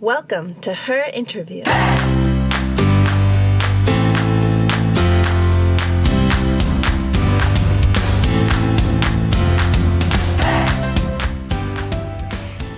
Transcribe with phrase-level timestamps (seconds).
[0.00, 1.62] Welcome to her interview.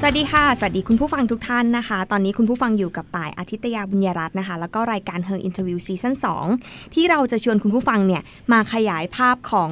[0.01, 6.15] สวัสดีค่ะ สวัสดีคุณผู้ฟังทุกท่านนะคะ ตอนนี้คุณผู้ฟังอยู่กับต่ายอาทิตยาบุญยรัตน์นะคะ แล้วก็รายการ Her Interview Season
[6.55, 8.23] 2ที่เราจะชวนคุณผู้ฟังเนี่ย
[8.53, 9.71] มาขยายภาพของ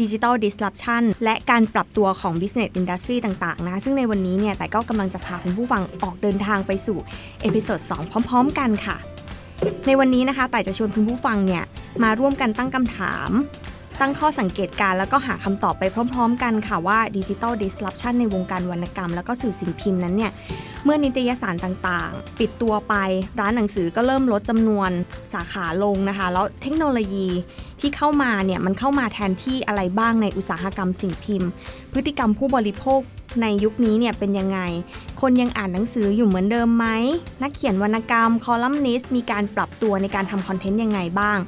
[0.00, 6.98] Digital Disruption และการปรับตัวของ Business Industry ต่างๆ นะ ซึ่งในวันนี้เนี่ย แต่ก็กำลังจะพาคุณผู้ฟังออกเดินทางไปสู่
[7.42, 8.96] episode 2พร้อม ๆ กันค่ะ
[9.86, 11.64] ในวันนี้นะคะ แต่จะชวนคุณผู้ฟังเนี่ย
[12.02, 13.30] มาร่วมกันตั้งคำถาม
[14.00, 20.32] ตั้งข้อสังเกตกันแล้วก็หาคำตอบไปพร้อม ๆ กันค่ะว่าดิจิ t a ลดิสลอปชันในวงการวรรณกรรม แล้วก็สื่อสิ่งพิมพ์นั้นเนี่ย
[20.84, 22.94] เมื่อนิตยสารต่างๆ ปิดตัวไป
[23.40, 24.90] ร้านหนังสือก็เริ่มลดจำนวน
[25.32, 27.26] สาขาลงนะคะ แล้วเทคโนโลยี
[27.80, 31.50] ที่เข้ามาเนี่ยมันเข้ามาแทนที่อะไรบ้างในอุตสาหกรรมสิ่งพิมพ์
[31.92, 33.00] พฤติกรรมผู้บริโภค
[33.42, 34.60] ในยุคนี้เนี่ยเป็นยังไง
[35.20, 36.86] คนยังอ่านหนังสืออยู่เหมือนเดิมไหม
[37.42, 41.38] นักเขียนวรรณกรรม คอลัมนิสต์มีการปรับตัวในการทำคอนเทนต์ยังไงบ้าง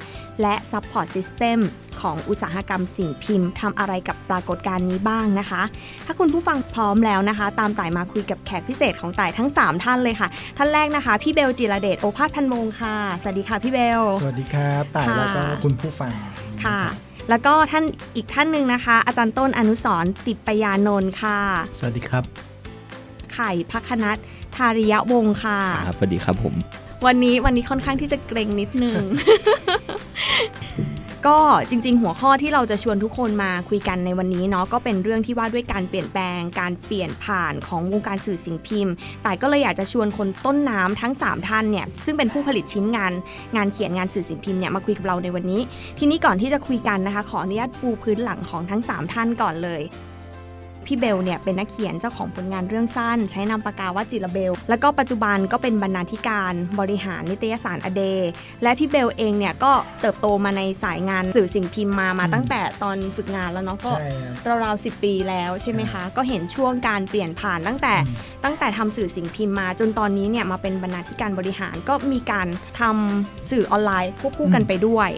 [0.40, 1.58] และ support system
[2.00, 5.62] ของอุตสาหกรรมสิ่งพิมพ์ทำอะไรกับปรากฏการณ์นี้บ้างนะคะ
[6.06, 16.10] ถ้าคุณผู้ฟังพร้อมแล้วนะคะ ตามต่ายมาคุยกับแขกพิเศษของต่ายทั้ง 3 ท่านเลยค่ะ ท่านแรกนะคะ พี่เบลจิรเดชโอภาสพันธ์วงศ์ค่ะ สวัสดีค่ะพี่เบล สวัสดีครับต่ายค่ะแล้วก็คุณผู้ฟัง
[16.64, 16.80] ค่ะ
[17.28, 17.84] แล้วก็ท่าน
[18.16, 21.38] อีกท่านหนึ่งนะคะ อาจารย์ต้นอนุสรณ์ติดปยานนท์ค่ะ
[21.78, 22.24] สวัสดีครับ
[23.34, 24.16] ไข่พักคณัต
[24.56, 26.54] ทาริยวงศ์ค่ะครับสวัสดีครับผม
[27.06, 29.02] วันนี้วันนี้ค่อนข้างที่จะเกรงนิดนึง
[31.28, 31.38] ก็
[31.70, 43.12] จริงๆ หัวข้อที่เราจะชวนทุกคนมาคุยกันในวันนี้เนาะก็เป็นเรื่องที่ว่าด้วยการเปลี่ยนแปลง การเปลี่ยนผ่านของวงการสื่อสิ่งพิมพ์ แต่ก็เลยอยากจะชวนคนต้นน้ำทั้ง 3 ท่านเนี่ยซึ่งเป็นผู้ผลิตชิ้นงาน
[43.56, 45.60] งานเขียนงานสื่อสิ่งพิมพ์เนี่ยมาคุยกับเราในวันนี้
[45.98, 49.82] ทีนี้ก่อนที่จะคุยกันนะคะ ขออนุญาตปูพื้นหลังของทั้ง 3 ท่านก่อนเลย
[50.90, 58.02] พี่เบลเนี่ยเป็นนักเขียนเจ้าของผลงานเรื่องสั้น ใช้นามปากกาว่าจิระเบล แล้วก็ปัจจุบันก็เป็นบรรณาธิการบริหารนิตยสารอเด
[58.62, 64.10] และพี่เบลเองเนี่ยก็เติบโตมาในสายงานสื่อสิ่งพิมพ์มามาอืมตั้งแต่ตอนฝึกงานแล้วเนาะก็ใช่
[64.44, 72.46] ครับราวๆสิปีแล้วใช่ไหมคะก็เห็นช่วงการเปลี่ยนผ่านตั้งแต่อืมตั้งแต่ทำสื่อสิ่งพิมพ์มา จนตอนนี้เนี่ยมาเป็นบรรณาธิการบริหารก็มีการ
[72.80, 75.10] ทำสื่อออนไลน์ควบคู่กันไปด้วย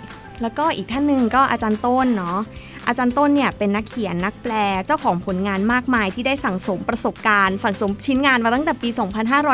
[0.43, 2.39] แล้วก็อีกท่านหนึ่งก็อาจารย์ต้นเนาะ
[2.89, 4.53] อาจารย์ต้นเนี่ยเป็นนักเขียนนักแปล
[4.87, 8.89] เจ้าของผลงานมากมายที่ได้สั่งสมประสบการณ์ สั่งสมชิ้นงานมาตั้งแต่ปี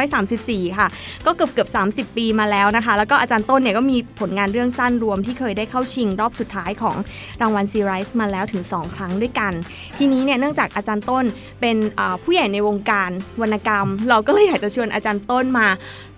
[0.07, 0.89] 2534 ค่ะ
[1.27, 1.69] ก็เกือบเกือบ
[2.11, 6.97] 30 ปีมาแล้วนะคะ แล้วก็อาจารย์ต้นเนี่ยก็มีผลงานเรื่องสั้นรวมที่เคยได้เข้าชิงรอบสุดท้ายของ
[7.41, 9.53] รางวัลซีไรส์มาแล้วถึง 2 ครั้งด้วยกัน
[9.99, 11.25] ทีนี้เนี่ยเนื่องจากอาจารย์ต้น
[11.61, 11.77] เป็น
[12.23, 13.11] ผู้ใหญ่ในวงการ
[13.41, 15.67] วรรณกรรม เราก็เลยอยากจะชวนอาจารย์ต้นมา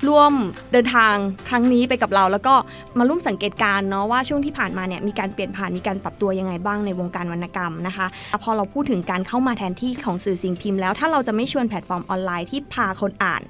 [0.08, 0.32] ร่วม
[0.72, 1.14] เดินทาง
[1.48, 2.54] ครั้งนี้ไปกับเรา แล้วก็
[2.98, 8.06] มาร่วมสังเกตการณ์เนาะว่าช่วงที่ผ่านมาเนี่ยมีการเปลี่ยนผ่านมีการปรับตัวยังไงบ้างในวงการวรรณกรรมนะคะ
[8.42, 13.42] พอเราพูดถึงการเข้ามาแทนที่ของสื่อสิ่งพิมพ์แล้วถ้าเราจะไม่ชวนแพลตฟอร์มออนไลน์ที่พาคนอ่าน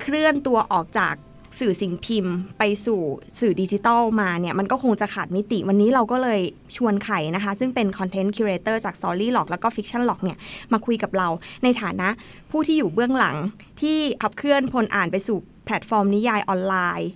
[0.00, 1.14] เคลื่อนตัวออกจาก
[1.58, 3.00] สื่อสิ่งพิมพ์ไปสู่
[3.38, 6.40] สื่อดิจิทัลมาเนี่ย มันก็คงจะขาดมิติวันนี้เราก็เลย
[6.76, 10.38] ชวนไข่นะคะ ซึ่งเป็น content curator จาก Story l o g แล้วก็ Fictionlog เนี่ย
[10.72, 11.28] มาคุยกับเรา
[11.64, 12.08] ในฐานะ
[12.50, 13.36] ผู้ที่อยู่เบื้องหลัง
[13.80, 17.10] ที่ขับเคลื่อนพลอ่านไปสู่แพลตฟอร์มนิยายออนไลน์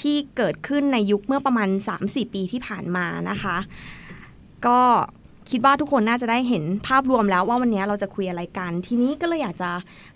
[0.00, 1.68] ที่เกิดขึ้นในยุคเมื่อประมาณ
[2.02, 3.56] 3-4 ปีที่ผ่านมานะคะ
[4.66, 4.80] ก็
[5.50, 9.70] คิดว่าทุกคนน่าจะได้เห็นภาพรวมแล้วว่าวันนี้เราจะคุยอะไรกัน ทีนี้ก็เลยอยากจะ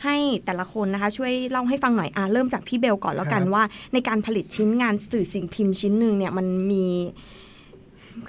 [0.05, 6.85] ให้แต่ละคนนะคะ ช่วยเล่าให้ฟังหน่อยอะเริ่มจากพี่เบลก่อนแล้วกันครับว่า ในการผลิตชิ้นงานสื่อสิ่งพิมพ์ชิ้นหนึ่งเนี่ยมันมี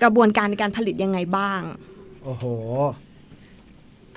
[0.01, 1.61] กระบวนการในการผลิตยังไงบ้าง
[2.23, 2.45] โอ้โห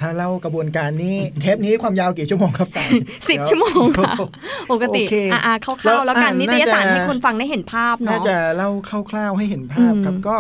[0.03, 2.91] ถ้าเล่ากระบวนการนี้ เทปนี้ความยาวกี่ชั่วโมงครับต่าย
[3.29, 8.71] สิบเดี๋ยชั่วโมงค่ะโอ้โหปกติโอเคอะๆคร่าวๆแล้วกันแล้วนิตยสารน่าจะให้คนฟังได้เห็นภาพน่าเนาะจะเล่า
[9.11, 10.37] คร่าวๆให้เห็นภาพครับอืมก็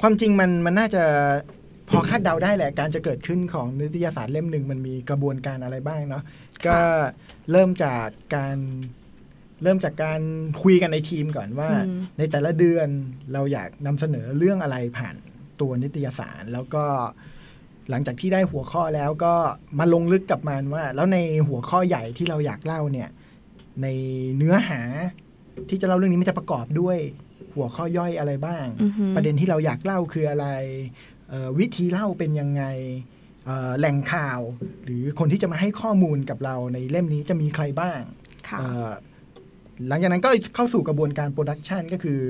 [0.00, 1.04] ความจริงมันมันน่าจะ
[1.90, 6.22] พอคาดเดาได้แหละการจะเกิดขึ้นของนิตยสารเล่มหนึ่งมันมีกระบวนการอะไรบ้างเนาะ
[6.66, 6.78] ก็
[7.50, 8.06] เริ่มจาก
[8.36, 8.56] การ
[9.62, 10.20] เริ่มจากการ
[10.62, 12.88] คุยกันในทีมก่อนว่าอืมในแต่ละเดือน
[13.32, 15.16] เราอยากนำเสนอเรื่องอะไรผ่าน
[15.60, 16.84] ตัวนิตยสาร แล้วก็
[17.90, 19.34] หลังจากที่ได้หัวข้อแล้วก็
[19.78, 21.18] มาลงลึกกับมันว่า แล้วใน
[21.48, 23.08] หัวข้อใหญ่ที่เราอยากเล่าเนี่ย
[23.82, 23.86] ใน
[24.36, 24.80] เนื้อหา
[25.68, 26.98] ที่จะเล่าเรื่องนี้มันจะประกอบด้วย
[27.54, 30.46] หัวข้อย่อยอะไรบ้างอือฮึประเด็นที่เราอยากเล่าคืออะไร
[31.28, 32.64] เอ่อวิธีเล่าเป็นยังไง
[33.46, 34.40] เอ่อแหล่งข่าว
[34.84, 38.00] หรือคนที่จะมาให้ข้อมูลกับเราในเล่มนี้จะมีใครบ้าง
[38.48, 38.88] ค่ะเอ่อ
[39.88, 42.20] หลังจากนั้นก็เข้าสู่กระบวนการ production ก็คือ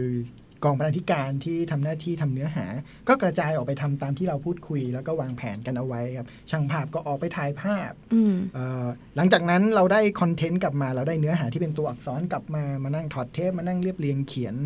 [0.64, 2.66] กองบรรณาธิการที่ทำหน้าที่ทำเนื้อหา
[3.08, 14.56] ก็กระจายออกไปทำตามที่เราพูดคุย แล้วก็วางแผนกันเอาไว้ครับช่างภาพก็ออกไปถ่ายภาพอืมเอ่อหลังจากนั้นเราได้คอนเทนต์กลับมา เราได้เนื้อหาที่เป็นตัวอักษรกลับมามานั่งถอดเทปมานั่งเรียบเรียงเขียน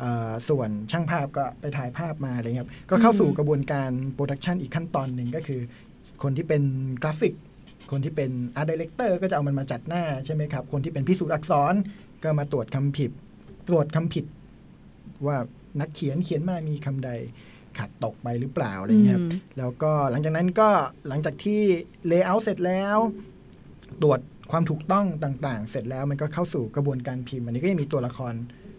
[0.00, 5.60] เอ่อส่วนช่างภาพก็ไปถ่ายภาพมาอะไรเงี้ยครับก็เข้าสู่กระบวนการ production อีกขั้นตอนหนึ่งก็คือ
[6.22, 6.62] คนที่เป็น
[7.02, 7.34] กราฟิก
[7.90, 11.74] คนที่เป็น art director ก็จะเอามันมาจัดหน้าใช่ไหมครับ คนที่เป็นพิสูจน์อักษร
[12.22, 13.10] ก็มาตรวจคำผิด
[13.68, 14.24] ตรวจคำผิด
[15.26, 15.36] ว่า
[15.80, 17.10] นักเขียนเขียนมามีคำใด
[17.78, 20.68] ขาดตกไปหรือเปล่าอะไรเงี้ยครับอืมแล้วก็หลังจากนั้นก็
[21.08, 21.60] หลังจากที่
[22.06, 22.96] layout เสร็จแล้ว
[24.02, 24.20] ตรวจ
[24.50, 28.34] ความถูกต้องต่างๆ เสร็จแล้วมันก็เข้าสู่กระบวนการพิมพ์ อันนี้ก็ยังมีตัวละคร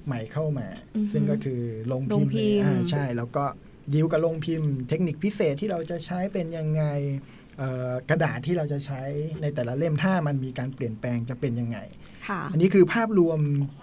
[0.06, 3.46] ใหม่เข้ามาอือฮึซึ่งก็คือโรงพิมพ์อ่าใช่ แล้วก็
[3.94, 6.84] ดีลกับลงพิมพ์เทคนิคพิเศษที่เราจะใช้เป็นยังไง
[7.58, 9.02] เอ่อกระดาษที่เราจะใช้
[9.42, 11.78] ในแต่ละเล่มถ้ามันมีการเปลี่ยนแปลงจะเป็นยังไง
[12.28, 13.40] ค่ะอันนี้คือภาพรวม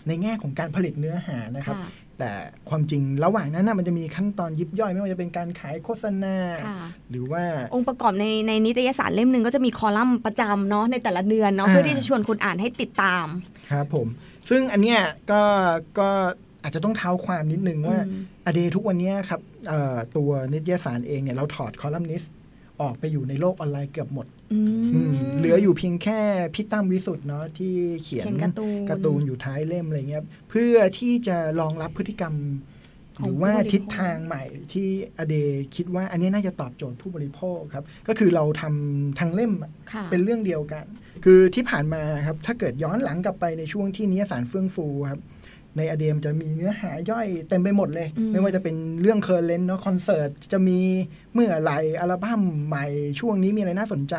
[0.08, 2.30] ในแง่ของการผลิตเนื้อหานะครับค่ะ แต่
[2.68, 6.36] ความจริงระหว่างนั้นนะมันจะมีขั้นตอนยิบย่อยไม่ว่าจะเป็นการขายโฆษณา
[6.66, 6.78] ค่ะ
[7.10, 13.26] หรือว่าองค์ประกอบในในนิตยสารเล่มหนึ่งก็จะมีคอลัมน์ประจำเนาะในแต่ละเดือนเนาะอ่าเพื่อที่จะชวนคนอ่านให้ติดตาม
[13.70, 14.06] ครับผม
[14.50, 15.42] ซึ่งอันเนี้ยก็
[15.98, 16.08] ก็
[16.62, 22.32] อาจจะต้องเท้าความนิดนึงว่าอืมอเดทุกวันเนี้ยครับเอ่อตัวนิตยสารเองเนี่ยเราถอดคอลัมนิสต์
[22.80, 24.35] ออกไปอยู่ในโลกออนไลน์เกือบหมดอืมอืม
[25.38, 26.20] เหลืออยู่เพียงแค่
[26.54, 32.34] พี่ตั้มวิสุทธ์เนาะที่เขียนเขียนการ์ตูนการ์ตูนอยู่ท้ายเล่มอะไรเงี้ยเพื่อที่จะรองรับพฤติกรรม
[33.18, 34.88] ของหรือว่าผู้บริโภคทิศทางใหม่ที่
[35.18, 35.34] อเด
[35.76, 39.52] คิดว่าอันนี้น่าจะตอบโจทย์ผู้บริโภคครับ ก็คือเราทำทางเล่ม
[39.92, 40.84] ค่ะเป็นเรื่องเดียวกัน
[41.24, 45.20] คือที่ผ่านมาครับถ้าเกิดย้อนหลังกลับไปในช่วงที่นิตยสารเฟื่องฟูครับ
[45.76, 50.78] ใน a day มันจะมีเนื้อหาย่อยเต็มไปหมดเลยอืมไม่ว่าจะเป็นเรื่อง current เนาะคอนเสิร์ตจะมี
[51.32, 52.86] เมื่อไหร่อัลบั้มใหม่
[53.20, 54.14] ช่วงนี้มีอะไรน่าสนใจ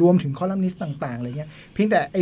[0.00, 2.18] รวมถึงคอลัมนิสต์ต่างๆอะไรเงี้ยเพียงแต่ไอ้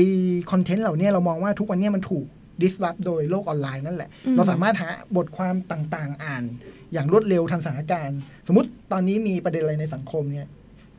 [0.51, 2.27] คอนเทนต์เหล่านี้เรามองว่าทุกวันเนี้ยมันถูก
[2.63, 6.45] ดิสล p โดยโลกออนไลน์นั่นแหละอืมเราสามารถหาบทความต่างๆ อ่าน
[6.93, 10.49] อย่างรวดเร็วทันสถานการณ์ สมมติตอนนี้มีประเด็นอะไรในสังคมเนี่ย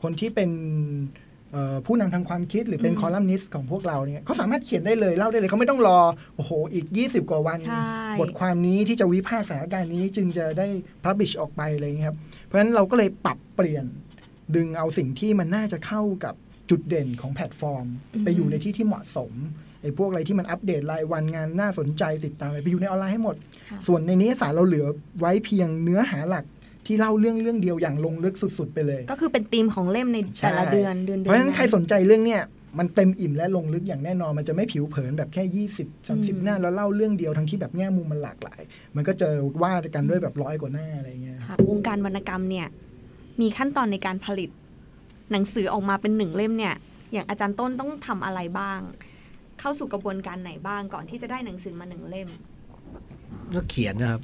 [0.04, 1.23] คนที่เป็นเอ่อ
[1.86, 6.00] ผู้นำทางความคิดหรือเป็นอืมคอลัมนิสต์ของพวกเราเนี่ยเขาสามารถเขียนได้เลยเล่าได้เลยเขาไม่ต้องรอ
[6.36, 7.88] โอ้โหอีก 20 กว่าวันใช่
[8.20, 10.68] บทความนี้ที่จะวิพากษ์สถานการณ์นี้จึงจะได้
[11.04, 13.86] publish ออกไปอะไรอย่างเงี้ยครับเพราะฉะนั้นเราก็เลยปรับเปลี่ยน
[14.56, 16.36] ดึงเอาสิ่งที่มันน่าจะเข้ากับ
[16.70, 19.32] จุดเด่นของแพลตฟอร์มอืมไปอยู่ในที่ที่เหมาะสม
[19.82, 23.36] ไอ้พวกอะไรที่มันอัปเดตรายวันงานน่าสนใจติดตามอะไรไปอยู่ในออนไลน์ให้หมด
[23.70, 24.86] ค่ะส่วนในนิตยสารเราเหลือ
[25.20, 26.46] ไว้เพียงเนื้อหาหลัก
[26.86, 32.42] ที่เล่าเรื่องเรื่องเดียวอย่างลงลึกสุด ๆ ไปเลย ก็คือเป็นธีมของเล่มในใช่แต่ละเดือนเดือนเพเดืราะฉะนั้นนใครสนใจเรื่องเนี้ย
[32.80, 38.62] มันเต็มอิ่มและลงลึกอย่างแน่นอนมันจะไม่ผิวเผินแบบแค่ 20 30 หน้า แล้วเล่าเรื่องเดียวทั้งที่แบบแง่มุมมันหลากหลาย
[38.96, 42.68] มันก็เจอว่ากันด้วยแบบร้อยกว่าหน้าอะไรเงี้ยค่ะวงการวรรณกรรมเนี่ย
[43.42, 44.50] มีขั้นตอนในการผลิต
[45.32, 46.76] หนังสือออกมาเป็นหนึ่งเล่มเนี่ย
[47.14, 48.80] อย่างอาจารย์ต้นต้องทำอะไรบ้าง
[49.60, 52.30] เข้าสู่กระบวนการไหนบ้างก่อนที่จะได้หนังสือมาหนึ่งเล่ม
[53.56, 54.22] ก็เขียนนะครับ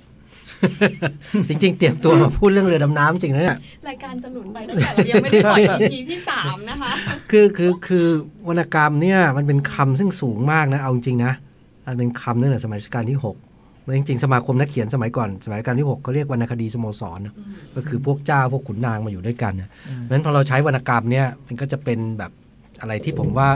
[1.50, 3.58] จริง ๆ เตรียมตัวมาพูดเรื่องเรือดำน้ำจริงนะเนี่ย
[3.90, 6.92] รายการจะหลุนไปตั้งแต่เรายังไม่ได้ปล่อย EP ที่สามนะคะ
[7.32, 8.08] คือคือคือ
[8.48, 11.34] วรรณกรรมเนี่ยมันเป็นคำซึ่งสูงมากนะเอาจริงๆนะ
[11.88, 17.34] มันเป็นคำตั้งแต่สมัยรัชกาลที่6แล้วจริงๆ สมาคมนักเขียนสมัยก่อนสมัยรัชกาลที่6เขาเรียกวรรณคดีสโมสรนะ
[17.76, 22.32] ก็คือพวกเจ้าพวกขุนนางมาอยู่ด้วยกันนะเพราะฉะนั้นพอเราใช้วรรณกรรมเนี่ยมันก็จะเป็นแบบ
[22.82, 23.50] อะไรที่ผมว่า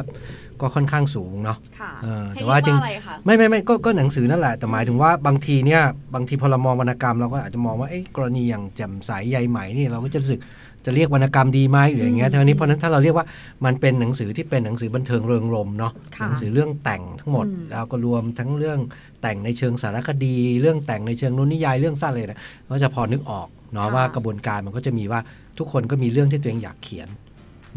[0.62, 5.82] ก็ค่อนข้างสูงเนาะค่ะเออให้แต่ว่าจริงเยกอะไรคะไม่ไม่ไม่ก็ก็หนังสือนั่นแหละ แต่หมายถึงว่าบางทีเนี่ย
[6.16, 10.40] บางทีพอเรามองวรรณกรรมเราก็อาจจะมองว่าเอ๊ะกรณีอย่างแจ่มใสใยไหมนี่เราก็จะรู้สึก
[10.86, 13.26] จะเรียกวรรณกรรมดีไหมหรืออย่างเงี้ยทีนี้เพราะฉะนั้นถ้าเราเรียกว่า
[13.66, 18.80] มันเป็นหนังสือที่เป็นหนังสือบันเทิงเริงรมย์เนาะค่ะหนังสือเรื่องแต่งทั้งหมดอืมแล้วก็รวมทั้งเรื่อง
[19.22, 22.40] แต่งในเชิงสารคดี เรื่องแต่งในเชิงนวนิยายเรื่องสั้นเลยนะ
[22.70, 25.20] ก็จะพอนึกออกเนาะว่ากระบวนการมันก็จะมีว่า
[25.58, 27.08] ทุกคนก็มีเรื่องที่ตัวเองอยากเขียน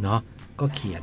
[0.02, 0.20] เนาะ
[0.60, 1.02] ก็เขียน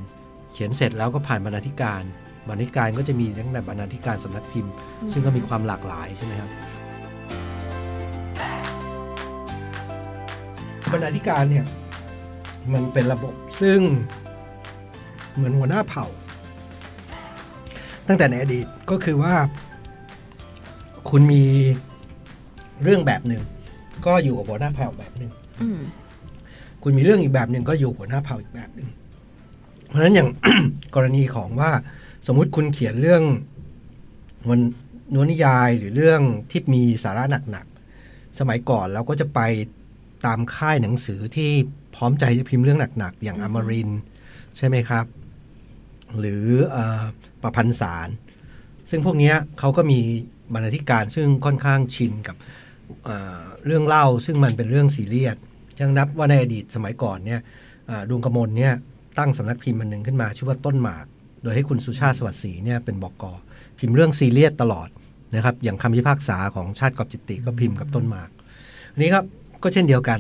[0.54, 2.04] เขียนเสร็จแล้วก็ผ่านบรรณาธิการ
[2.48, 4.74] บรรณาธิการก็จะมีตั้งแต่บรรณาธิการสำนักพิมพ์
[5.12, 6.50] ซึ่งก็มีความหลากหลายใช่ไหมครับ
[10.92, 11.66] บรรณาธิการเนี่ย
[12.74, 13.80] มันเป็นระบบซึ่ง
[15.36, 16.06] เหมือนหัวหน้าเผ่า
[18.08, 19.34] ตั้งแต่ในอดีตก็คือว่า
[21.10, 21.44] คุณมี
[22.84, 23.44] เรื่องแบบหนึ่ง
[24.06, 25.80] ก็อยู่กับหัวหน้าเผ่าแบบหนึ่งอืม
[26.84, 28.88] คุณมีเรื่องอีกแบบหนึ่งก็อยู่หัวหน้าเผ่าอีกแบบหนึ่ง
[29.94, 30.30] เพราะฉะนั้นอย่าง
[30.96, 31.72] กรณีของว่า
[32.28, 33.24] สมมุติคุณเขียนเรื่อง
[34.50, 34.60] มัน
[35.14, 36.22] นวนิยายหรือเรื่อง
[36.52, 39.40] ที่มีสาระหนักๆ สมัยก่อนเราก็จะไป
[40.26, 41.52] ตามค่ายหนังสือที่
[41.96, 44.00] พร้อมใจจะพิมพ์เรื่องหนักๆ อย่างอมรินทร์
[44.58, 45.06] ใช่ไหมครับ
[46.20, 47.04] หรือเออ
[47.42, 48.10] ประพันธ์สาร
[48.90, 50.00] ซึ่งพวกเนี้ยเขาก็มี
[50.54, 52.36] บรรณาธิการซึ่งค่อนข้างชินกับ
[53.04, 55.38] เอ่อเรื่องเล่าซึ่งมันเป็นเรื่องซีเรียส
[55.80, 57.42] ยังนับว่าในอดีตสมัยก่อนเนี่ย
[57.90, 58.74] อ่าดวงกมลเนี่ย
[59.18, 61.06] ตั้งสำนักพิมพ์มันหนึ่งขึ้นมา ชื่อว่าต้นหมาก
[61.44, 63.24] โดยให้คุณสุชาติสวัสดิ์ศรีเนี่ยเป็นบอกก
[63.80, 64.90] พิมพ์เรื่องซีเรียสตลอด
[65.36, 68.30] นะครับอย่างคำพิพากษาของชาติกอบจิตติก็พิมพ์กับต้นหมาก
[68.94, 69.26] อันนี้ครับ
[69.64, 70.20] ก็เช่นเดียวกัน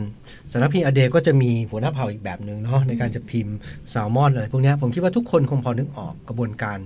[0.51, 3.55] สำนักพิมพ์อเดก็จะมีหัวหน้าเผ่าอีกแบบหนึ่งเนาะในการจะพิมพ์
[3.89, 6.79] แซลมอนอะไรพวกเนี้ยผมคิดว่าทุกคนคงพอนึกออกกระบวนการ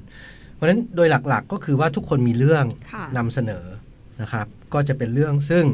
[0.53, 3.65] เพราะฉะนั้นโดยหลักๆก็คือว่าทุกคนมีเรื่องค่ะนำเสนอ
[4.21, 5.65] นะครับ ก็จะเป็นเรื่องซึ่ง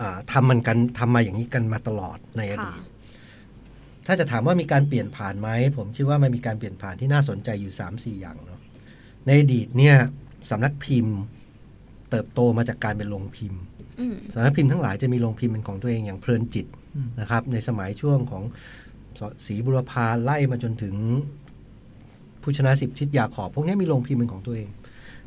[0.00, 2.80] อ่าทำมันกันทำมาอย่างนี้กันมาตลอดในอค่ะดีต
[4.06, 8.60] ถ้าจะถามว่ามีการเปลี่ยนผ่านไหม ผมคิดว่ามันมีการเปลี่ยนผ่านที่น่าสนใจอยู่ 3 4 อย่างเนาะ
[9.26, 9.96] ในอดีตเนี่ย
[10.50, 11.16] สำนักพิมพ์
[12.10, 13.60] เติบโตมาจากการเป็นโรงพิมพ์
[14.00, 18.42] อืมสำนักพิมพ์ทั้งหลายจะมีโรงพิมพ์เป็นของตัวเองอย่างเพลินจิตอืมนะครับ ในสมัยช่วงของ
[19.18, 20.94] สศรีบุรพาไล่มาจนถึง
[22.42, 24.68] ผู้ชนะสิบทิศยาขอบพวกนี้มีโรงพิมพ์เป็นของตัวเอง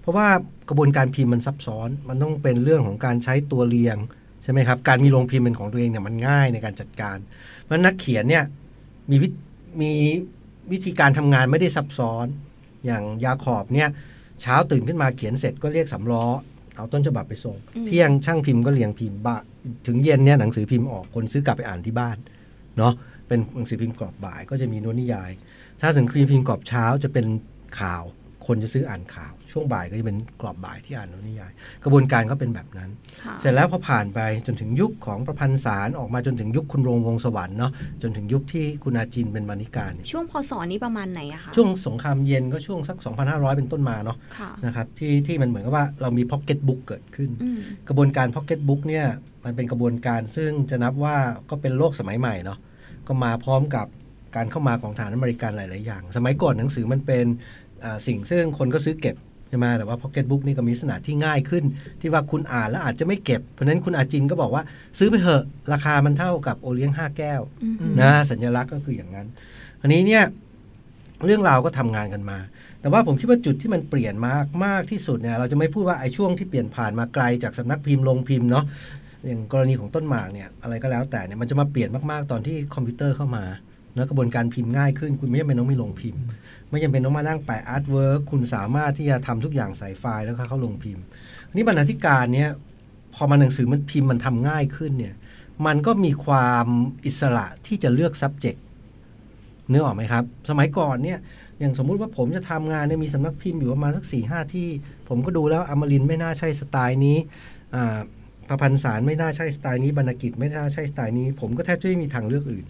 [0.01, 0.27] เพราะว่า
[0.69, 3.98] กระบวนการพิมพ์มันซับซ้อน มันต้องเป็นเรื่องของการใช้ตัวเรียง
[4.43, 7.17] ใช่ไหมครับ การมีโรงพิมพ์เป็นของตัวเองเนี่ยมันง่ายในการจัดการ
[7.62, 8.43] เพราะฉะนั้นนักเขียนเนี่ย
[9.09, 9.27] มีวิ
[9.81, 9.91] มี
[10.71, 12.25] วิธีการทำงานไม่ได้ซับซ้อน
[12.85, 13.89] อย่างยาขอบเนี่ย
[14.41, 16.25] เช้าตื่นขึ้นมาเขียนเสร็จก็เรียกสำล้อ
[16.75, 19.41] เอาต้นฉบับไปส่งอืมเที่ยงช่างพิมพ์ก็เรียงพิมพ์บะ
[19.87, 22.17] ถึงเย็นเนี่ยหนังสือพิมพ์ออกคนซื้อกลับไปอ่านที่บ้าน
[22.77, 22.93] เนาะ
[23.27, 25.31] เป็นหนังสือพิมพ์กรอบบ่ายก็จะมีนวนิยาย
[25.81, 27.25] ถ้าหนังสือพิมพ์กรอบเช้าจะเป็น
[27.79, 28.03] ข่าว
[28.47, 31.51] คนจะซื้ออ่านข่าว ช่วงบ่ายก็จะเป็นกรอบบ่ายที่อ่านนวนิยาย
[31.84, 32.89] กระบวนการก็เป็นแบบนั้น
[33.24, 49.06] ค่ะเสร็จแล้วพอผ่านไปจนถึงยุคของประพันธ์สารออกมาจนถึงยุคคุณ'รงค์ วงษ์สวรรค์เนาะจนถึงยุคที่คุณอาจินต์เป็นบรรณาธิการเนี่ยช่วงพศนี้ประมาณไหนอะคะช่วงสงครามเย็นก็ช่วงสัก 2,500 เป็นต้นมาเนาะค่ะนะครับที่ที่มันเหมือนกับว่าเรามีพ็อกเก็ตบุ๊กเกิดขึ้นอืมกระบวนการพ็อกเก็ตบุ๊กเนี่ย
[49.46, 51.18] มันเป็นกระบวนการซึ่งจะนับว่า
[51.50, 52.60] ก็เป็นโลกสมัยใหม่เนาะ
[53.08, 53.88] ก็มาพร้อมกับ
[54.36, 57.25] การเข้ามาของฐานอเมริกันหลาย ๆ อย่าง สมัยก่อนหนังสือมันเป็น
[57.84, 59.16] อ่าสิ่งซึ่งคนก็ซื้อเก็บ
[59.50, 61.63] ใช่ไหมแต่ว่าพ็อกเก็ตบุ๊กนี่ก็มีลักษณะที่ง่ายขึ้น
[62.01, 64.63] ที่ว่าคุณอ่านแล้วอาจจะไม่เก็บ เพราะฉะนั้นคุณอาจินต์ก็บอกว่า
[65.00, 69.27] ซื้อไปเถอะราคามันเท่ากับโอเลี้ยงห้าแก้วอืมอืมนะสัญลักษณ์ก็คืออย่างนั้น
[69.82, 70.24] อันนี้เนี่ย
[71.25, 72.38] เรื่องราวก็ทำงานกันมา
[72.82, 78.66] แต่ว่าผมคิดว่าจุดที่มันเปลี่ยนมากมากที่สุดเนี่ยเราจะไม่พูดว่าไอ้ช่วงที่เปลี่ยนผ่านมาไกลจากสำนักพิมพ์โรงพิมพ์เนาะ
[79.25, 83.44] อย่างกรณีของต้นหมากเนี่ยอะไรก็แล้วแต่เนี่ยมันจะมาเปลี่ยนมากๆตอนที่คอมพิวเตอร์เข้ามา
[83.98, 86.22] แล้วกระบวนการพิมพ์ง่ายขึ้น คุณไม่จำเป็นต้องมีโรงพิมพ์
[86.70, 91.04] ไม่จำเป็นต้องมานั่งแปะ artwork คุณสามารถที่จะทำทุกอย่างใส่ไฟล์แล้วเข้าโรงพิมพ์
[91.51, 92.50] ทีนี้บรรณาธิการเนี่ย
[93.16, 95.16] พอมาหนังสือมันพิมพ์มันทำง่ายขึ้นเนี่ย
[95.66, 96.68] มันก็มีความ
[97.06, 98.60] อิสระที่จะเลือก subject
[99.70, 101.20] เนื้อออกไหมครับ สมัยก่อนเนี่ย
[101.60, 104.68] อย่างสมมุติว่าผมจะทำงานเนี่ยมีสำนักพิมพ์อยู่ประมาณสักสี่ห้าที่
[105.10, 107.18] ผมก็ดูแล้วอมรินทร์ไม่น่าใช่สไตล์นี้
[108.50, 112.66] ประพันธ์สารไม่น่าใช่สไตล์นี้บรรณกิจไม่น่าใช่สไตล์นี้ ผมก็แทบจะไม่มีทางเลือกอื่น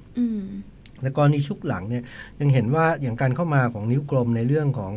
[0.98, 2.04] อืมแต่กรณียุคหลังเนี่ย
[2.40, 4.94] ยังเห็นว่าอย่างการเข้ามาของนิ้วกลมในเรื่องของ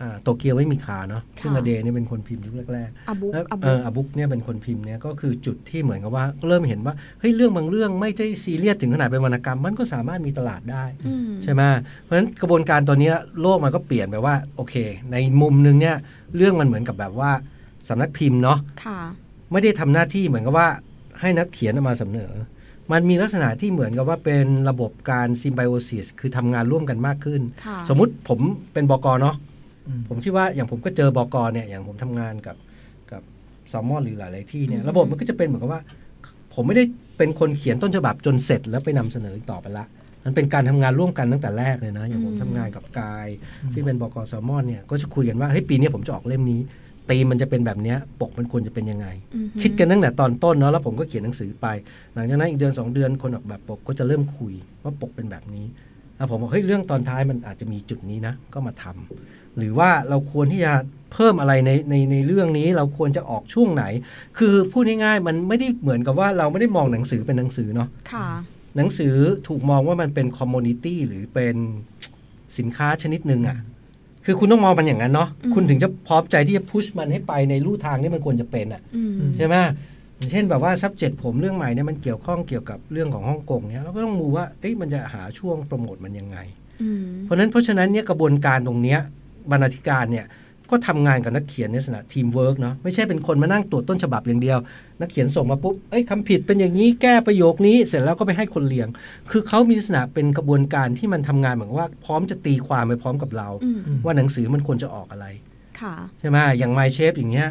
[0.00, 11.62] อาโตเกียวไม่มีขาเนาะซึ่งค่ะ a day เนี่ยเป็นคนพิมพ์ยุคแรกๆ a book แล้วอ่า a book a book เนี่ยเป็นคนพิมพ์เนี่ยก็คือจุดที่เหมือนกับว่าเริ่มเห็นว่าเฮ้ยเรื่องบางเรื่องไม่ใช่ซีเรียสถึงขนาดเป็นวรรณกรรม มันก็สามารถมีตลาดได้อืมใช่ไหม
[12.02, 14.74] เพราะฉะนั้นกระบวนการตอนนี้โลกมันก็เปลี่ยนไปว่าโอเค
[15.12, 15.96] ในมุมนึงเนี่ย
[16.36, 17.30] เรื่องมันเหมือนกับแบบว่า
[17.88, 19.00] สำนักพิมพ์เนาะค่ะ
[19.52, 20.68] ไม่ได้ทำหน้าที่เหมือนกับว่า
[21.20, 22.32] ให้นักเขียนเอามาเสนอ
[22.92, 28.40] มันมีลักษณะที่เหมือนกับว่าเป็นระบบการซิมไบโอซิสคือทำงานร่วมกันมากขึ้นค่ะสมมุติผม
[28.72, 29.36] เป็นบกเนาะ
[29.86, 32.56] อืมผมคิดว่าอย่างผมก็เจอบกเนี่ยอย่างผมทำงานกับ
[33.12, 33.22] กับ
[33.68, 35.82] แซลมอนหรือหลาย ๆ ที่เนี่ยอืมระบบมันก็จะเป็นเหมือนกับว่า
[36.54, 36.84] ผมไม่ได้
[37.18, 39.84] เป็นคนเขียนต้นฉบับจนเสร็จแล้วไปนำเสนออีกต่อไปละ
[40.24, 43.26] มันเป็นการทำงานร่วมกันตั้งแต่แรกเลยนะ อย่างผมทำงานกับกาย
[43.74, 46.60] ซึ่งเป็นบกแซลมอนเนี่ยก็จะคุยกันว่าเฮ้ยปีนี้ผมจะออกเล่มนี้
[47.10, 51.66] ตีมมันจะเป็นแบบเนี้ยปกมันควรจะเป็นยังไงอืมคิดกันตั้งแต่ตอนต้นเนาะแล้วผมก็เขียนหนังสือไป
[52.14, 55.66] หลังจากนั้นอีกเดือนสองเดือนคนออกแบบปกก็จะเริ่มคุยว่าปกเป็นแบบนี้
[56.16, 60.72] แล้วผมบอกเฮ้ยเรื่องตอนท้ายมันอาจจะมีจุดนี้นะก็มาทำหรือว่าเราควรที่จะ
[61.12, 63.84] เพิ่มอะไรในในในเรื่องนี้เราควรจะออกช่วงไหน
[64.38, 68.28] คือพูดง่ายๆมันไม่ได้เหมือนกับว่าเราไม่ได้มองหนังสือเป็นหนังสือเนาะค่ะ
[68.76, 69.14] หนังสือ
[69.48, 71.56] ถูกมองว่ามันเป็นคอมมูนิตี้หรือเป็น
[72.58, 73.58] สินค้าชนิดหนึ่งอะ่ะ
[74.24, 79.56] คือคุณต้องมองมันอย่างนั้นเนาะอืมคุณถึงจะพร้อมใจที่จะพุชมันให้ไปในลู่ทางที่มันควรจะเป็นอะอืมใช่ไหม
[80.16, 86.38] อย่างเช่นแบบว่า subject ผมเรื่องใหม่เนี่ยมันเกี่ยวข้องเกี่ยวกับเรื่องของฮ่องกงเนี่ยเราก็ต้องดูว่าเอ๊ะมันจะหาช่วงโปรโมทมันยังไง
[86.82, 89.00] อืมเพราะฉะนั้นเพราะฉะนั้นเนี่ยกระบวนการตรงเนี้ย
[89.50, 90.26] บรรณาธิการเนี่ย
[90.70, 94.58] ก็ทำงานกับนักเขียนในลักษณะทีมเวิร์กเนาะไม่ใช่เป็นคนมานั่งตรวจต้นฉบับอย่างเดียว
[95.00, 98.88] นักเขียนส่งมาปุ๊บเอ้ยคำผิดเป็นอย่างนี้แก้ประโยคนี้เสร็จแล้วก็ไปให้คนเรียง
[99.30, 105.26] คือเขามีลักษณะเป็นกระบวนการที่มันทำงานเหมือนว่า พร้อมจะตีความไปพร้อมกับเราอืมว่าหนังสือมันควรจะออกอะไร
[105.80, 107.48] ค่ะใช่ไหมอย่าง My Shape อย่างเงี้ย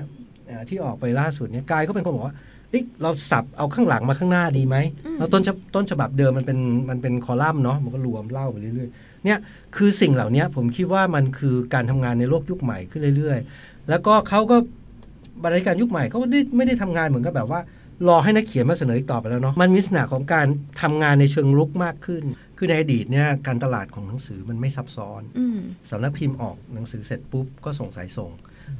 [0.48, 2.36] เอ่อที่ออกไปล่าสุดเนี่ยกายก็เป็นคนบอกว่า
[2.70, 9.38] เอ้ยเราสับเอาข้างหลังมาข้างหน้าดีไหมอืมแล้วต้นฉบับต้นฉบับเดิมมันเป็นมันเป็นคอลัมน์เนาะมันก็รวมเล่าไปเรื่อยๆ เนี่ย
[9.76, 14.58] คือสิ่งเหล่านี้ผมคิดว่ามันคือการทำงานในโลกยุคใหม่ขึ้นเรื่อย ๆ แล้วก็เขาก็
[15.44, 17.62] บริการยุคใหม่เขาก็ได้ไม่ได้ทำงานเหมือนกับแบบว่า
[18.08, 20.48] รอให้นักเขียนมาเสนออีกต่อไปแล้วเนาะมันมีลักษณะของการ
[20.82, 22.24] ทำงานในเชิงรุกมากขึ้น
[22.58, 25.60] คือในอดีตเนี่ยการตลาดของหนังสือมันไม่ซับซ้อนอืม
[25.92, 28.32] สำนักพิมพ์ออกหนังสือเสร็จปุ๊บก็ส่งสายส่ง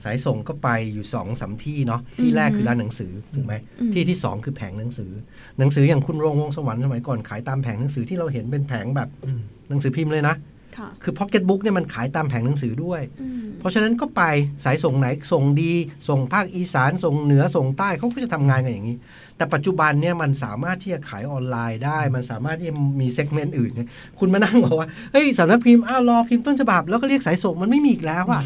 [0.04, 5.12] สายส่งก็ไปอยู่สองสามที่เนาะที่แรกคือร้านหนังสือถูกไหมอืมที่ที่สองคือแผงหนังสือ
[5.60, 10.36] หนังสืออย่างคุณโรงวงศ์สวรรค์สมัยก่อนขายตามแผงหนังสือที่เราเห็นเป็นแผงแบบอืมหนังสือพิมพ์เลยนะ
[10.78, 14.22] ค่ะคือพ็อกเก็ตบุ๊กเนี่ยมันขายตามแผงหนังสือด้วยอืมเพราะฉะนั้นก็ไป
[14.66, 15.74] สายส่งไหนส่งดี
[16.10, 18.98] ส่งภาคอีสาน ส่งเหนือส่งใต้เขาก็จะทำงานกันอย่างนี้
[19.38, 28.42] แต่ปัจจุบันเนี่ยมันสามารถที่จะขายออนไลน์ได้ มันสามารถที่จะมี segment อื่นเนี่ยคุณมานั่งบอกว่าเฮ้ยสำนักพิมพ์อ้าวรอพิมพ์ต้นฉบับแล้วก็เรียกสายส่งมันไม่มีอีกแล้วอะ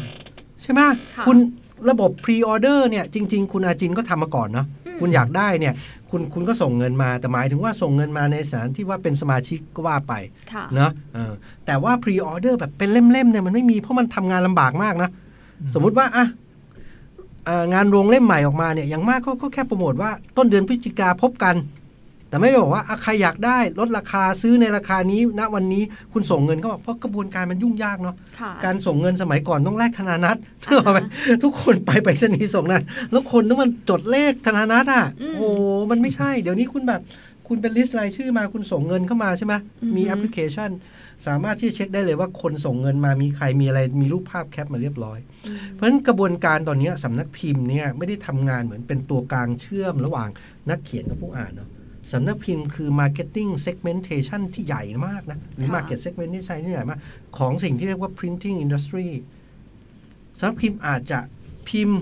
[0.68, 0.82] ช่ไหม
[1.16, 1.36] ค่ะคุณ
[1.90, 5.74] ระบบ pre-order เนี่ยจริง ๆ คุณอาจินต์ก็ทำมาก่อนเนาะอืมคุณอยากได้เนี่ย
[6.10, 10.12] คุณคุณก็ส่งเงินมาแต่หมายถึงว่าส่งเงินมาในสถานะที่ว่าเป็นสมาชิกก็ว่าไป
[10.52, 11.32] ค่ะเนอะเออ
[11.66, 15.10] แต่ว่าพรีออเดอร์แบบเป็นเล่มๆเนี่ยมันไม่มีเพราะมันทำงานลำบากมากนะ
[15.74, 16.26] สมมุติว่าอะ
[17.44, 21.54] เอ่องานโรงเล่มใหม่ออกมาเนี่ยอย่างมากเขาก็แค่โปรโมทว่าต้นเดือนพฤศจิกาพบกัน
[22.28, 25.82] แต่ไม่ได้บอกว่าอะใครอยากได้ลดราคาซื้อในราคานี้ณวันนี้
[26.12, 30.36] คุณส่งเงินเขาบอกเพราะกระบวนการมันยุ่งยากเนาะค่ะการส่งเงินสมัยก่อนต้องแลกธนานัต
[30.68, 30.98] อ่าฮะถูกไหม
[31.44, 35.48] ทุกคนไปไปสนีย์ส่งนะแล้วคนต้องมันจดเลขธนานัตอะอืมโอ้
[35.90, 37.02] มันไม่ใช่ เดี๋ยวนี้คุณแบบ
[37.48, 40.70] คุณเป็น list รายชื่อมาคุณส่งเงินเข้ามาใช่ไหมอือฮึมีแอปพลิเคชัน
[41.26, 50.28] สามารถที่จะเช็คได้เลยว่าคนส่งเงินมามีใครมีอะไรมีรูปภาพแคปมาเรียบร้อยอืมเพราะฉะนั้นกระบวนการตอนเนี้ยสำนักพิมพ์เนี่ยไม่ได้ทำงานเหมือนเป็นตัวกลางเชื่อมระหว่าง
[50.70, 51.68] นักเขียนกับผู้อ่านเนาะ
[52.12, 56.98] สำนักพิมพ์คือ marketing segmentation ที่ใหญ่มากนะ หรือค่ะ market segmentation ที่ใหญ่มาก
[57.38, 59.08] ของสิ่งที่เรียกว่า printing industry
[60.38, 61.18] สำนักพิมพ์อาจจะ
[61.68, 61.98] พิมพ์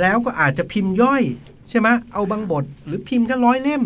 [0.00, 1.22] แล้วก็อาจจะพิมพ์ย่อย
[1.70, 3.82] ใช่ไหมเอาบางบท หรือพิมพ์แค่ร้อยเล่ม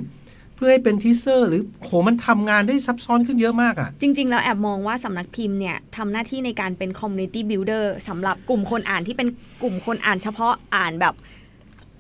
[0.57, 9.29] เพื่อให้เป็นทีเซอร์ หรือโหมันทำงานได้ซับซ้อนขึ้นเยอะมากอะ่ะ จริง ๆ แล้วแอบมองว่าสำนักพิมพ์เนี่ยทำหน้าที่ในการเป็น community builder สำหรับกลุ่มคนอ่านที่เป็น
[9.63, 11.15] กลุ่มคนอ่านเฉพาะอ่านแบบ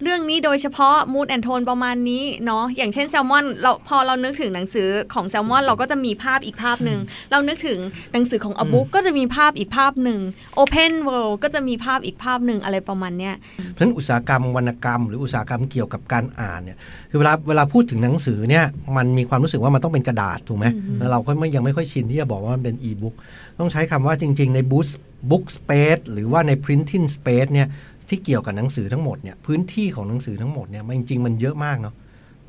[0.02, 6.98] เรื่องนี้โดยเฉพาะ mood and tone ประมาณนี้เนาะอย่างเช่นแซลมอนเราพอเรานึกถึงหนังสือของแซลมอนเราก็จะมีภาพอีกภาพหนึ่ง
[7.30, 7.78] เรานึกถึง
[8.12, 10.20] หนังสือของอบุ๊กก็จะมีภาพอีกภาพหนึ่ง
[10.60, 16.78] Open World ก็จะมีภาพอีกภาพหนึ่งอะไรประมาณเนี้ยเพราะฉะนั้นอุตสาหกรรมวรรณกรรม หรืออุตสาหกรรมเกี่ยวกับการอ่านเนี่ย
[17.10, 18.64] คือเวลาเวลาพูดถึงหนังสือเนี่ย
[18.96, 23.14] มันมีความรู้สึกว่ามันต้องเป็นกระดาษถูกไหมอือฮึแล้วเราก็ไม่ยังไม่ค่อยชินที่จะบอกว่ามันเป็นอีบุ๊ก
[23.58, 24.88] ต้องใช้คำว่าจริง ๆในบุ๊ก
[25.30, 27.68] บุ๊กสเปซหรือว่าใน printing space เนี่ย
[28.08, 31.96] ที่เกี่ยวกับหนังสือทั้งหมดเนี่ยพื้นที่ของหนังสือทั้งหมดเนี่ยมันจริงๆมันเยอะมากเนาะ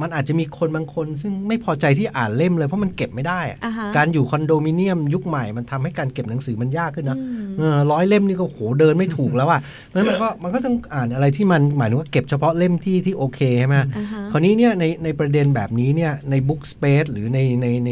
[0.03, 17.91] มันอาจจะมีคนบางคน ซึ่งไม่พอใจที่อ่านเล่มเลยเพราะมันเก็บไม่ได้อะอ่าฮะการอยู่คอนโดมิเนียมยุคใหม่มันทำให้การเก็บหนังสือมันยากขึ้นนะอืมเออร้อยเล่มนี่ก็โหเดินไม่ถูกแล้วอะเพราะฉะนั้นมันก็มันก็ต้องอ่านอะไรที่มันหมายถึงว่าเก็บเฉพาะเล่มที่ที่โอเคใช่ไหมอ่าฮะคราวนี้เนี่ยในในประเด็นแบบนี้เนี่ยใน book space หรือในในใน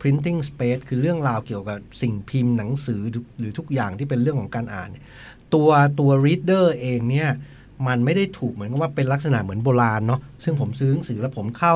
[0.00, 5.04] printing space คือเรื่องราวเกี่ยวกับสิ่งพิมพ์หนังสือทุกหรือทุกอย่างที่เป็นเรื่องของการอ่านเนี่ย
[5.54, 7.30] ตัวตัว reader เองเนี่ย
[7.88, 11.74] มันไม่ได้ถูกเหมือนกับว่าเป็นลักษณะเหมือนโบราณเนาะซึ่งผมซื้อหนังสือแล้วผมเข้า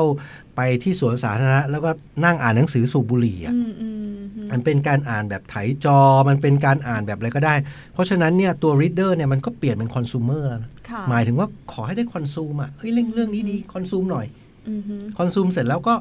[0.56, 1.90] ไปที่สวนสาธารณะ แล้วก็
[2.24, 7.54] นั่งอ่านหนังสือสูบบุหรี่อะอืมอืมอืมมันเป็นการอ่านแบบไถจอ มันเป็นการอ่านแบบอะไรก็ได้
[7.92, 14.26] เพราะฉะนั้นเนี่ยตัว reader เนี่ยมันก็เปลี่ยนเป็นคอน sumer แล้วนะค่ะหมายถึงว่าขอให้ได้คอนซูมอะเฮ้ยเรื่องเรื่องนี้ดีคอนซูมหน่อย
[14.70, 15.94] อือฮึคอนซูมเสร็จแล้วก็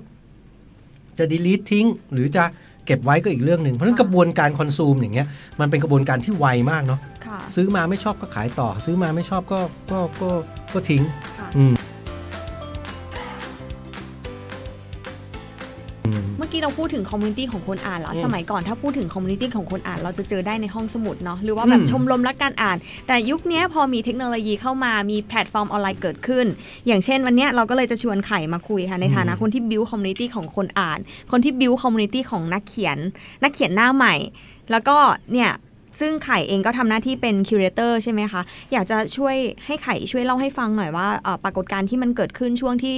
[1.17, 2.43] จะ delete ทิ้ง หรือจะ
[2.85, 5.27] เก็บไว้ก็อีกเรื่องหนึ่งเพราะฉะนั้นกระบวนการคอนซูมอย่างเงี้ย
[5.59, 9.59] มันเป็นกระบวนการที่ไวมากเนาะค่ะซื้อมาไม่ชอบก็ขายต่อ ซื้อมาไม่ชอบก็
[9.91, 10.29] ก็ก็
[10.73, 11.03] ก็ทิ้ง
[16.77, 26.45] พูดถึง community ของคนอ่านแล้วอืมสมัยก่อนถ้าพูดถึง community ของคนอ่าน เราจะเจอได้ในห้องสมุดเนาะ หรือว่าแบบอืมชมรมรักการอ่าน แต่ยุคเนี้ยพอมีเทคโนโลยีเข้ามา มีแพลตฟอร์มออนไลน์เกิดขึ้น
[26.87, 30.99] อย่างเช่นวันเนี้ยเราก็เลยจะชวนไข่มาคุยค่ะ ในฐานะอืมคนที่ build community ของคนอ่าน
[31.31, 32.97] คนที่ build community ของนักเขียน
[33.43, 34.15] นักเขียนหน้าใหม่
[34.71, 34.97] แล้วก็
[35.33, 35.51] เนี่ย
[35.99, 38.41] ซึ่งไข่เองก็ทำหน้าที่เป็น curator ใช่ไหมคะ
[38.73, 42.97] อยากจะช่วยให้ไข่ช่วยเล่าให้ฟังหน่อยว่าเอ่อปรากฏการณ์ที่มันเกิดขึ้นช่วงที่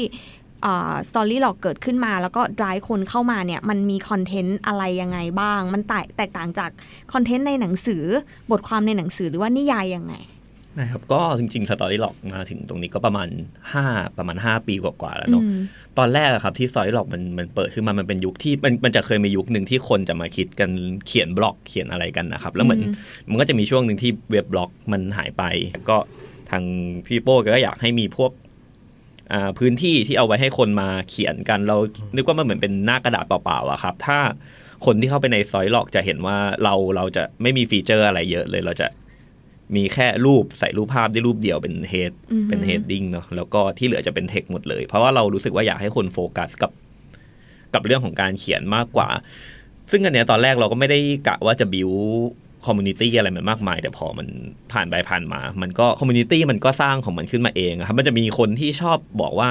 [1.09, 6.69] Storylog เกิดขึ้นมา แล้วก็ drive คนเข้ามาเนี่ยมันมีคอนเทนต์อะไรยังไงบ้าง มันแตกแตกต่างจาก
[7.13, 8.03] คอนเทนต์ในหนังสือ
[8.51, 10.15] บทความในหนังสือหรือว่านิยายยังไง
[10.79, 13.27] นะครับก็จริงๆ Storylog มาถึงตรงนี้ก็ประมาณ
[13.73, 15.59] 5 ประมาณ 5 ปีกว่าๆแล้วเนาะอืม
[15.97, 20.69] ตอนแรกอะครับที่ Storylog มันมันเปิดขึ้นมามันเป็นยุคที่มันมันจะเคยมียุคหนึ่งที่คนจะมาคิดกัน
[21.07, 22.93] เขียนบล็อกเขียนอะไรกันนะครับ แล้วเหมือนอืม
[23.29, 25.43] มันก็จะมีช่วงหนึ่งที่เว็บบล็อกมันหายไป
[25.89, 25.97] ก็
[26.49, 26.63] ทาง
[27.07, 28.44] พี่โป้ก็อยากให้มีพวกอ่า
[29.59, 31.77] พื้นที่ที่เอาไว้ให้คนมาเขียนกัน เรา
[32.15, 34.19] นึกว่ามันเหมือนเป็นหน้ากระดาษเปล่าๆอะครับ ถ้า
[34.85, 38.87] คนที่เข้าไปใน Storylog จะเห็นว่าเราเราจะไม่มีฟีเจอร์อะไรเยอะเลยเราจะ
[39.75, 46.71] มีแค่รูปใส่รูปภาพได้รูปเดียวเป็น head อือฮึเป็น heading เนาะแล้วก็ที่เหลือจะเป็นเทคหมดเลย เพราะว่าเรารู้สึกว่าอยากให้คนโฟกัสกับ
[47.73, 49.09] กับเรื่องของการเขียนมากกว่า
[49.91, 51.91] ซึ่งอันเนี้ยตอนแรกเราก็ไม่ได้กะว่าจะบิว
[52.65, 54.27] community อะไรมันมากมาย แต่พอมัน
[54.71, 59.49] ผ่านไปผ่านมา มันก็ community มันก็สร้างของมันขึ้นมาเองอะครับมันจะมีคนที่ชอบบอกว่า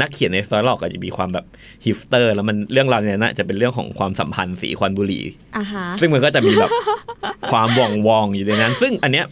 [0.00, 1.46] นักเขียนใน Storylog อาจจะมีความแบบ
[1.84, 5.24] ฮิฟสเตอร์ แล้วมันเรื่องราวเนี้ยน่าจะเป็นเรื่องของความสัมพันธ์สีควันบุหรี่
[5.56, 6.70] อ่าฮะซึ่งมันก็จะมีแบบ
[7.52, 9.26] ความหว่องหว่องอยู่ในนั้น ซึ่งอันเนี้ย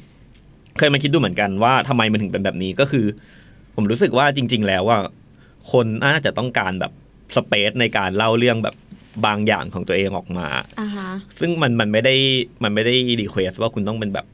[0.79, 3.05] เคยมาคิดดูเหมือนกันว่าทำไมมันถึงเป็นแบบนี้ก็คือ
[3.75, 4.99] ผมรู้สึกว่าจริง ๆ แล้วว่า
[5.73, 6.93] คนน่าจะต้องการแบบ
[7.37, 8.75] space ในการเล่าเรื่องแบบ
[9.27, 10.49] บางอย่างของตัวเองออกมา
[10.81, 12.15] อ่าฮะซึ่งมันมันไม่ได้
[12.63, 14.27] มันไม่ได้ request ว่าคุณต้องเป็นแบบ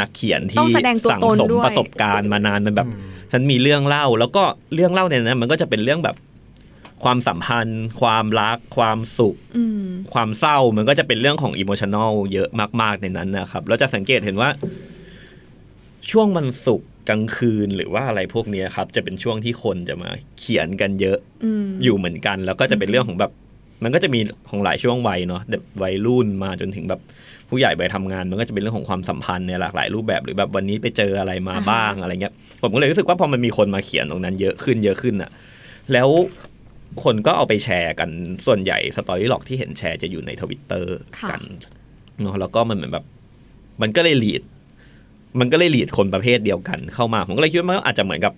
[0.00, 4.42] นักเขียนที่ต้องแสดงตัวตนสั่งสมด้วยประสบการณ์มานานมันแบบอืมฉันมีเรื่องเล่า แล้วก็
[4.74, 6.16] เรื่องเล่าในนั้นมันก็จะเป็นเรื่องแบบ
[7.04, 12.48] ความสัมพันธ์ ความรัก ความสุขอืมความเศร้ามันก็จะเป็นเรื่องของอิโมชัน a ลเยอะ
[12.80, 14.50] มาก ๆ ในนั้นนะครับ เราจะสังเกตเห็นว่า
[16.10, 23.32] ช่วงวันศุกร์กลางคืนหรือว่าอะไรพวกเนี้ยครับ จะเป็นช่วงที่คนจะมาเขียนกันเยอะอืมอยู่เหมือนกัน แล้วก็จะเป็นเรื่องของแบบ
[23.82, 27.00] มันก็จะมีของหลายช่วงวัยเนาะแบบวัยรุ่นมาจนถึงแบบ
[27.48, 35.30] ผู้ใหญ่ไปทำงาน มันก็จะเป็นเรื่องของความสัมพันธ์ในหลากหลายรูปแบบหรือแบบวันนี้ไปเจออะไรมาบ้างอะไรเงี้ยผมก็เลยรู้สึกว่าพอมันมีคนมาเขียนตรงนั้นเยอะขึ้นเยอะขึ้นอะ
[35.92, 36.08] แล้ว
[37.04, 38.10] คนก็เอาไปแชร์กัน
[38.46, 41.42] ส่วนใหญ่ Storylog ที่เห็นแชร์จะอยู่ในทวิตเตอร์ค่ะกัน
[42.22, 43.04] เนาะแล้วก็มันเหมือนแบบ
[43.82, 44.42] มันก็เลย lead
[45.40, 48.32] มันก็เลย lead คนประเภทเดียวกันเข้ามา ผมก็เลยคิดว่ามันก็อาจจะเหมือนกับ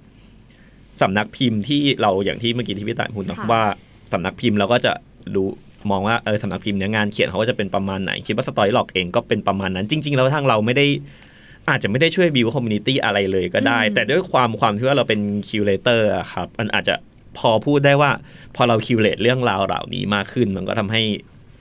[1.03, 3.63] สำนักพิมพ์ที่เราอย่างที่เมื่อกี้ที่พี่ต่ายพูดเนอะค่ะว่า
[4.13, 4.93] สำนักพิมพ์เราก็จะ
[5.35, 5.43] ดู
[5.91, 10.87] มองว่าเออสำนักพิมพ์เนี้ยงานเขียนเขาก็จะเป็นประมาณไหน คิดว่า Storylog เองก็เป็นประมาณนั้น จริง ๆ แล้วทางเราไม่ได้
[11.71, 16.95] อาจจะไม่ได้ช่วย build community อะไรเลยก็ได้อืมแต่ด้วยความความที่ว่าเราเป็น curator ครับมันอาจจะ
[17.39, 18.11] พอพูดได้ว่า
[18.57, 21.03] พอเรา curate เรื่องราวเหล่านี้มากขึ้น มันก็ทำให้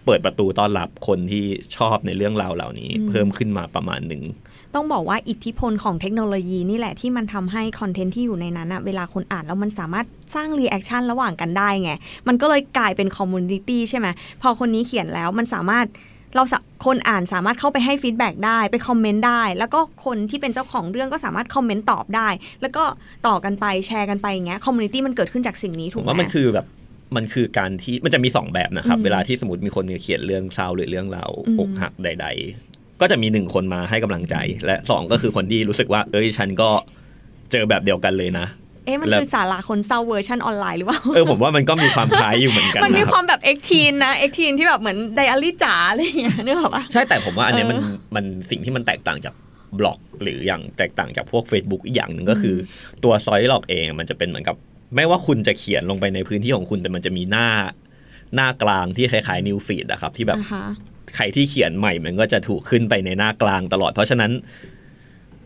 [0.06, 1.45] เปิดประตูต้อนรับคนที่
[1.78, 4.23] ชอบในเรื่องราวเหล่านี้ เพิ่มขึ้นมาประมาณหนึ่ง
[4.76, 11.92] ต้องบอกว่าอิทธิพลของเทคโนโลยีนี่แหละที่มันทำให้คอนเทนต์ที่อยู่ในนั้นอะเวลาคนอ่านแล้วมันสามารถสร้าง reaction ระหว่างกันได้ไง
[12.28, 14.08] มันก็เลยกลายเป็น community ใช่ไหม
[14.42, 15.86] พอคนนี้เขียนแล้วมันสามารถ
[16.36, 22.28] เราสะคนอ่านสามารถเข้าไปให้ feedback ได้ไปคอมเมนต์ได้ แล้วก็คนที่เป็นเจ้าของเรื่องก็สามารถคอมเมนต์ตอบได้
[22.62, 22.84] แล้วก็
[23.28, 26.68] ต่อกันไปแชร์กันไปอย่างเงี้ย community มันเกิดขึ้นจากสิ่งนี้ถูกไหม ผมว่ามันคือแบบ
[27.16, 36.70] มันคือการที่มันจะมีสองแบบนะครับอืมเวลาที่สมมติมีคนเขียนเรื่องเศร้าหรือเรื่องราวอืมอกหักใด ๆ ก็จะมีหนึ่งคนมาให้กำลังใจ และสองก็คือคนที่รู้สึกว่า เอ้ยฉันก็
[37.52, 38.46] เจอแบบเดียวกันเลยนะ
[38.86, 47.80] เอ๊ะมันแล้วคือศาลาคนเศร้าเวอร์ชันออนไลน์หรือเปล่า เออผมว่ามันก็มีความคล้ายอยู่เหมือนกัน มันมีความนะครับแบบ Exteen นะ Exteen ที่แบบเหมือนไดอารี่จ๋าอะไรอย่างเงี้ยนึกออกปะใช่แต่ผมว่าอันเนี้ยเออมัน
[48.16, 49.34] มันสิ่งที่มันแตกต่างจาก
[49.80, 54.56] บล็อก หรืออย่างแตกต่างจากพวก Facebook อีกอย่างหนึ่งก็คือตัว Storylog เองมันจะเป็นเหมือนกับ
[54.96, 57.48] ไม่ว่าคุณจะเขียนลงไปในพื้นที่ของคุณแต่มันจะมีหน้า
[58.36, 60.66] หน้ากลางที่คล้ายๆนิวฟีดอะครับที่แบบอ่าฮะ
[61.15, 64.32] ใครที่เขียนใหม่มันก็จะถูกขึ้นไปในหน้ากลางตลอด เพราะฉะนั้น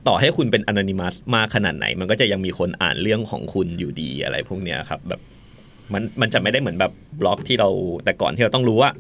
[0.08, 5.22] ต่อให้คุณเป็นอน y นิมัสมากขนาดไหน มันก็จะยังมีคนอ่านเรื่องของคุณอยู่ดีอะไรพวกเนี้ยครับแบบ
[5.94, 7.70] มันมันจะไม่ได้เหมือนแบบบล็อกที่เรา
[8.04, 8.92] แต่ก่อนที่เราต้องรู้ว่า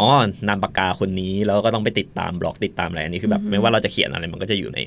[0.00, 0.08] อ๋อ
[0.48, 4.78] นามปากกาคนนี้แล้วก็ต้องไปติดตามบล็อกติดตามอะไรอันนี้คือแบบไม่ว่าเราจะเขียนอะไรมันก็จะอยู่ใน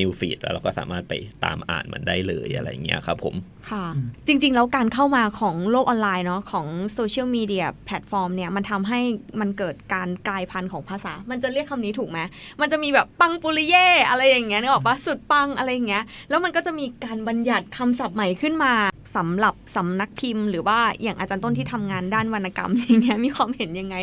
[0.00, 3.34] news feed แล้วเราก็สามารถไปตามอ่านมันได้เลยอะไรอย่างเงี้ยครับผม
[3.70, 3.84] ค่ะ
[4.26, 9.00] จริง ๆ แล้วการเข้ามาของโลกออนไลน์เนาะของโซเชียลมีเดียแพลตฟอร์มเนี่ย มันทำให้
[9.40, 12.18] มันเกิดการกลายพันธุ์ของภาษา มันจะเรียกคำนี้ถูกไหม
[12.60, 18.72] มันจะมีแบบปังปุริเย่อะไรอย่างเงี้ยนึกออกปะสุดปังอะไรอย่างเงี้ย แล้วมันก็จะมีการบัญญัติคำศัพท์ใหม่ขึ้นมา
[19.16, 23.96] สำหรับสำนักพิมพ์ หรือว่าอย่างอาจารย์ต้นที่ทำงานด้านวรรณกรรมอย่างเงี้ยมีความเห็นยังไง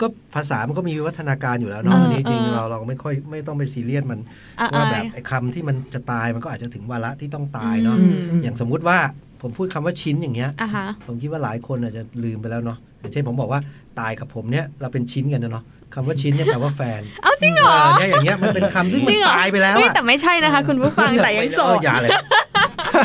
[0.00, 4.20] ก็ภาษามันก็มีวิวัฒนาการอยู่แล้วเนาะเอออันนี้จริงเออเราเราไม่ค่อยไม่ต้องไปซีเรียสมัน
[4.60, 8.06] อะว่าอะแบบไอ้คำที่มันจะตายมันก็อาจจะถึงวาระที่ต้องตายเนาะอื
[8.36, 8.98] มอย่างสมมุติว่า
[9.42, 13.60] ผมพูดคำว่าชิ้นอย่างเงี้ยอะฮะผมคิดว่าหลายคนอาจจะลืมไปแล้วเนาะอย่างเช่นผมบอกว่า
[14.00, 22.10] ตายกับผมเนี่ยเราเป็นชิ้นกันนะเนาะคำว่าชิ้นเนี่ยแปลว่าแฟนเอาจริงเหรอเนี่ยอย่างเงี้ยมันเป็นคำซึ่งจมัรินงเหรอตายไปแล้วเฮ้ยอะแต่ไม่ใช่นะคะ คุณผู้ฟังแต่ยังโสเอดออย่าเลย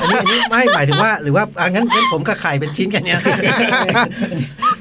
[0.01, 3.19] อันนี้อันนี้ไม่หมายถึงว่าหรือว่าอะงั้นงั้นผมกับไข่เป็นชิ้นกันเนี่ย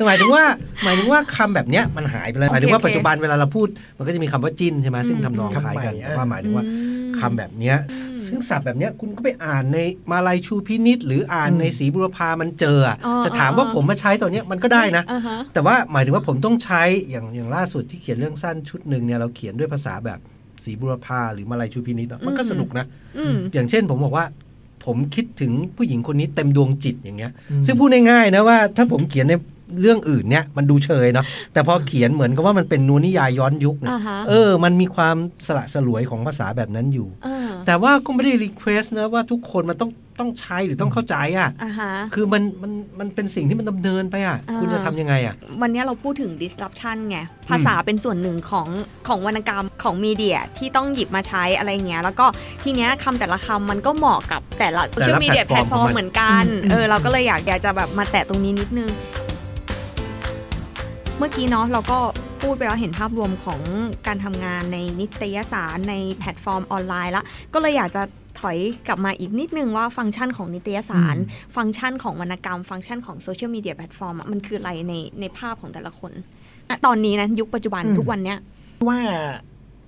[0.06, 0.44] หมายถึงว่า
[0.84, 6.74] หมายถึงว่าคำแบบเนี้ยมันหายไปแล้วโอเคหมายถึงว่าโอเคปัจจุบันเวลาเราพูด มันก็จะมีคำว่าจิ้นใช่ไหมซึ่งอืมทำนองคล้ายกันคำใหม่ แต่ว่าหมายถึงว่าอื
[7.10, 7.76] มคำแบบเนี้ย
[8.26, 9.78] ซึ่งศัพท์แบบเนี้ยคุณก็ไปอ่านใน
[10.10, 20.18] มาลายชูพินิษหรืออ่านอืมในสีบุรพามันเจออะอ๋อแต่ถามว่าอ๋อ ผมมาใช้ตัวเนี้ยมันก็ได้นะ อ่าฮะ แต่ว่าหมายถึงว่าผมต้องใช้อย่างอย่างล่าสุดที่เขียนเรื่องสั้นชุดหนึ่งเนี่ยเราเขียนด้วยภาษาแบบ
[20.64, 22.86] สีบุรพาหรือมาลายชูพินิษอะมันก็อืม สนุกนะ
[23.18, 24.26] อืม อย่างเช่นผมบอกว่า
[24.84, 29.34] ผมคิดถึงผู้หญิงคนนี้เต็มดวงจิตอย่างเงี้ยอืมซึ่งพูดง่ายๆนะว่าถ้าผมเขียนใน
[29.80, 48.68] เรื่องอื่นเนี่ยมันดูเชยเนาะแต่พอเขียนเหมือนกับว่ามันเป็นนวนิยายย้อนยุคเนี่ยอ่าฮะเออ มันมีความสละสลวยของภาษาแบบนั้นอยู่เออแต่ว่าก็ไม่ได้ request นะว่าทุกคนมันต้องต้องใช้หรือต้องเข้าใจอะอ่าฮะคือมันมันมันเป็นสิ่งที่มันดำเนินไปอะอ่าคุณจะทำยังไงอะ วันนี้เราพูดถึง disruption ไง ภาษาเป็นส่วนหนึ่งของ
[49.08, 52.26] ของวรรณกรรมของมีเดียที่ต้องหยิบมาใช้อะไรเงี้ย แล้วก็
[52.62, 58.90] ทีเนี้ยคำแต่ละคำมันก็เหมาะกับแต่ละโซแต่เชียลมีเดียแพลตฟอร์มแต่ละแพลตฟอร์มของมันเหมือนกันอืมเออเราก็เลยอยากอยากจะแบบมาแตะตรงนี้นิดนึง
[61.18, 61.98] เมื่อกี้เนาะเราก็
[62.42, 63.60] พูดไปแล้วเห็นภาพรวมของ
[64.06, 67.24] การทำงานในนิตยสารในแพลตฟอร์มออนไลน์ละ
[67.54, 68.02] ก็เลยอยากจะ
[68.40, 71.16] ถอยกลับมาอีกนิดนึงว่าฟังก์ชันของนิตยสาร
[71.56, 76.12] ฟังก์ชันของวรรณกรรม ฟังก์ชันของโซเชียลมีเดียแพลตฟอร์มอะมันคืออะไรในในภาพของแต่ละคน
[76.68, 78.38] อะตอนนี้นะยุคปัจจุบันอืมทุกวันเนี้ย
[78.88, 78.98] ว่า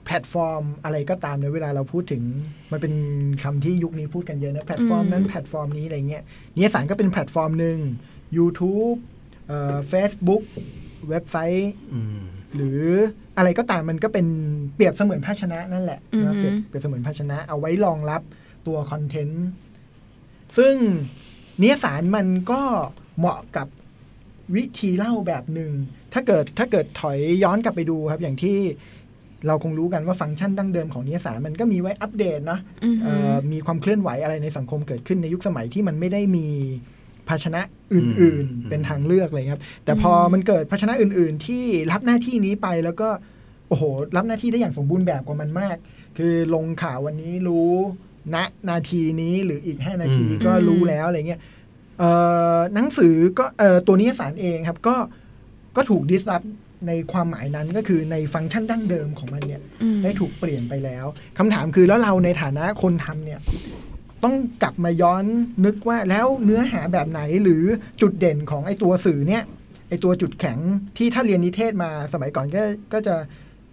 [0.05, 2.23] แพลตฟอร์มอะไรก็ตามในเวลาเราพูดถึง
[2.73, 2.95] มันเป็น
[3.43, 6.23] คำที่ยุคนี้พูดกันเยอะนะแพลตฟอร์มนั้นอืมแพลตฟอร์มนี้อะไรเงี้ย
[6.57, 7.79] นิตยสารก็เป็นแพลตฟอร์มหนึ่ง
[8.37, 8.99] YouTube
[9.49, 10.43] เอ่อ Facebook
[11.11, 12.21] เว็บไซต์อืม
[12.55, 12.81] หรือ
[13.37, 14.27] อะไรก็ตามมันก็เป็น
[14.75, 18.23] เปรียบเสมือนภาชนะนั่นแหละอือฮึนะเปรียบเปรียบเสมือนภาชนะเอาไว้รองรับ
[18.66, 19.47] ตัวคอนเทนต์
[20.59, 22.61] ซึ่งนิตยสารมันก็
[23.19, 23.69] เหมาะกับ
[24.57, 25.71] วิธีเล่าแบบหนึ่ง
[26.12, 28.57] ถ้าเกิดถ้าเกิดถอยย้อนกลับไปดูครับ อย่างที่
[29.47, 36.47] เราคงรู้กันว่าฟังก์ชันดั้งเดิมของนิตยสารมันก็มีไว้อัปเดตเนาะอือฮึเอ่อมีความเคลื่อนไหวอะไรในสังคมเกิดขึ้นในยุคสมัยที่มันไม่ได้มี
[37.29, 37.61] ภาชนะ
[37.93, 43.09] อื่นอืมๆเป็นทางเลือกเลยครับ แต่พอมันเกิดภาชนะอื่น ๆ ที่รับหน้าที่นี้ไปแล้วก็
[43.69, 43.85] โอ้โห
[44.17, 45.77] รับหน้าที่ได้อย่างสมบูรณ์แบบกว่ามันมาก
[46.19, 47.73] คือลงข่าววันนี้รู้
[48.35, 48.37] ณ
[48.71, 51.41] นาทีนี้หรืออีก 5 นาทีอืมก็รู้แล้วอะไรเงี้ย
[51.99, 52.11] เอ่
[52.57, 54.97] อหนังสือก็เอ่อตัวนิยสารเองครับก็
[55.77, 56.43] ก็ถูกดิสรับ
[56.87, 61.07] ในความหมายนั้นก็คือในฟังก์ชันดั้งเดิมของมันเนี่ยอืมได้ถูกเปลี่ยนไปแล้ว
[61.39, 63.41] คำถามคือแล้วเราในฐานะคนทำเนี่ย
[64.24, 65.24] ต้องกลับมาย้อน
[65.64, 67.62] นึกว่าแล้วเนื้อหาแบบไหนหรือ
[68.00, 69.42] จุดเด่นของไอ้ตัวสื่อเนี่ย
[69.88, 70.59] ไอ้ตัวจุดแข็ง
[70.96, 73.14] ที่ถ้าเรียนนิเทศมาสมัยก่อนก็ก็จะ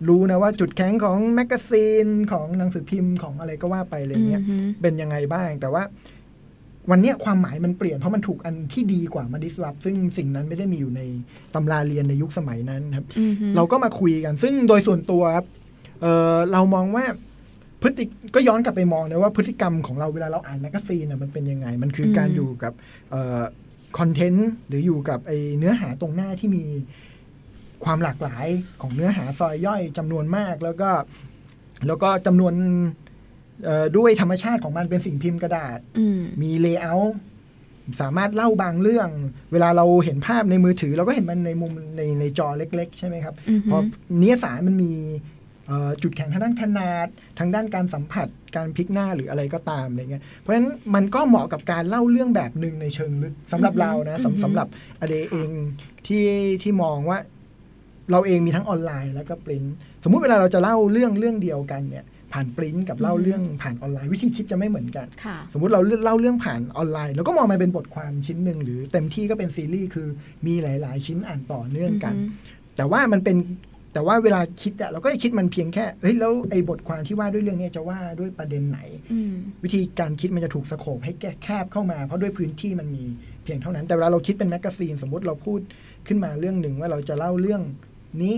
[0.08, 5.84] รู้นะว่าจุดแข็งของแมกกาซีนของหนังสือพิมพ์ของอะไรก็ว่าไปอะไรเงี้ยอือฮึเป็นยังไงบ้าง แต่ว่า
[6.92, 11.02] วันเนี้ยความหมายมันเปลี่ยนเพราะมันถูกอันที่ดีกว่ามา disrupt ซึ่งสิ่งนั้นไม่ได้มีอยู่ใน
[11.54, 15.46] ตำราเรียนในยุคสมัยนั้นครับอือฮึเราก็มาคุยกัน ซึ่งโดยส่วนตัวครับ
[16.02, 17.06] เอ่อเรามองว่า
[17.84, 18.04] พฤติ
[18.36, 22.74] ก็ย้อนกลับไปมองนะว่าพฤติกรรมของเราเวลาเราอ่านแมกกาซีนน่ะมันเป็นยังไง มันคือการอยู่กับ
[23.98, 26.64] คอนเทนต์หรืออยู่กับไอเนื้อหาตรงหน้าที่มี
[27.86, 28.48] ความหลากหลาย
[28.82, 30.90] ของเนื้อหาซอยย่อยจำนวนมาก แล้วก็
[31.88, 32.54] แล้วก็จำนวน
[33.66, 37.16] เอ่อด้วยธรรมชาติของมันเป็นสิ่งพิมพ์กระดาษอืมมี layer
[38.02, 39.10] สามารถเล่าบางเรื่อง
[39.52, 43.78] เวลาเราเห็นภาพในมือถือ เราก็เห็นมันในมุมในในจอเล็ก ๆ ใช่ไหมครับอือฮึพอ
[44.18, 45.33] เนื้อสารมันมีเอ่อ
[46.02, 47.08] จุดแข็งทางด้านขนาด
[47.40, 54.68] ทางด้านการสัมผัสการพลิกหน้าหรืออะไรก็ตามอะไรเงี้ยเพราะฉะนั้นมันก็เหมาะกับการเล่าเรื่องแบบหนึ่งในเชิงลึกสำหรับเรานะสำสำหรับ
[55.00, 55.50] อเดเอง
[56.08, 56.26] ที่
[56.62, 57.20] ที่มองว่า
[58.12, 59.66] เราเองมีทั้งออนไลน์แล้วก็ปริ้น
[60.04, 70.08] สมมุติเวลาเราจะเล่าเรื่องเรื่องเดียวกันเนี่ยผ่านปริ้นกับเล่าเรื่องผ่านออนไลน์วิธีคิดจะไม่เหมือนกันค่ะสมมุติเราเล่าเรื่องผ่านออนไลน์เราก็มองมันเป็นบทความชิ้นหนึ่งหรือเต็มที่ก็เป็นซีรีส์คือ
[70.46, 73.38] มีหลาย ๆ ชิ้นอ่านต่อเนื่องกันอือฮึแต่ว่ามันเป็น
[73.94, 78.80] แต่ว่าเวลาคิดอะเราก็จะคิดมันเพียงแค่เฮ้ยแล้วไอ้บทความที่ว่าด้วยเรื่องเนี้ยจะว่าด้วยประเด็นไหน
[79.12, 83.06] อืมวิธีการคิดมันจะถูก scope ให้แก้แคบเข้ามา เพราะด้วยพื้นที่มันมี
[83.44, 85.60] เพียงเท่านั้น แต่เวลาเราคิดเป็นแมกกาซีนสมมุติเราพูด
[86.08, 87.62] ขึ้นมาเรื่องหนึ่งว่าเราจะเล่าเรื่อง
[88.24, 88.36] นี้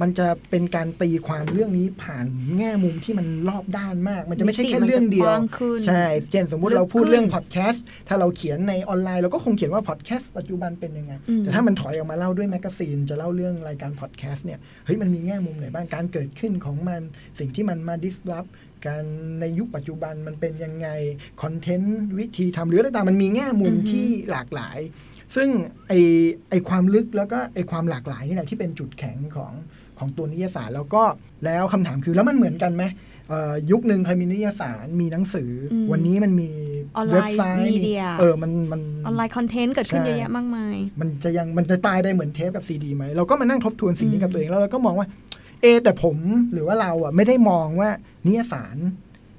[0.00, 2.26] มันจะเป็นการตีความเรื่องนี้ผ่าน
[2.56, 17.00] แง่มุมที่มันรอบด้านมาก มันจะไม่ใช่แค่เรื่องเดียวมิติมันจะกว้างขึ้นใช่เช่นสมมุติลึกเราพูดขึ้นเรื่องพอดแคสต์ถ้าเราเขียนในออนไลน์เราก็คงเขียนว่าพอดแคสต์ปัจจุบันเป็นยังไงอืมแต่ถ้ามันถอยออกมาเล่าด้วยแมกกาซีนจะเล่าเรื่องรายการพอดแคสต์เนี่ยเฮ้ยมันมีแง่มุมไหนบ้างการเกิดขึ้นของมัน
[17.38, 18.46] สิ่งที่มันมา disrupt
[18.86, 19.04] การ
[19.40, 20.88] ในยุคปัจจุบันมันเป็นยังไง
[21.42, 24.78] คอนเทนต์วิธีทำหรืออะไรต่างๆมันมีแง่มุมอือฮึที่หลากหลาย
[25.36, 25.48] ซึ่ง
[25.88, 25.92] ไอ
[26.50, 29.52] ไอความลึกแล้วก็ไอความหลากหลายนี่แหละที่เป็นจุดแข็งของ
[29.98, 31.02] ของตัวนิตยสารแล้วก็
[31.44, 32.84] แล้วคำถามคือแล้วมันเหมือนกันไหม
[33.28, 36.50] เอ่อยุคหนึ่งเคยมีนิตยสารมีหนังสืออมวันนี้มันมี
[36.96, 45.08] ออนไลน์เว็บไซต์มีเดียเออมันมันออนไลน์คอนเทนต์เกิดขึ้นใช่เยอะแยะมากมาย มันจะยังมันจะตายไปเหมือนเทปกับซีดีไหมเราก็มานั่งทบทวนสิ่งนี้กับตัวเองแล้วเราก็มองว่า
[45.62, 46.16] เอ แต่ผม
[46.52, 47.90] หรือว่าเราอะไม่ได้มองว่า
[48.26, 48.76] นิตยสาร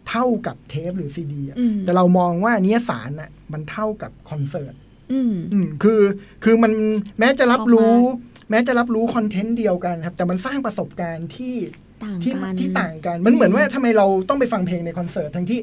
[0.10, 4.74] เท่ากับเทปหรือซีดีอะอืมแต่เรามองว่านิตยสารอะมันเท่ากับคอนเสิร์ต
[5.14, 6.02] อืมอืมคือ
[6.44, 6.72] คือมัน
[7.20, 11.56] แม้จะรับรู้ชอบ แม้จะรับรู้คอนเทนต์เดียวกันครับ แต่มันสร้างประสบการณ์ที่
[12.04, 15.60] ต่างที่กันที่ต่างกัน มันเหมือนว่าทำไมเราต้องไปฟังเพลงในคอนเสิร์ตทั้งที่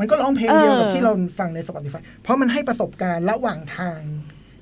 [0.00, 4.00] มันก็ร้องเพลงเดียวกับเออที่เราฟังใน Spotify เพราะมันให้ประสบการณ์ระหว่างทาง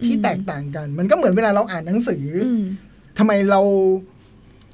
[0.06, 2.62] ที่อืมแตกต่างกัน มันก็เหมือนเวลาเราอ่านหนังสือออืม
[3.18, 3.60] ทำไมเรา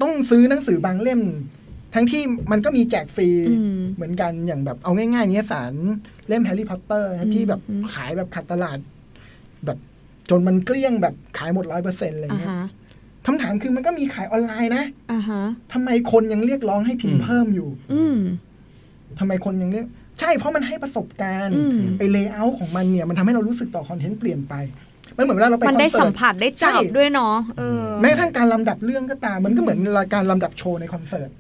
[0.03, 1.23] ต้องซื้อหนังสือบางเล่ม
[1.95, 2.23] ทั้งที่
[2.53, 5.73] มันก็มีแจกฟรีอืมเหมือนกันอย่างแบบเอาง่ายๆนิตยสาร
[6.29, 8.79] เล่มแฮร์รี่พอตเตอร์อืมที่แบบอืมขายแบบขาดตลาด
[9.67, 9.79] แบบ
[10.31, 12.69] จนมันเกลี้ยงแบบขายหมดร้อยเปอร์เซ็นต์อะไรอ่าเงี้ยฮะ
[13.27, 18.19] คำถามคือมันก็มีขายออนไลน์นะอ่าฮะทำไมคนยังเรียกร้องให้พิมพ์อืมเพิ่มอยู่ อืม
[19.19, 19.87] ทำไมคนยังเรียก
[20.21, 24.55] ใช่เพราะมันให้ประสบการณ์อืมไอ layer ของมันเนี่ย มันทำให้เรารู้สึกต่อคอนเทนต์เปลี่ยนไป
[25.17, 31.31] มันเหมือนเวลาเราไปคอนเสิร์ตมันได้เสิสัร์มผัสได้จับใช่ด้วยเนาะเออแม้กระทั่งการลำดับเรื่องก็ตาม มันก็เหมือนรายการลำดับโชว์ในคอนเสิร์ต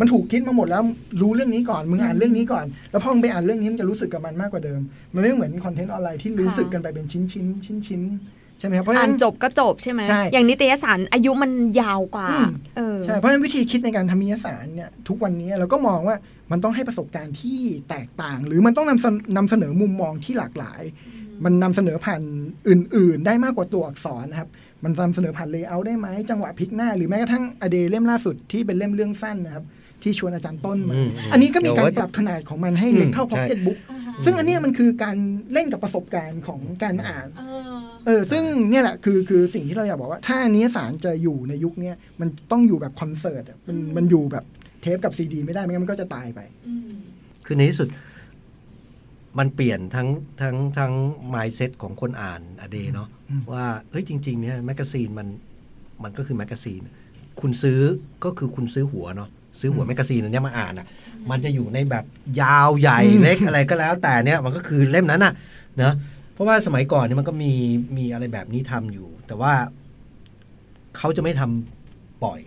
[0.00, 0.82] มันถูกคิดมาหมดแล้ว
[1.20, 4.80] รู้เรื่องนี้ก่อน มึงอ่านเรื่องนี้ก่อน แล้วพอมึงไปอ่านเรื่องนี้มันจะรู้สึกกับมันมากกว่าเดิม
[5.14, 16.16] มันไม่เหมือนคอนเทนต์ออนไลน์ที่รู้สึกกันไปเป็นชิ้นชิ้นชิ้นชิ้นๆ ใช่ไหมครับเพราะฉะนั้นอ่านจบก็จบใช่ไหมใช่อย่างนิตยสารอายุมันยาวกว่าอืมเออใช่เพราะฉะนั้นวิธีคิดในการทำนิตยสารเนี่ยทุกวันนี้เราก็มองว่า
[16.50, 17.58] มันต้องให้ประสบการณ์ที่
[17.90, 20.82] แตกต่าง หรือมันต้องนำเสนนำเสนอมุมมองที่หลากหลาย
[21.44, 22.22] มันนำเสนอผ่าน
[22.68, 24.48] อื่น ๆ ได้มากกว่าตัวอักษรนะครับ
[24.84, 29.64] มันนำเสนอผ่าน layer ได้ไหมจังหวะพลิกหน้า หรือแม้กระทั่ง a day เล่มล่าสุดที่เป็นเล่มเรื่องสั้นนะครับ
[30.02, 33.78] ที่ชวนอาจารย์ต้นมาอืมอันนี้ก็มีเดี๋ยวการว่าปรับขนาดของมันให้เล็กเท่าอืมพ็อกเก็ตบุ๊กใช่
[34.24, 35.16] ซึ่งอันเนี้ยมันคือการ
[35.52, 37.60] เล่นกับประสบการณ์ของการอ่านเออ
[38.06, 44.44] เออซึ่งเนี่ยแหละคือคือสิ่งที่เราอยากบอกว่า ถ้านิตยสารจะอยู่ในยุคเนี้ยมันต้องอยู่แบบคอนเสิร์ตอะมันมันอยู่แบบ
[44.82, 46.90] เทปกับซีดี ไม่ได้ไม่งั้นมันก็จะตายไปอืม
[47.46, 47.88] คือในที่สุด
[49.38, 50.08] มันเปลี่ยนทั้ง
[50.40, 50.92] ทั้งทั้ง
[51.34, 55.28] mindset ของคนอ่าน a day เนาะอืมว่าเฮ้ยจริง ๆ เนี่ยแมกกาซีนมัน
[56.04, 56.82] มันก็คือแมกกาซีน
[57.40, 57.80] คุณซื้อ
[58.24, 60.86] ก็คือคุณซื้อหัวเนาะซื้อหัวแมกกาซีนอันเนี้ยมาอ่านอะ
[61.30, 62.04] มันจะอยู่ในแบบ
[62.40, 65.32] ยาวใหญ่เล็กอะไรก็แล้ว แต่เนี่ยมันก็คือเล่มนั้นน่ะ
[65.78, 65.94] เนะ
[66.34, 67.52] เพราะว่าสมัยก่อนเนี่ยมันก็มี
[67.96, 69.52] มีอะไรแบบนี้ทำอยู่ แต่ว่า
[70.96, 72.40] เขาจะไม่ทำปล่อย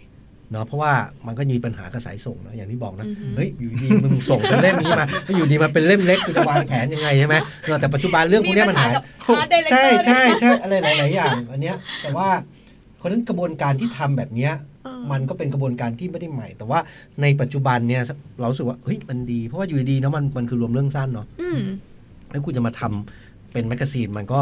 [0.51, 0.93] เนาะเพราะว่า
[1.27, 9.03] มันก็มีปัญหากับสายส่งเนาะอย่างที่บอกนะอือฮึเฮ้ยอยู่ดีมึงส่งเป็นเล่มนี้มาแล้วอยู่ดีมาเป็นเล่มเล็กกูจะวางแผนยังไงใช่ไหมเออแต่ปัจจุบันเรื่องพวกเนี้ยมันหายมีปัญหากับ
[9.39, 12.27] Art Director ใช่ใช่ด้วยนะใช่อะไรหลายๆอย่างอันเนี้ยแต่ว่า
[12.99, 16.79] เพราะฉะนั้นกระบวนการที่ทำแบบเนี้ยเออมันก็เป็นกระบวนการที่ไม่ได้ใหม่ แต่ว่า
[17.21, 18.01] ในปัจจุบันเนี่ย
[18.39, 21.59] เรารู้สึกว่าเฮ้ยมันดี เพราะว่าอยู่ดีๆเนาะมันมันคือรวมเรื่องสั้นเนาะอืม
[22.31, 24.41] แล้วคุณจะมาทำเป็นแมกกาซีนมันก็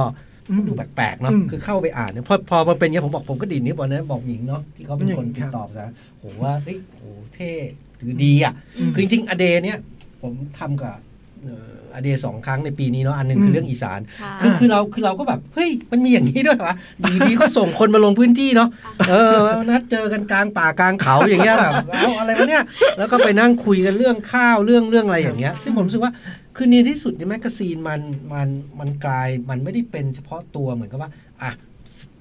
[0.50, 5.88] อืมดูแปลกๆเนาะอืมคือเข้าไปอ่านเนี่ยพอพอมันเป็นอย่างเงี้ยผมบอกผมก็ดีดนิ้วบอกนะบอกหญิงเนาะที่เขาเป็นคนอืมติดครับตอบซะ
[6.24, 7.52] ผมว่าเฮ้ยโหเท่
[7.98, 9.78] หรือดีอะอืมคือจริงๆอเดเนี่ย
[10.22, 10.96] ผมทำกับ
[11.44, 16.76] เอ่ออเดสองครั้งในปีนี้เนาะอันหนึ่งคือมเรื่องอีสานค่ะคือคือเราคือเราก็แบบเฮ้ยมันมีอย่างนี้ด้วยวะ
[17.08, 18.70] ดีดีก็ส่งคนมาลงพื้นที่เนาะ
[19.10, 19.38] เออ
[19.70, 22.64] นัดเจอกันกลางป่ากลางเขาอย่างเงี้ยแบบเอาอะไรวะเนี่ย
[22.98, 26.12] แล้วก็ไปนั่งคุยกันเรื่องข้าวเรื่องเรื่องอะไรอย่างเงี้ย ซึ่งผมรู้สึกว่า
[26.56, 28.00] คือในที่สุดในแมกกาซีนมัน
[28.34, 28.48] มัน
[28.80, 31.52] มันกลายมันไม่ได้เป็นเฉพาะตัวเหมือนกับว่าอะ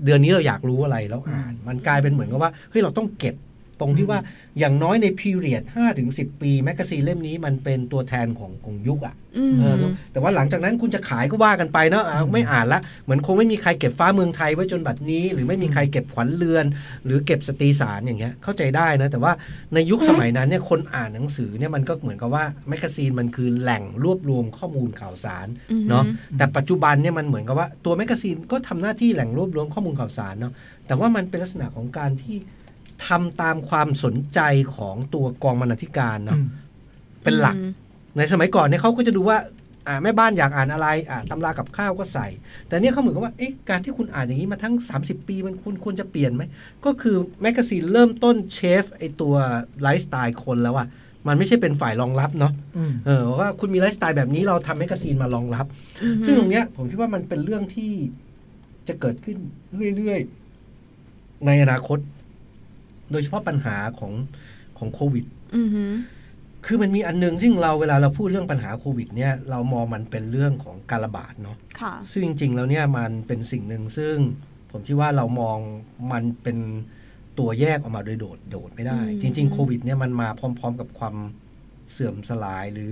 [0.05, 3.35] เดือนนี้เราอยากรู้อะไรแล้วอ่าน มันกลายเป็นเหมือนกับว่าเฮ้ยเราต้องเก็บ
[3.81, 4.19] ตรงที่ว่า
[4.59, 9.77] อย่างน้อยใน period 5ถึง10ปี แมกกาซีนเล่มนี้มันเป็นตัวแทนของของยุคอะอืมเออ
[10.13, 16.65] แต่ว่าหลังจากนั้นคุณจะขายก็ว่ากันไปเนาะอ่าไม่อ่านละ เหมือนคงไม่มีใครเก็บฟ้าเมืองไทยไว้จนบัดนี้ หรือไม่มีใครเก็บขวัญเรือน
[17.05, 19.33] หรือเก็บสตรีสารอย่างเงี้ยเข้าใจได้นะ แต่ว่า
[19.75, 26.05] ในยุคสมัยนั้นเนี่ยคนอ่านหนังสือเนี่ยมันก็เหมือนกับว่าแมกกาซีนมันคือแหล่งรวบรวมข้อมูลข่าวสารอืมเนาะ
[26.39, 30.53] แต่ปัจจุบันเนี่ยมันเหมือนกับว่าตัวแมกกาซีนก็ทำหน้าที่แหล่งรวบรวมข้อมูลข่าวสารเนาะ
[30.87, 32.37] แต่ว่ามันเป็นลักษณะของการที่
[33.07, 34.41] ทำตามความสนใจ
[34.77, 36.47] ของตัวกองบรรณาธิการเนาะอืม
[37.23, 37.57] เป็นหลัก
[38.17, 39.39] ในสมัยก่อนเนี่ยเขาก็จะดูว่า
[39.89, 42.27] อ่าแม่บ้านอยากอ่านอะไรอ่าตำรากับข้าวก็ใส่
[42.69, 46.43] แต่เนี่ยเขาเหมือนกับว่าเอ๊ะการที่คุณอ่านอย่างนี้มาทั้ง 30 ปีมันคุณควรจะเปลี่ยนไหม
[46.85, 49.35] ก็คือแมกกาซีนเริ่มต้น shape ไอ้ตัว
[49.83, 50.87] ไลฟ์สไตล์คนแล้วอะ
[51.29, 55.67] มันไม่ใช่เป็นฝ่ายรองรับเนาะอืมเออว่าคุณมีไลฟ์สไตล์แบบนี้เราทำแมกกาซีนมารองรับ
[56.03, 57.93] อืมซึ่งตรงเนี้ยผมคิดว่ามันเป็นเรื่องที่
[58.89, 59.37] จะเกิดขึ้น
[59.97, 61.99] เรื่อยๆ ในอนาคต
[63.11, 64.13] โดยเฉพาะปัญหาของ
[64.79, 65.25] ของโควิด
[65.57, 65.85] อืมฮึ
[66.67, 74.17] คือมันมีอันหนึงซึ่งเราเวลาเราพูดเรื่องปัญหาโควิดเนี่ยเรามองมันเป็นเรื่องของการระบาดเนาะค่ะซึ่งจริง ๆ แล้วเนี่ยมันเป็นสิ่งหนึ่งซึ่ง
[74.71, 75.59] ผมคิดว่าเรามอง
[76.13, 76.59] มันเป็น
[77.39, 81.17] ตัวแยกออกมาโดยโดดโดดไม่ได้อืมจริง ๆ โควิดเนี่ยมันมาพร้อม ๆ กับความ
[81.93, 82.91] เสื่อมสลายหรือ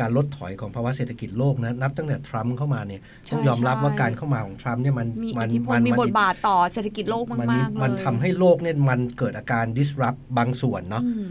[0.00, 11.28] การลดถอยของภาวะเศรษฐกิจโลกนะนับตั้งแต่ทรัมป์เข้ามาเนี่ยต้องยอมรับว่าการเข้ามาของทรัมป์เนี่ยมันมีมัอิทธิพลมัมีบทนบาทต่อเศรษฐกิจโลกมากมันๆเลยมันทำให้โลกเนี่ยมันเกิดอาการ disrupt บางส่วนเนาะอืม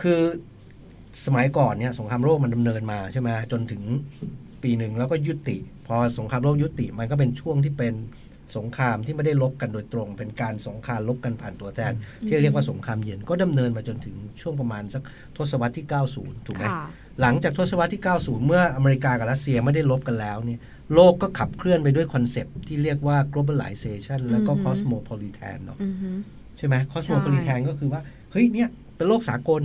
[0.00, 0.20] คือ
[1.26, 3.82] สมัยก่อนเนี่ยสงครามโลกมันดำเนินมาใช่ไหมจนถึง
[4.62, 7.94] ปีหนึ่งแล้วก็ยุติ พอสงครามโลกยุติมันก็เป็นช่วงที่เป็น
[8.56, 11.92] สงครามที่ไม่ได้ลบกันโดยตรง เป็นการสงครามลบกันผ่านตัวแทน
[12.26, 15.02] ที่เรียกว่าสงครามเย็นก็ดำเนินมาจนถึงช่วงประมาณสัก
[15.36, 15.86] ทศวรรษที่
[16.16, 16.84] 90 ถูกไหมค่ะ
[17.20, 20.60] หลังจากทศวรรษที่ 90 เมื่ออเมริกากับรัสเซียไม่ได้ลบกันแล้วเนี่ย
[20.94, 26.10] โลกก็ขับเคลื่อนไปด้วยคอนเซปต์ที่เรียกว่า globalization แล้วก็อือฮึ cosmopolitan เนาะอืมฮึ
[26.58, 29.62] ใช่ไหม cosmopolitan ก็คือว่า เฮ้ยเนี่ยเป็นโลกสากล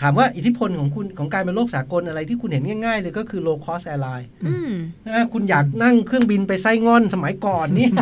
[0.00, 4.72] ถามว่าอิทธิพลของคุณของการเป็นโลกสากลอะไรที่คุณเห็นง่ายๆเลยก็คือ low cost airline อืม
[5.06, 7.92] นะคุณอยากนั่งเครื่องบินไปไซ่ง่อนสมัยก่อนเนี่ย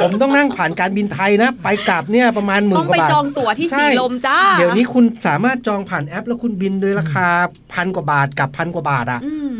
[0.00, 7.26] ผมต้องนั่งผ่านการบินไทยนะ ไปกลับเนี่ยประมาณหมื่นกว่าไปบาทต้องไปจองตั๋วที่สีลมใช่จ้า เดี๋ยวนี้คุณสามารถจองผ่านแอป แล้วคุณบินโดยราคา
[7.72, 9.58] พันกว่าบาทกับพันกว่าบาทอะอืม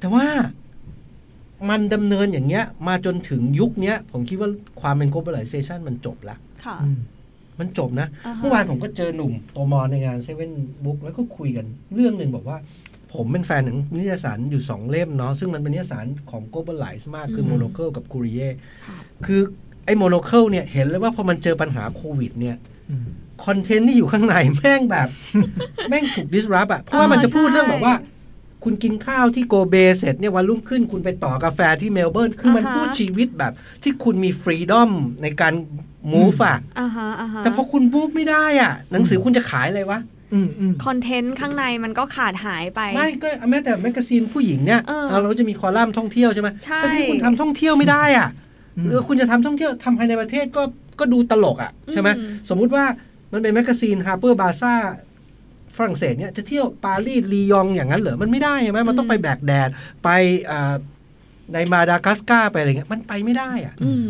[0.00, 0.26] แต่ว่า
[1.70, 6.88] มันดำเนินอย่างเงี้ย มาจนถึงยุคเนี้ย ผมคิดว่าความเป็น globalization มันจบละค่ะอื
[7.58, 10.52] มมันจบนะอ่าฮะเมื่อวานผมก็เจอหนุ่มโตมรในงานเซเว่น
[10.84, 12.58] บุ๊กแล้วก็คุยกันเรื่องหนึ่งบอกว่า
[13.14, 18.48] ผมเป็นแฟนหนังนิตยสารอยู่สองเล่มเนาะซึ่งมันเป็นนิตยสารของ globalize มากคืออืม Monocle กับ Courrier
[18.86, 19.40] ค่ะคือ
[19.84, 22.56] ไอ้ Monocle เนี่ยเห็นเลยว่าพอมันเจอปัญหาโควิดเนี่ย
[22.90, 23.06] อืม
[23.44, 25.08] คอนเทนต์ที่อยู่ข้างในแม่งแบบ
[25.88, 27.94] แม่งถูก disrupt อะเพราะว่ามันจะพูดเรื่องแบบว่า
[28.64, 34.90] คุณกินข้าวที่โกเบเสร็จเนี่ยวันรุ่งขึ้นคุณไปต่อกาแฟที่เมลเบิร์นคือมันอ่าฮะพูดชีวิตแบบที่คุณมี freedom
[35.22, 35.54] ในการ
[36.12, 40.00] move อะอ่าฮะอ่าฮะแต่พอคุณ move ไม่ได้อะ หนังสือคุณจะขายอะไรวะ
[40.32, 48.28] อืมอืมคอนเทนต์ข้างในมันก็ขาดหายไป ไม่ก็แม้แต่แมกกาซีนผู้หญิงเนี่ยเออเอาเราจะมีคอลัมน์ท่องเที่ยวใช่ไหมใช่แต่ที่คุณทำท่องเที่ยวไม่ได้อะ
[48.76, 50.62] อืมหรือคุณจะทำท่องเที่ยวทำภายในประเทศก็
[50.98, 52.84] ก็ดูตลกอะใช่ไหมอืมสมมุติว่า
[53.32, 54.80] มันเป็นแมกกาซีน Harper b a z a r
[55.78, 59.68] ฝรั่งเศสเนี่ยจะเที่ยวปารีสลียงอย่างนั้นเหรอ มันไม่ได้ใช่ไหมมันต้องไปแบกแดด
[60.04, 60.08] ไป
[60.50, 60.74] อ่า
[61.52, 64.08] ในมาดากัสการ์ไปอะไรเงี้ยมันไปไม่ได้อะอืม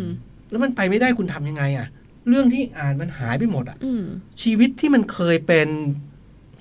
[0.51, 1.89] แล้วมันไปไม่ได้คุณทำยังไงอะ
[2.29, 4.05] เรื่องที่อ่านมันหายไปหมดอะอืม
[4.43, 5.69] ชีวิตที่มันเคยเป็น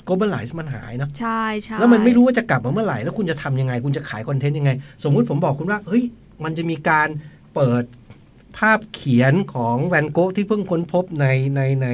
[0.08, 4.72] globalize มันหายเนาะใช่ใช่แล้วมันไม่รู้ว่าจะกลับมาเมื่อไหร่แล้วคุณจะทำยังไง คุณจะขายคอนเทนต์ยังไง
[5.04, 6.04] สมมุติผมบอกคุณว่าเฮ้ย
[6.44, 7.08] มันจะมีการ
[7.56, 7.84] เปิด
[8.58, 11.88] ภาพเขียนของแวนโก๊ะที่เพิ่งค้นพบในในใน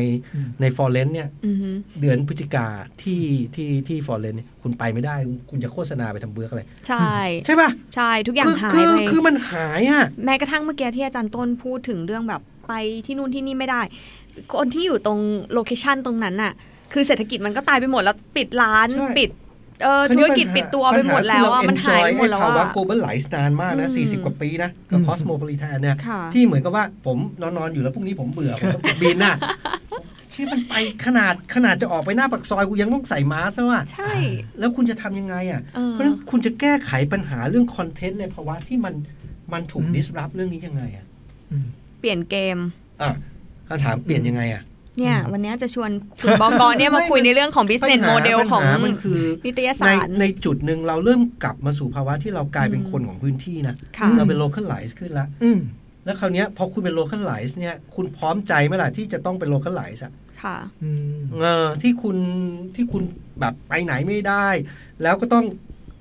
[0.62, 1.70] ในฟลอเรนซ์เนี่ยอือฮึ
[2.02, 2.68] เดือนพฤศจิกา
[3.02, 3.22] ที่
[3.56, 5.16] ที่ที่ฟลอเรนซ์เนี่ยคุณไปไม่ได้
[5.50, 7.12] คุณจะโฆษณาไปทำเบื๊อกอะไร ใช่
[7.46, 12.74] ใช่ป่ะ ใช่ ทุกอย่างคือหายคือไปคือมันหายอะ แม้กระทั่งเมื่อกี้ที่อาจารย์ต้นพูดถึงเรื่องแบบไป
[13.06, 13.82] ที่นู่นที่นี่ไม่ได้
[14.54, 15.20] คนที่อยู่ตรง
[15.54, 16.54] location ตรงนั้นน่ะ
[16.94, 19.30] คือเศรษฐกิจมันก็ตายไปหมดแล้วปิดร้านใช่ปิด
[19.84, 29.36] เออธุรกิจปิดตัวไปหมดแล้วอะมันหายไปหมดแล้วภาวะอะ globalize นานมากนะอืม40 กว่าปีนะกับอืม cosmopolitan เนี่ยค่ะที่เหมือนกับว่าผมนอนนอนๆอยู่แล้วพรุ่งนี้ผมเบื่อผมต้องบินน่ะ
[30.34, 30.74] ที่มันไป
[31.06, 34.14] ขนาดขนาดจะออกไปหน้าปากซอยกูยังต้องใส่มาสก์ว่ะใช่
[34.60, 38.94] แล้วคุณจะทำยังไงอะเออเพราะฉะนั้นคุณจะแก้ไขปัญหาเรื่องคอนเทนต์ในภาวะที่มัน
[39.54, 41.06] มันถูกอืม disrupt เรื่องนี้ยังไงอะ
[41.52, 41.66] อืม
[42.00, 42.58] เปลี่ยนเกม
[43.02, 43.10] อะ
[43.68, 44.64] คำถามเปลี่ยนยังไงอะ
[45.00, 45.90] เนี่ยวันนี้จะชวน
[46.22, 55.60] คุณบอกรเนี่ยมาคุยในเรื่องของ business ปัญหา model ของปัญหามันคือนิตยในสารในจุดหนึ่งเราเริ่มกลับมาสู่ภาวะที่เรากลายเป็นอืมคนของพื้นที่นะค่ะเราเป็น localize ขึ้นแล้วอืม
[56.06, 60.14] แล้วคราวเนี้ยพอคุณเป็น localize เนี่ยคุณพร้อมใจไหมล่ะที่จะต้องเป็น localize อะ
[60.44, 62.18] ค่ะอืมเออที่คุณ
[62.76, 63.04] ที่คุณ
[63.40, 64.48] แบบไปไหนไม่ได้
[65.04, 65.46] แล้วก็ต้อง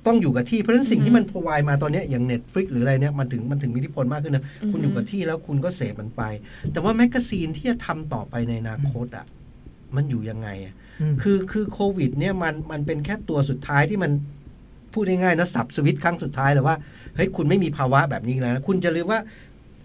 [0.07, 6.23] ต้องอยู่กับที่เพราะฉะนั้นสิ่งอือฮึที่มันพรอไวมาตอนเนี้ยอย่าง Netflix หรืออะไรเนี่ยมันถึงมันถึงมีอิทธิพลมากขึ้นนะอือฮึคุณอยู่กับที่แล้วคุณก็เสพมันไป
[6.73, 9.27] แต่ว่าแมกกาซีนที่จะทำต่อไปในอนาคตอะ
[9.97, 14.13] มันอยู่ยังไงอะอืมคือคือโควิด เนี่ยมันมันเป็นแค่ตัวสุดท้ายที่มัน
[14.93, 16.77] พูดง่ายๆนะสับสวิตช์ครั้งสุดท้ายเลยว่า
[17.17, 19.21] เฮ้ยคุณไม่มีภาวะแบบนี้อีกแล้วนะคุณจะลืมว่า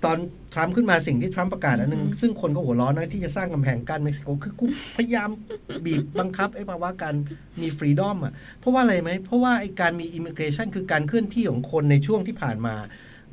[0.06, 0.18] ตอน
[0.54, 5.30] ทรัมป์ขึ้นมาสิ่งที่ทรัมป์ประกาศอันหนึ่งอือฮึซึ่งคนก็หัวร้อนนะที่จะสร้างกำแพงกั้นเม็กซิโกคือกูพยายาม
[5.86, 7.14] บีบบังคับไอ้ภาวะการ
[7.62, 12.76] มี freedom อะเพราะว่าอะไรไหม เพราะว่าไอ้การมี immigration คือการเคลื่อนที่ของคนในช่วงที่ผ่านมา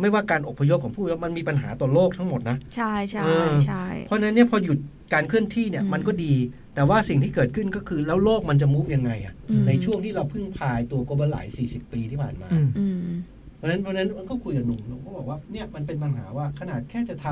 [0.01, 4.79] ไม่ว่าการอพยพของผู้อพยพมันมีปัญหาต่อโลกทั้งหมดนะ ใช่ใช่เออใช่เพราะฉะนั้นเนี่ยพอหยุด
[5.15, 6.35] การเคลื่อนที่เนี่ยอืมมันก็ดี
[6.75, 12.99] แต่ว่าสิ่งที่เกิดขึ้นก็คือแล้วโลกมันจะมูฟยังไงอะอืมในช่วงที่เราเพึ่งพายตัวโกลบอลหลาย40 ปีที่ผ่านมาอืมอืม
[13.34, 13.34] เพ
[13.65, 17.27] ราะฉะนั้นเพราะฉะนั้นมันก็คุยกับหนุ่มหนุ่มก็บอกว่าเนี่ยมันเป็นปัญหาว่าขนาดแค่จะท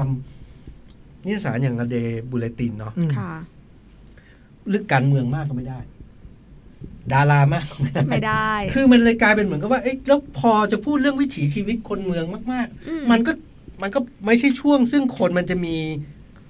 [0.61, 1.97] ำนิตยสารอย่างเด
[2.31, 3.33] บูเลตินเนาะอืมค่ะ
[4.73, 5.79] ลึกการเมืองมากก็ไม่ได้
[7.13, 13.33] ดารามากก็ไม่ได้ไม่ได้ คือมันเลยกลายเป็นเหมือนกับว่าเอ๊ะแล้วพอจะพูดเรื่องวิถีชีวิตคนเมืองมากอืๆมันก็
[13.83, 15.77] มันก็ไม่ใช่ช่วง ซึ่งคนมันจะมี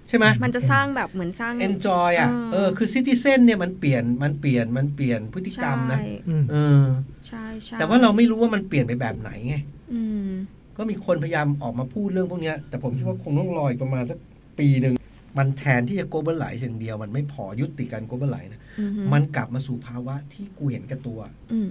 [0.09, 6.85] ใช่ไหมมันจะสร้างแบบเหมือนสร้าง enjoy อะอ่าเออคือซิติเซนเนี่ยมันเปลี่ยนมันเปลี่ยนมันเปลี่ยนพฤติกรรมนะใช่อืมเออ
[7.29, 9.57] ใช่ใช่แต่ว่าเราไม่รู้ว่ามันเปลี่ยนไปแบบไหนไง
[9.93, 10.31] อืม
[10.77, 14.19] ก็มีคนพยายามออกมาพูดเรื่องพวกเนี้ยแต่ผมคิดว่าคงต้องรออีกประมาณสัก
[14.59, 14.95] ปีหนึ่ง
[15.39, 21.21] มันแทนที่จะโกลบอลไหลอย่างเดียว มันไม่พอยุติการโกลบอลไหลนะอืมมันกลับมาสู่ภาวะที่กูเห็นแกับตัว
[21.53, 21.71] อืม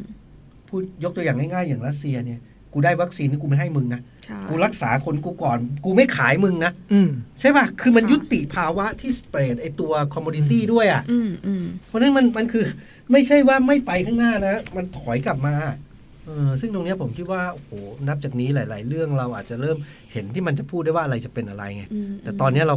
[0.68, 2.40] พูดยกตัวอย่างง่ายๆ อย่างรัสเซียเนี่ย
[2.74, 7.10] กูได้วัคซีนนี่กูไม่ให้มึงนะใช่กูรักษาคนกูก่อน กูไม่ขายมึงนะอืม
[7.40, 12.66] ใช่ป่ะ คือมันค่ะยุติภาวะที่สเปรดไอตัวคอมม o ดิตี้ด้วยอะอืมอืมเพราะฉะนั้นมันมันคือ
[13.12, 15.56] ไม่ใช่ว่าไม่ไปข้างหน้านะ มันถอยกลับมา
[16.26, 17.72] เออซึ่งตรงเนี้ยผมคิดว่าโอ้โห
[18.08, 19.78] นับจากนี้หลาย ๆ เรื่องเราอาจจะเริ่ม
[20.14, 22.76] เห็นที่มันจะพูดได้ว่าอะไรจะเป็นอะไรไงอืมแต่ตอนเนี้ยเรา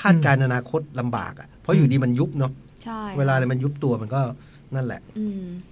[0.00, 2.52] คาดการณ์อนาคตลำบากอะเพราะอยู่ดีมันยุบเนาะ
[2.84, 4.20] ใช่เวลาอะไรมันยุบตัวมันก็
[4.74, 5.71] นั่นแหละอืมท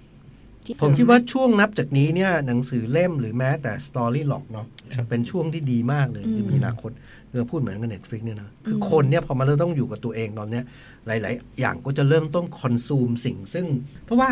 [0.81, 4.65] ผมคิดว่าช่วงนับจากนี้เนี่ยหนังสือเล่มหรือแม้แต่ Storylog เนาะ
[5.09, 6.91] เป็นช่วงที่ดีมากเลยจะมีอนาคต
[7.29, 10.63] เราพูดเหมือนกับ Netflix เนี่ยนะคือคนเนี่ยพอมาเริ่มต้องอยู่กับตัวเองตอนเนี้ย
[11.07, 13.65] หลาย ๆ อย่างก็จะเริ่มต้อง consume สิ่งซึ่ง
[14.05, 14.29] เพราะว่า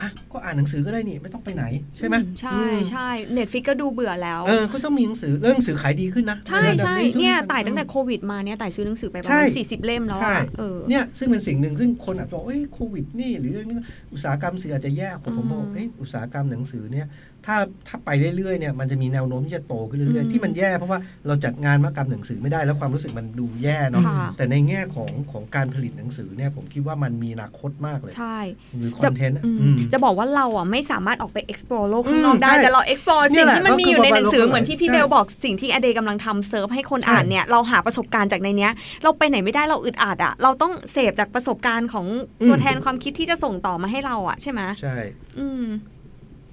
[0.00, 1.64] อะก็อ่านหนังสือก็ได้นี่ไม่ต้องไปไหน
[1.96, 13.76] ใช่ไหมใช่ใช่ Netflix ก็ดูเบื่อแล้วเออก็ต้องมีหนังสือเรื่องหนังสือขายดีขึ้นนะ ใช่ใช่ในระดับเนี่ยช่วต่ายตั้งแต่โควิดมาเนี่ยต่ายซื้อหนังสือไปประใช่มาณสี่สิบเล่มแล้วใช่อะเออเนี่ยซึ่งเป็นสิ่งหนึ่งซึ่งคนอาจจะบอกเอ้ยโควิดนี่หรือเรื่องนี้
[14.12, 17.06] อุตสาหกรรมสื่ออาจจะแย่ผมผมบอกอืมเอ้ยอุตสาหกรรมหนังสือเนี่ย
[17.46, 17.56] ถ้า
[17.88, 28.38] ถ้าไปเรื่อยๆเนี่ยมันจะมีแนวโน้มที่จะโตขึ้นเรื่อยอืมๆที่มันแย่เพราะว่าเราจัดงานมหกรรมหนังสือไม่ได้แล้วความรู้สึกมันดูแย่เนาะค่ะแต่ในแง่ของของการผลิตหนังสือเนี่ยผมคิดว่ามันมีอนาคตมากเลยใช่
[28.78, 38.72] หรือคจะอนเทนต์อะอืมอืมจะบอกว่าเราอะไม่สามารถออกไป explore โลกข้างนอกอืมได้ใช่แต่เรา explore เนี่สิ่ยงแหละที่มันมีอยู่ในหนังสือก็คือเหมือนที่พี่ใช่เบลบอกสิ่งที่อเดย์กำลังทำเซิร์ฟให้คนใช่อ่านเนี่ยเราหาประสบการณ์จากในเนี้ย
[39.02, 42.06] เราไปไหนไม่ได้เราอึดอัดอะเราต้องเสพจากประสบการณ์ของ
[42.48, 44.96] ตัวแทนความคิดที่จะส่งต่อมาให้เราอะใช่ไหมใช่
[45.38, 45.64] อืม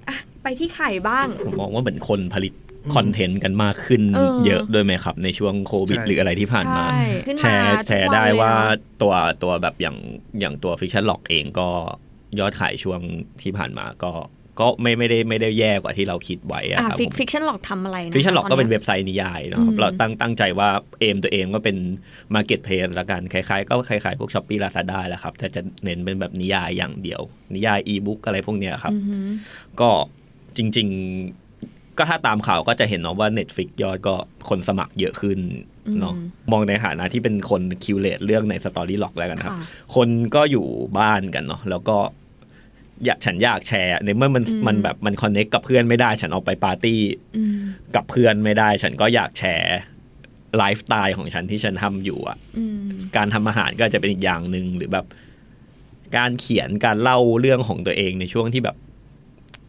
[0.08, 2.54] อะไปที่ไข่บ้าง ผมมองว่าเหมือนคนผลิต
[2.84, 9.96] อืมคอนเทนต์กันมากขึ้นเออเยอะด้วยไหมครับ ในช่วงโควิดใช่หรืออะไรที่ผ่านมาใช่ขึ้นแชมาร์ทุกแชร์นได้เลยว่าเนอะตัวตัวแบบอย่าง
[10.40, 11.68] อย่างตัวฟิ c ชั่นล็อกเองก็
[12.38, 13.00] ยอดขายช่วง
[13.42, 14.10] ที่ผ่านมาก็
[14.60, 20.68] ก็ไม่ไม่ได้ไม่ได้แย่กว่าที่เราคิดไว้อะอ่าครับฟิกผมฟิกชันหลอกทำอะไรนะฟิชชั่นหลอกตก็เป็นยเว็บไซต์นิยายเนาะครับอืมเราตั้งตั้งใจว่า
[21.00, 21.76] aim ตัวเองก็เป็น
[22.34, 27.20] marketplace ละกันคล้ายๆ ก็คล้ายๆ พวกช้อปปี้ลาซาด้าแหละครับ แต่จะเน้นเป็นแบบนิยายอย่างเดียว
[27.54, 29.28] นิยายอีบุ๊กอะไรพวกเนี้ยครับอือหือ
[29.80, 29.90] ก็
[30.56, 34.14] จริง ๆ ก็ถ้าตามข่าวก็จะเห็นเนาะว่า Netflix ยอดก็
[34.48, 35.38] คนสมัครเยอะขึ้น
[36.00, 36.14] เนาะ
[36.52, 40.66] มองในฐานะที่เป็นคน curate เรื่องใน Storylog แล้วกันครับค่ะคนก็อยู่
[40.98, 41.96] บ้านกันเนาะแล้วก็
[43.04, 47.00] อยากฉันอยากแชร์ในเมื่อมันอืมมันแบบมัน connect กับเพื่อนไม่ได้ ฉันออกไปปาร์ตี้
[47.36, 47.58] อืม
[47.94, 49.76] กับเพื่อนไม่ได้ ฉันก็อยากแชร์
[50.56, 52.78] ไลฟ์สไตล์ของฉันที่ฉันทำอยู่อะอืม
[53.16, 55.06] การทำอาหารก็จะเป็นอีกอย่างหนึ่งหรือแบบ
[56.16, 58.76] การเขียนการเล่าเรื่องของตัวเองในช่วงที่แบบ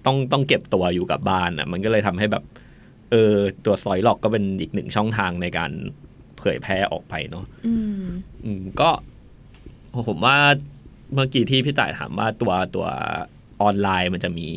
[0.06, 2.44] ต้องต้องเก็บตัวอยู่กับบ้านอะมันก็เลยทำให้แบบ
[3.12, 5.72] เออ ตัวซอยหลอกก็เป็นอีกหนึ่งช่องทางในการ
[6.38, 8.04] เผยแพร่ออกไปเนาะอืม
[8.44, 8.90] อืมก็
[10.08, 10.38] ผมว่า
[11.14, 12.86] เมื่อกี้ที่พี่ต่ายถามว่าตัวตัว
[13.62, 14.48] ออนไลน์มันจะมี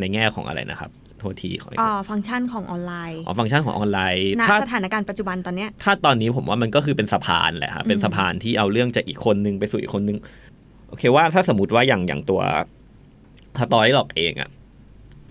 [0.00, 10.18] ในแง่ของอะไรนะครับโทษทีขออีกอ่าฟังก์ชันของออนไลน์อ๋อฟังก์ชันของออนไลน์ณถ้าสถานการณ์ปัจจุบันตอนเนี้ยถ้าตอนนี้ผมว่ามันก็คือเป็นสะพานแหละครับเป็นอืมสะพานที่เอาเรื่องจากอีกคนนึงไปสู่อีกคนนึง
[10.88, 12.40] โอเคว่าถ้าสมมติว่าอย่างอย่างตัว
[13.56, 14.50] ถ้าตอยหลอกเองอะ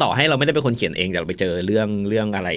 [0.01, 2.49] ต่อให้เราไม่ได้เป็นคนเขียนเองแต่เราไปเจอเรื่องเรื่องอะไร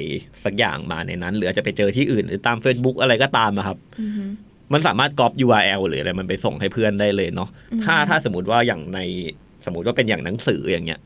[0.44, 4.30] สักอย่างมาในนั้น หรืออาจจะไปเจอที่อื่น หรือตาม Facebook อะไรก็ตามอะครับอือหือ
[4.72, 9.00] มันสามารถก๊อป URL หรืออะไรมันไปส่งให้เพื่อนได้เลยเนาะอืมถ้าถ้าสมมติว่าอย่างใน
[9.66, 11.00] สมมติว่าเป็นอย่างหนังสืออย่างเงี้ย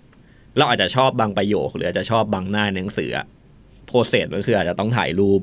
[0.57, 3.11] เราอาจจะชอบบางประโยค หรืออาจจะชอบบางหน้าในหนังสือ
[3.87, 5.41] process มันคืออาจจะต้องถ่ายรูป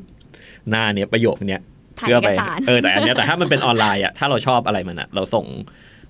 [0.69, 1.61] หน้าเนี้ยประโยคเนี้ย
[1.99, 5.45] ถ่ายเพื่อเอไปกสารเออแต่อันเนี้ยแต่ถ้ามันเป็นออนไลน์อะถ้าเราชอบอะไรมันอะเราส่ง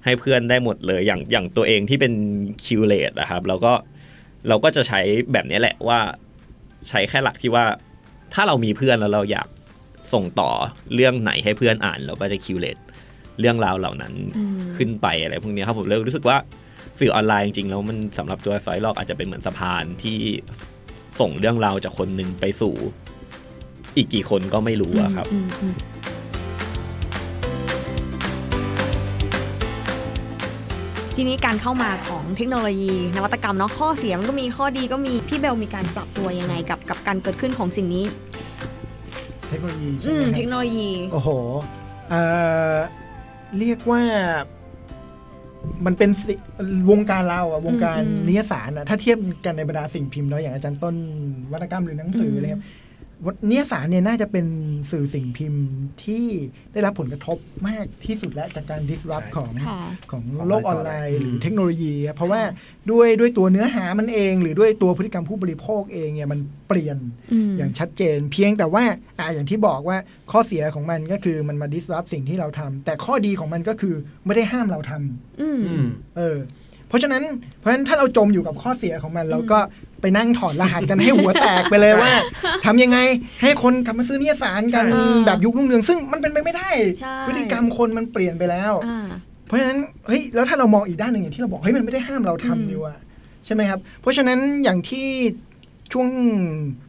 [0.03, 2.13] ให้เพื่อนได้หมดเลยอย่างอย่างตัวเองที่เป็น
[2.63, 3.73] curate นะครับเราก็
[4.47, 5.01] เราก็จะใช้
[5.33, 5.99] แบบนี้แหละว่า
[6.89, 7.65] ใช้แค่หลักที่ว่า
[8.33, 9.47] ถ้าเรามีเพื่อนแล้วเราอยาก
[10.13, 10.49] ส่งต่อ
[10.93, 12.77] เรื่องไหนให้เพื่อนอ่านเราก็จะ curate
[13.39, 16.37] เรื่องราวเหล่านั้นอืมขึ้นไปอะไรพวกนี้ครับผมเลยรู้สึกว่า
[16.99, 20.17] สื่อออนไลน์จริงๆแล้วมันสำหรับตัวซอยลอกอาจจะเป็นเหมือนสะพานที่
[21.19, 22.75] ส่งเรื่องราวจากคนหนึ่งไปสู่
[23.95, 25.75] อีกกี่คนก็ไม่รู้อะครับอืมอืม
[31.15, 38.05] ทีนี้การเข้ามาของเทคโนโลยีนวัตกรรมเนาะข้อเสียมันก็มีข้อดีก็มี พี่เบลมีการปรับตัวยังไงกับกับการเกิดขึ้นของสิ่งนี้
[39.49, 41.29] เทคโนโลยีใช่อืไหมมครับเทคโนโลยี โอ้โห
[42.09, 42.21] เอ่
[42.73, 42.77] อ
[43.59, 44.01] เรียกว่า
[45.85, 46.33] มันเป็นสิ
[46.89, 50.95] วงการเราอะวงการนิยสารอะถ้าเทียบกันในบรรดาสิ่งพิมพ์เนาะอย่างอาจารย์ต้น
[51.51, 52.63] วรรณกรรมหรือหนังสืออะไรครับ
[53.25, 54.45] วนิยสารเนี่ยน่าจะเป็น
[54.91, 55.65] สื่อสิ่งพิมพ์
[56.03, 56.25] ที่
[56.73, 62.41] ได้รับผลกระทบมากที่สุดแล้วจากการ disrupt ของค่ะของของโลกออนอะไรต่อไลอะไรน์ หรือมเทคโนโลยีครับเพราะว่า
[62.91, 66.97] ด้วยด้วยตัวเนื้อหามันเอง หรือด้วยตัวพฤติกรรมผู้บริโภคเองเนี่ยมันเปลี่ยน
[67.33, 68.83] อืมอย่างชัดเจน เพียงแต่ว่า
[69.19, 69.97] อ่าอย่างที่บอกว่า
[70.31, 73.95] ข้อเสียของมันก็คือมันมา disrupt สิ่งที่เราทำแต่ข้อดีของมันก็คือ
[74.25, 75.85] ไม่ได้ห้ามเราทำอืมอืม
[76.17, 76.37] เออ
[76.87, 77.23] เพราะฉะนั้น
[77.59, 79.59] เพราะฉะนั้นถ้าเราจมอยู่กับข้อเสียของมันเราก็
[80.01, 82.11] ไปนั่งถอดรหัสกันให้หัวแตกไปเลยว่า
[82.65, 82.97] ทำยังไง
[83.41, 86.69] ให้คนกลับมาซื้อนิยสารกันใช่แบบยุครุ่งเรืองซึ่งมันเป็นไปไม่ได้
[86.99, 89.07] ใช่พฤติกรรมคนมันเปลี่ยนไปแล้วอ่า
[89.47, 92.95] เพราะฉะนั้นเฮ้ยแล้วถ้าเรามองอีกด้านหนึ่งอย่างที่เราบอกเฮ้ยมันไม่ได้ห้ามเราอืมทำนี่ว่า
[93.45, 95.07] ใช่ไหมครับ เพราะฉะนั้นอย่างที่
[95.93, 96.09] ช่วง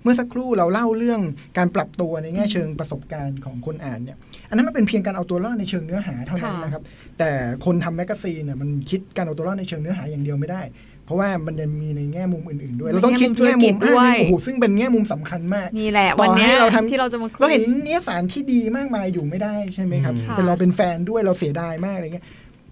[0.03, 1.21] เมื่อสักครู่เราเล่าเรื่อง
[1.59, 6.83] การปรับตัวในแง่เชิงประสบการณ์ของคนอ่านเนี่ย อันนั้นมันเป็นเพียงการเอาตัวรอดในเชิงเนื้อหาเท่านั้นค่ะนะครับ
[7.19, 7.31] แต่
[7.65, 22.27] คนทำแมกกาซีนเนี่ยมันคิดการเอาตัวรอดในเชิงเนื้อหาอย่างเดียวไม่ได้เพ ราะว่ามันยังมีในแง่มุมอื่นๆด้วยเราต้องคิดแง่มุมธุรกิจด้วยอ่าโอ้โหซึ่งเป็นแง่มุมสำคัญมากนี่แหละต่อวันเนี้ยให้เราทำที่เราจะมาคุยเราเห็นนิตยสารที่ดีมากมายอยู่ไม่ได้ใช่ไหมครับค่ะแต่เราเป็นแฟนด้วยเราเสียดายมากอะไรเงี้ย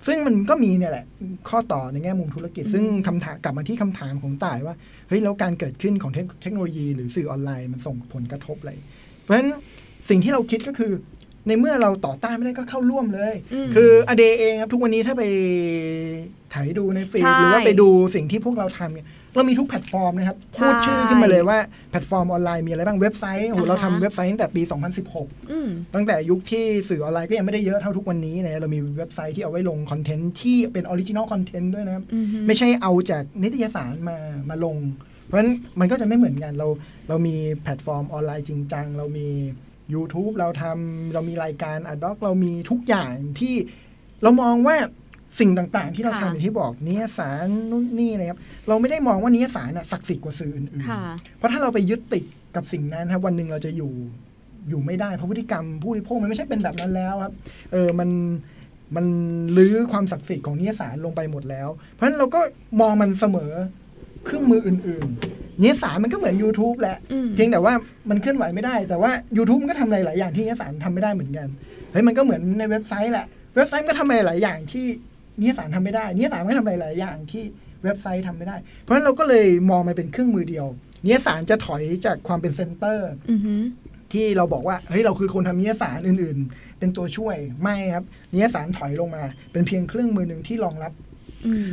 [0.06, 1.04] ซึ่งมันก็มีเนี่ยแหละ
[1.48, 4.74] ข้อต่อในแง่มุมธุรกิจ ซึ่งคำถามกลับมาที่คำถามของต่ายว่า
[5.08, 8.72] เฮ้ยแล้วการเกิดขึ้นของเทคเทคโนโลยี หรือสื่อออนไลน์มันส่งผลกระทบอะไร
[9.22, 9.50] เพราะฉะนั้น
[10.08, 10.92] สิ่งที่เราคิดก็คือ
[11.48, 13.34] ในเมื่อเราต่อต้านไม่ได้ก็เข้าร่วมเลยอื
[13.66, 15.22] มคือ a day เองครับทุกวันนี้ถ้าไป
[16.54, 21.58] ไถดูใน feed ใช่หรือว่าไปดูสิ่งที่พวกเราทำเนี่ยเรามีทุกแพลตฟอร์มนะครับใช่พูดชื่อขึ้นมาเลยว่า
[21.90, 24.62] แพลตฟอร์มออนไลน์มีอะไรบ้างเว็บไซต์โอ้โหอ่าฮะเราทำเว็บไซต์ตั้งแต่ปี
[25.06, 34.16] 2016อืมตั้งแต่ยุคที่สื่อออนไลน์ก็ยังไม่ได้เยอะเท่าทุกวันนี้นะเรามีเว็บไซต์ที่เอาไว้ลงคอนเทนต์ที่เป็น original content ด้วยนะครับอืมไม่ใช่เอาจากนิตยสารมา
[34.50, 34.76] มาลง
[35.26, 36.68] เพราะฉะนั้นมันก็จะไม่เหมือนกันเรา
[37.08, 39.28] เรามีแพลตฟอร์มออนไลน์จริงจังเรามี
[39.94, 43.54] YouTube เราทำเรามีรายการอดอกเรามีทุกอย่างที่
[44.22, 44.76] เรามองว่า
[45.38, 52.24] สิ่งต่างๆ ที่เราค่ะทำอย่างที่บอกนิตยสารนู่นนี่นะครับเราไม่ได้มองว่านิตยสารน่ะศักดิ์สิทธิ์กว่าสื่ออื่นค่ะๆเพราะถ้าเราไปยึดติด
[52.56, 53.92] กับสิ่งนั้นครับวันหนึ่งเราจะอยู่
[54.68, 57.32] อยู่ไม่ได้เพราะพฤติกรรมผู้บริโภคมันไม่ใช่เป็นแบบนั้นแล้วครับ
[57.72, 58.10] เออมัน
[58.96, 59.06] มัน
[59.56, 62.40] ลื้อความศักดิ์สิทธิ์ของนิยสารลงไปหมดแล้ว เพราะฉะนั้นเราก็
[62.80, 63.52] มองมันเสมอ
[64.24, 67.74] เครื่องมืออื่นๆนิยสารมันก็เหมือน YouTube แหละอืมเพียงแต่ว่า
[68.10, 71.48] มันเคลื่อนไหวไม่ได้ แต่ว่า YouTube มันก็ทำอะไรหลายอย่างที่นิยสารทำไม่ได้เหมือนกัน
[71.92, 73.26] เฮ้ยมันก็เหมือนในเว็บไซต์แหละ
[73.56, 74.86] เว็บไซต์มันก็ทำอะไรหลายอย่างที่
[75.40, 77.44] นิยสารทำไม่ได้นิยสารมันก็ทำอะไรหลายอย่างที่
[77.84, 80.66] เว็บไซต์ทำไม่ได้ เพราะฉะนั้นเราก็เลยมองมันเป็นเครื่องมือเดียว
[81.04, 83.60] นิยสารจะถอยจากความเป็นเซนเตอร์อือหือ
[84.12, 89.22] ที่เราบอกว่าเฮ้ยเราคือคนทำนิยสารอื่น ๆ เป็นตัวช่วยไม่ครับนิยสารถอยลงมา
[89.52, 90.92] เป็นเพียงเครื่องมือหนึ่งที่รองรับ
[91.46, 91.70] อืม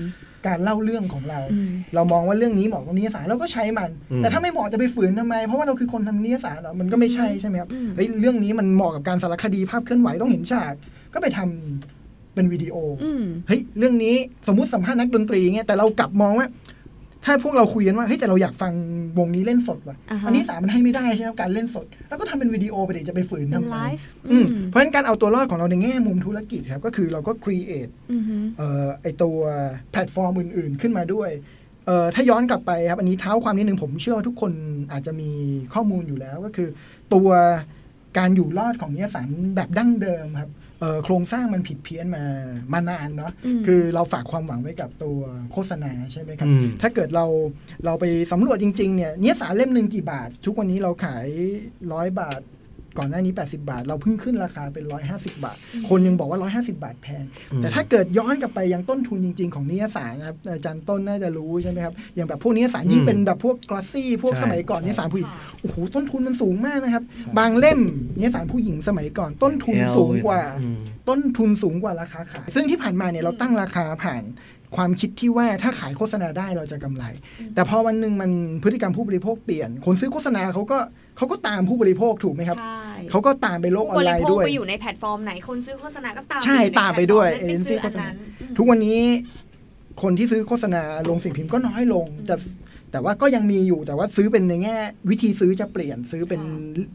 [0.47, 10.74] การเล่าเรื่องของเราอืมเรามองว่าเรื่องนี้เหมาะกับนิยสารเราก็ใช้มันอืมแต่ถ้าไม่เหมาะจะไปฝืนทำไม เพราะว่าเราคือคนทำนิยสารเหรอมันก็ไม่ใช่ใช่ไหมครับอืมเฮ้ยเรื่องนี้มันเหมาะกับการสารคดีภาพเคลื่อนไหวต้องเห็นฉาก
[11.13, 11.94] ก็ไปทำ
[12.36, 14.15] เป็นวิดีโอออืมเฮ้ยเรื่องนี้
[14.47, 16.49] สมมุติสัมภาษณ์นักดนตรีเงี้ยแต่เรากลับมองว่า
[17.27, 18.73] ถ้าพวกเราคุยกันว่าเฮ้ยแต่เราอยากฟัง
[19.19, 29.38] วงนี้เล่นสดว่ะอ่าฮะอันนี้สารมันให้ไม่ได้ใช่ไหมการเล่นสด แล้วก็ทำเป็นวิดีโอไปเดี๋ยวจะไปฝืนเป็นทำไมไลฟ์อืมเพราะฉะนั้นการเอาตัวรอดของเราในแง่มุมธุรกิจครับก็คือเราก็ create อือหือเอ่อไอตัว
[29.91, 31.29] แพลตฟอร์มอื่น ๆขึ้นมาด้วย
[31.86, 34.51] เอ่อถ้าย้อนกลับไปครับ อันนี้เท้าความนิดนึงผมเชื่อว่าทุกคน
[34.91, 35.29] อาจจะมี
[35.73, 36.69] ข้อมูลอยู่แล้วก็คือ
[37.13, 37.29] ตัว
[38.17, 40.64] การอยู่รอดของนิยสารแบบดั้งเดิมครับเอ่อ
[41.03, 42.23] โครงสร้างมันผิดเพี้ยนมา
[42.73, 45.19] มานานเนาะอืมคือเราฝากความหวังไว้กับตัว
[45.51, 47.26] โฆษณาใช่ไหมครับอืมถ้าเกิดเรา
[47.86, 51.28] เราไปสำรวจจริง ๆ เนี่ยนิยสารเล่มหนึ่งกี่บาท ทุกวันนี้เราขาย
[51.93, 52.41] ร้อยบาท
[52.97, 55.57] ก่อนหน้านี้ 80 บาท เราเพิ่งขึ้นราคาเป็น 150 บาท
[55.89, 67.03] คนยังบอกว่า 150 บาทแพงอืมแต่ถ้าเกิดย้อนกลับไปยังต้นทุนจริง ๆ ของนิยสารนะครับอาจารย์ต้นน่าจะรู้ใช่ไหมครับ อย่างแบบพวกนิยสารยิ่งเป็นแบบพวกกลาสซี่ พวกใช่สมัยก่อนนิยสารผู้หญิงค่ะโอ้โหต้นทุนมันสูงมากนะครับ
[67.37, 67.79] บางเล่ม
[68.17, 70.77] นิตยสารผู้หญิงสมัยก่อนต้นทุนสูงกว่าอืม
[71.09, 74.23] ต้นทุนสูงกว่าราคาขายซึ่งที่ผ่านมาเนี่ยเราตั้งราคาผ่าน
[74.76, 77.03] ความคิดที่ว่าถ้าขายโฆษณาได้เราจะกำไร
[77.55, 78.32] แต่พอวันหนึ่งมัน
[78.63, 80.78] พฤติกรรมผู้บริโภคเปลี่ยน คนซื้อโฆษณาเขาก็
[81.18, 88.99] เขาก็ตามผู้บริโภคถูกไหมครับใช่เขาก็ตามไปโลกออนไลน์ผู้บริโภคด้วยไปอยู่ในแพลตฟอร์มไหนคนซื้อโฆษณาก็ตามใช่อยู่ในตามไปด้วยแพลตฟอร์มนั้นไปซื้อเอเจนซี่โฆษณาอันนั้นทุกวันนี้
[90.01, 92.36] คนที่ซื้อโฆษณาลงสิ่งพิมพ์ก็น้อยลงแต่
[92.91, 94.76] แต่ว่าก็ยังมีอยู่แต่ว่าซื้อเป็นในแง่
[95.09, 96.41] วิธีซื้อจะเปลี่ยนซื้อเป็น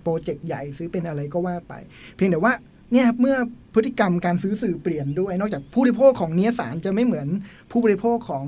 [0.03, 1.75] โปรเจกต์ใหญ่ซื้อเป็นอะไรก็ว่าไป
[2.17, 2.53] เพียงแต่ว่า
[2.93, 3.37] เนี่ยครับเมื่อ
[3.75, 7.29] พฤติกรรมการซื้อสื่อเปลี่ยนด้วย นอกจากผู้บริโภคของเนื้อสารจะไม่เหมือน
[7.71, 8.47] ผู้บริโภคของ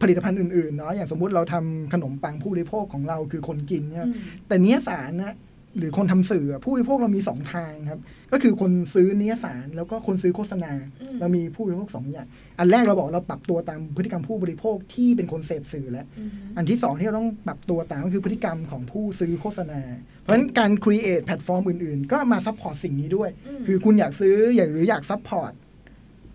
[0.00, 4.14] ผลิตภัณฑ์อื่นๆเนาะอย่างสมมุติเราทำขนมปังผู้บริโภคของเราคือคนกินเนี่ยอืม
[4.48, 5.34] แต่เนื้อสารนะ
[5.78, 8.00] หรือคนทำสื่ออะผู้บริโภคเรามีสองทางครับ
[8.32, 12.26] ก็คือคนซื้อเนื้อสารแล้วก็คนซื้อโฆษณาอืมเรามีผู้บริโภคสองอย่าง
[12.58, 19.80] อันแรกเราบอกเราปรับตัวตามพฤติกรรมผู้บริโภคที่เป็นคนเสพสื่อแล้วอืมอันที่สองที่เราต้องปรับตัวตามก็คือพฤติกรรมของผู้ซื้อโฆษณา
[20.20, 25.52] เพราะฉะนั้นการ create แพลตฟอร์มอื่นๆ ก็มา support สิ่งนี้ด้วยอืมคือคุณอยากซื้ออยากหรืออยาก support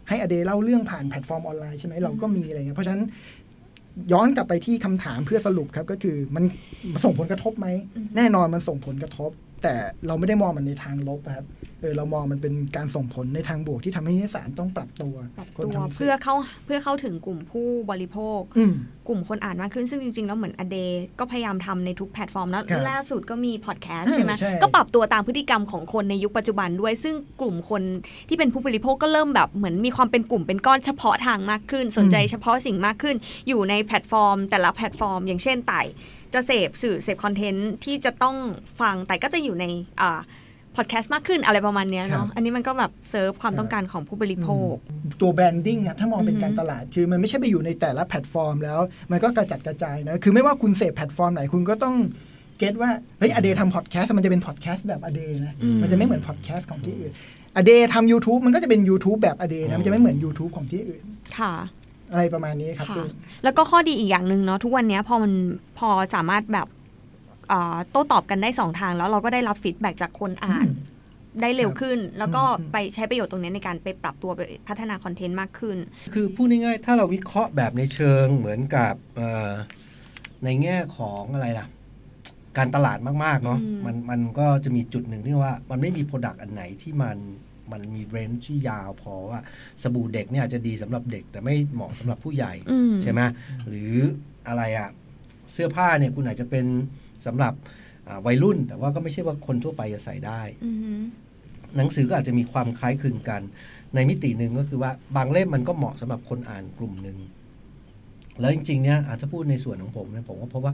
[0.10, 3.04] ให้ a day เล่าเรื่องผ่านแพลตฟอร์มออนไลน์ใช่ไหมเราก็มีอะไรเงี้ยเพราะฉะนั้น
[4.14, 6.44] ย้อนกลับไปที่คำถามเพื่อสรุปครับก็คือมัน
[7.04, 9.32] ส่งผลกระทบไหมอืมแน่นอนมันส่งผลกระทบ
[9.64, 9.74] แต่
[10.08, 11.46] เราไม่ได้มองมันในทางลบอะครับ
[11.82, 16.36] เออเรามองมันเป็นการส่งผลในทางบวกที่ทำให้นิตยสารต้องปรับตัวคนทำสื่อปรับตัวเพื่อเข้า
[16.66, 18.74] เพื่อเข้าถึงกลุ่มผู้บริโภคอืม
[19.08, 20.78] กลุ่มคนอ่านมากขึ้นซึ่งจริง ๆ แล้วเหมือน a day
[21.20, 27.82] ก็พยายามทำในทุกแพลตฟอร์มแล้วครับล่าสุดก็มีพอดแคสต์ใช่ใช่ไหมใช่ก็ปรับตัวตามพฤติกรรมของคนในยุคปัจจุบันด้วย ซึ่งกลุ่มคน
[28.30, 33.16] ที่เป็นผู้บริโภคก็เริ่มแบบเหมือนมีความเป็นกลุ่มเป็นก้อนเฉพาะทางมากขึ้น สนใจเฉพาะสิ่งมากขึ้น
[33.48, 35.82] อยู่ในแพลตฟอร์ม แต่ละแพลตฟอร์ม อย่างเช่นต่าย
[36.34, 38.36] จะเสพสื่อเสพคอนเทนต์ที่จะต้อง
[38.82, 39.66] ฟังแต่ก็จะอยู่ใน
[40.02, 40.22] อ่า
[40.76, 44.74] พอดแคสต์มากขึ้นอะไรประมาณเนี้ยครับเนาะอันนี้มันก็แบบเซิร์ฟความต้องการครับของผู้บริโภค
[45.22, 48.80] ตัว branding อะถ้ามองเป็นการตลาด คือมันไม่ใช่ไปอยู่ในแต่ละแพลตฟอร์มแล้ว
[49.12, 51.96] มันก็กระจัดกระจายนะ คือไม่ว่าคุณเสพแพลตฟอร์มไหนคุณก็ต้อง
[52.58, 57.12] get ว่า เฮ้ย a day ทำพอดแคสต์มันจะเป็นพอดแคสต์แบบ a day นะอืมมันจะไม่เหมือนพอดแคสต์ของที่อื่น
[57.56, 61.04] อเดทำ YouTube มันก็จะเป็น YouTube แบบ a day นะ มันจะไม่เหมือน YouTube ของที่อื่น
[61.38, 61.54] ค่ะ
[62.12, 63.10] อะไรประมาณนี้ครับค่ะตุ้ย
[63.44, 65.34] แล้วก็ข้อดีอีกอย่างหนึ่งเนาะทุกวันเนี้ยพอมัน
[65.78, 66.68] พอสามารถแบบ
[67.50, 70.68] เอ่อโต้ตอบกันได้สองทางแล้วเราก็ได้รับ feedback จากคนอ่าน
[71.42, 75.78] ได้เร็วขึ้น แล้วก็อืมไปใช้ประโยชน์ตรงนี้ในการไปปรับตัวไปพัฒนาคอนเทนต์มากขึ้น
[76.14, 79.52] คือพูดง่ายๆ ถ้าเราวิเคราะห์แบบในเชิงเหมือนกับเอ่อ
[80.44, 81.68] ในแง่ของอะไรล่ะ
[82.58, 87.18] การตลาดมากๆเนาะอืมมันมันก็จะมีจุดหนึ่งที่ว่ามันไม่มี product อันไหนที่มัน
[87.72, 89.40] มันมี range ที่ยาวพอว่า
[89.82, 93.22] สบู่เด็กเนี่ยอาจจะดีสำหรับเด็ก แต่ไม่เหมาะสำหรับผู้ใหญ่อืมใช่ไหม
[93.68, 93.94] หรือ
[94.48, 94.90] อะไรอะ
[95.52, 96.66] เสื้อผ้าเนี่ยคุณอาจจะเป็น
[97.26, 97.54] สำหรับ
[98.08, 101.02] อ่าวัยรุ่น แต่ว่าก็ไม่ใช่ว่าคนทั่วไปจะใส่ได้อืม
[101.78, 103.42] หนังสือก็อาจจะมีความคล้ายคลึงกัน
[103.96, 107.18] ในมิติหนึ่งก็คือว่าบางเล่มมันก็เหมาะสำหรับคนอ่านกลุ่มหนึ่ง
[108.40, 110.74] แล้วจริงๆเนี่ยอาจจะพูดในส่วนของผมเนี่ยผมก็เพราะว่า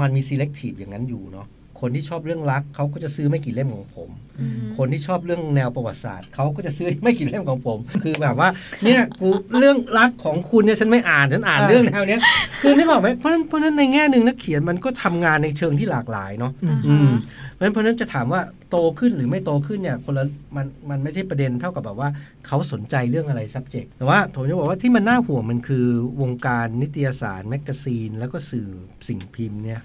[0.00, 1.46] มันมี selective อย่างนั้นอยู่เนาะ
[1.80, 4.10] คนที่ชอบเรื่องรักเขาก็จะซื้อไม่กี่เล่มของผม
[4.40, 8.48] อืมคนที่ชอบเรื่องแนวประวัติศาสตร์เขาก็จะซื้อไม่กี่เล่มของผม คือแบบว่า
[8.84, 9.28] เนี่ยกู
[9.58, 12.20] เรื่องรักของคุณเนี่ยฉันไม่อ่านฉันอ่านอ่าเรื่องแนวเนี้ย
[12.62, 17.10] คือนึกออกไหมเพราะฉะนั้นเพราะฉะนั้นในแง่หนึ่งนักเขียนมันก็ทำงานในเชิงที่หลากหลายเนาะอืมอืม
[17.54, 20.24] เพราะฉะนั้นเพราะฉะนั้นจะถามว่าโตขึ้นหรือไม่โตขึ้นเนี่ยคนละ
[20.56, 22.08] มันมันไม่ใช่ประเด็นเท่ากับแบบว่า
[22.46, 25.86] เขาสนใจเรื่องอะไร subject แต่ว่าผมจะบอกว่าที่มันน่าห่วงมันคือ
[26.20, 28.68] วงการนิตยสารแมกกาซีน แล้วก็สื่อ
[29.08, 29.80] สิ่งพิมพ์เนี่ย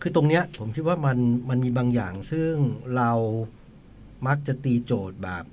[0.00, 1.18] ่ะคือตรงเนี้ยผมคิดว่ามัน
[1.48, 2.52] มันมีบางอย่าง ซึ่ง
[2.96, 3.12] เรา
[4.26, 5.44] มักจะตีโจทย์แบบ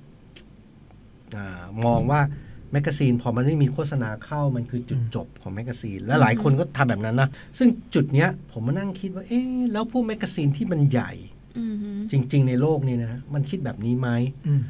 [1.36, 2.22] อามองว่า
[2.72, 11.12] แมกกาซีนพอมันไม่มีโฆษณาเข้ามันคือจุดจบของแมกกาซีนและหลายคนก็ทำแบบนั้นนะ ซึ่งจุดเนี้ยผมมานั่งคิดว่า เอ๊ะแล้วพวกแมกกาซีนที่มันใหญ่
[11.60, 14.10] อือฮึจริง ๆ ในโลกนี้นะมันคิดแบบนี้ไหม
[14.48, 14.62] อืม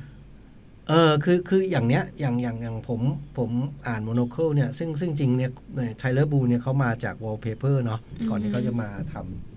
[0.90, 3.02] เออคือคืออย่างเนี้ยอย่างอย่างอย่างผม
[3.38, 3.50] ผม
[3.88, 5.52] อ่านโมโน c l เนี่ย ซึ่งซึ่งจริงเนี่ย
[5.98, 8.00] Tyler Brûlé เนี่ยเขามาจาก Wallpaper เนาะ
[8.30, 9.55] ก่อนที่เขาจะมาทำ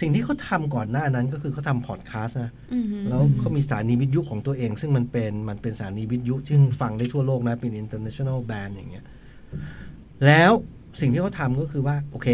[0.00, 9.04] สิ่งที่เขาทำก่อนหน้านั้นก็คือเขาทำพอดแคสต์นะอือฮึแล้วเขามีสถานีวิทยุของตัวเอง ซึ่งมันเป็นมันเป็นสถานีวิทยุซึ่งฟังได้ทั่วโลกนะเป็น international band อย่างเงี้ย
[10.26, 10.52] แล้ว
[11.00, 12.28] สิ่งที่เขาทำก็คือว่า โอเค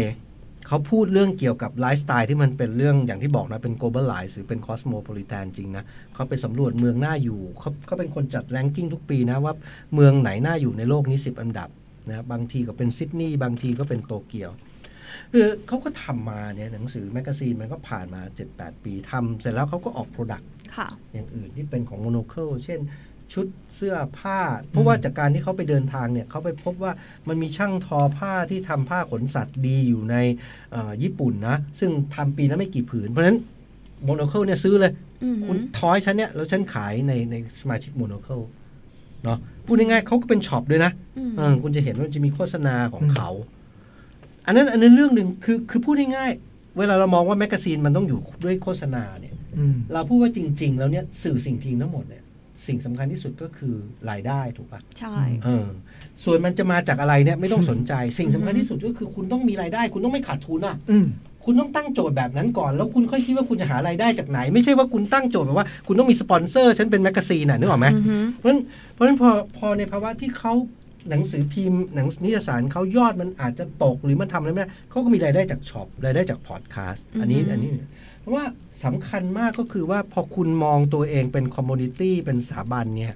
[0.67, 5.83] เขาพูดเรื่องเกี่ยวกับไลฟ์สไตล์ที่มันเป็นเรื่องอย่างที่บอกนะ เป็น globalize หรือเป็น cosmopolitan จริงนะ
[6.13, 9.53] เขาไปสำรวจเมืองน่าอยู่เขาเขาเป็นคนจัดแรงกิ้งทุกปีนะว่า
[9.95, 11.69] เมืองไหนน่าอยู่ในโลกนี้ 10 อันดับ
[12.09, 14.51] นะบางทีก็เป็นซิดนีย์บางทีก็เป็นโตเกียว
[15.31, 18.21] คือเขาก็ทำมาเนี่ยหนังสือแมกกาซีนมันก็ผ่านมา
[18.53, 22.79] 7-8 ปีทำเสร็จแล้วเขาก็ออก Product ค่ะอย่างอื่นที่เป็นของ Monocle เช่น
[23.33, 26.93] ชุดเสื้อผ้า เพราะว่าจากการที่เขาไปเดินทางเนี่ยเขาไปพบว่า
[27.27, 30.15] มันมีช่างทอผ้าที่ทำผ้าขนสัตว์ดีอยู่ใน
[30.71, 33.37] เอ่อญี่ปุ่นนะ ซึ่งทำปีละไม่กี่ผืน เพราะฉะนั้น
[34.03, 34.91] Monocle เนี่ยซื้อเลย
[35.23, 38.39] อือฮึคุณทอให้ฉันเนี่ย แล้วฉันขายในในสมาชิก Monocle
[39.23, 43.29] เนาะพูดง่ายๆเขาก็เป็น shop ด้วยนะอืมเออคุณจะเห็นว่ามันจะมีโฆษณาของเขา
[44.45, 52.23] อันนั้นอันนั้นเรื่องหนึ่งคือคือพูดง่ายๆเวลาเรามองว่าแมกกาซีนมันต้องอยู่ด้วยโฆษณาเนี่ยอืมเราพูดว่าจริง ๆ แล้วเนี่ยสื่อสิ่งพิมพ์ทั้งหมดเนี่ย
[52.67, 53.75] สิ่งสำคัญที่สุดก็คือ
[54.09, 55.67] รายได้ถูกปะใช่เออ
[56.23, 61.07] ส่วนมันจะมาจากอะไรเนี่ยไม่ต้องสนใจ สิ่งสำคัญที่สุดก็คือคุณต้องมีรายได้ คุณต้องไม่ขาดทุนอะอืม
[61.45, 68.61] คุณต้องตั้งโจทย์แบบนั้นก่อน แล้วคุณค่อยคิดว่าคุณจะหารายได้จากไหน ไม่ใช่ว่าคุณตั้งโจทย์แบบว่าคุณต้องมีสปอนเซอร์ฉันเป็นแมกกาซีนน่ะนึกออกไหมอือฮึเพราะฉะนั้น
[68.93, 70.53] เพราะฉะนั้นพอพอในภาวะที่เขา
[71.09, 77.71] หนังสือพิมพ์หนังนิตยสารเขายอดมันอาจจะตกหรือมันทำอะไรไม่ได้เขาก็มีรายได้จาก shop รายได้จากพอดแคสต์อันนี้อันนี้
[78.19, 78.45] เพราะว่า
[78.83, 83.15] สำคัญมากก็คือว่าพอคุณมองตัวเองเป็น community เป็นสถาบันเนี่ย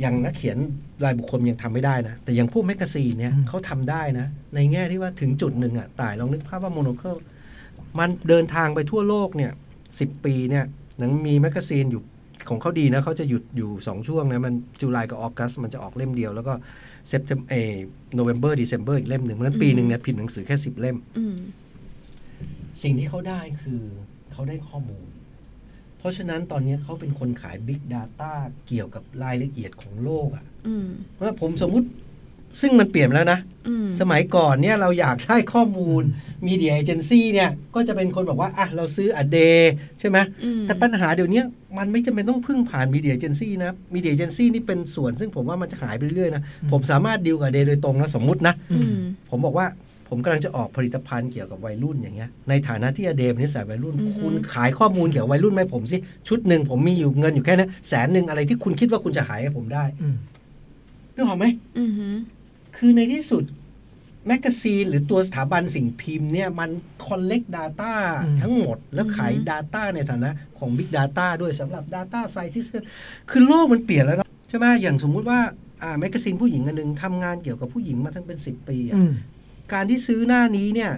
[0.00, 0.58] อย่างนักเขียน
[1.04, 7.16] รายบุคคลยังทำไม่ได้นะ แต่อย่างพวกแมกกาซีนเนี่ยอืมเขาทำได้นะ ในแง่ที่ว่าถึงจุดหนึ่งอะต่ายลองนึกภาพว่า Monocle
[7.98, 9.52] มันเดินทางไปทั่วโลกเนี่ย
[10.00, 10.64] สิบปีเนี่ย
[10.98, 12.02] หนังมีแมกกาซีนอยู่
[12.48, 16.52] ของเขาดีนะเขาจะหยุดอยู่ 2 ช่วงนะมัน July กับ August มันจะออกเล่มเดียว แล้วก็
[17.08, 17.54] September เอ
[18.14, 21.36] November December อีกเล่มหนึ่งเพราะฉะนั้นปีหนึ่งเนี่ยพิมพ์หนังสือแค่10เล่มอืม
[22.82, 23.82] สิ่งที่เขาได้คือ
[24.32, 25.06] เขาได้ข้อมูล
[25.98, 28.32] เพราะฉะนั้นตอนนี้เขาเป็นคนขาย Big Data
[28.66, 31.88] เกี่ยวกับรายละเอียดของโลกอะ่ะอืมเพราะผมสมมุติ
[32.60, 36.02] ซึ่งมันเปลี่ยนไปแล้วนะอืมสมัยก่อนเนี่ยเราอยากได้ข้อมูล
[36.46, 39.38] มีเดียเอเจนซี่เนี่ย ก็จะเป็นคนบอกว่าอะเราซื้ออเด
[40.00, 41.42] ใช่ไหมอืมแต่ปัญหาเดี๋ยวนี้
[41.78, 46.42] มันไม่จำเป็นต้องพึ่งผ่านมีเดียเอเจนซี่นะมีเดียเอเจนซี่นี่เป็นส่วน ซึ่งผมว่ามันจะหายไปเรื่อยๆนะ
[46.72, 48.96] ผมสามารถดีลกับเดโดยตรงนะสมมุตินะอืม
[49.30, 49.66] ผมบอกว่า
[50.08, 55.96] ผมกำลังจะออกผลิตภัณฑ์เกี่ยวกับวัยรุ่นอย่างเงี้ย ในฐานะที่อเดมนี่สายวัยรุ่นอือฮึคุณขายข้อมูลเกี่ยวกับวัยรุ่นไหมผมสิ
[56.28, 60.16] ชุดหนึ่งผมมีอยู่เงินอยู่แค่นี้แสนหนึ่งอะไรที่คุณคิดว่าคุณจะหายให้ผมได้อืม
[61.14, 61.46] นึกออกไหม
[61.78, 62.08] อืมฮึ
[62.78, 63.44] คือในที่สุด
[64.26, 66.70] แมกกาซีนหรือตัวสถาบันสิ่งพิมพ์เนี่ยมัน
[67.06, 67.92] คอลเลก Data
[68.24, 72.70] อืมทั้งหมด แล้วขาย Data ในฐานะของ Big Data ด้วยสำหรับ Data Scientist
[73.30, 75.40] คือโลกมันเปลี่ยนแล้วนะใช่ไหมอย่างสมมุติว่า
[75.82, 79.12] อ่าแมกกาซีนผู้หญิงอันหนึ่งทำงานเกี่ยวกับผู้หญิงมาทั้งเป็น 10 ปีอะอืม
[79.72, 80.90] การที่ซื้อหน้านี้เนี่ย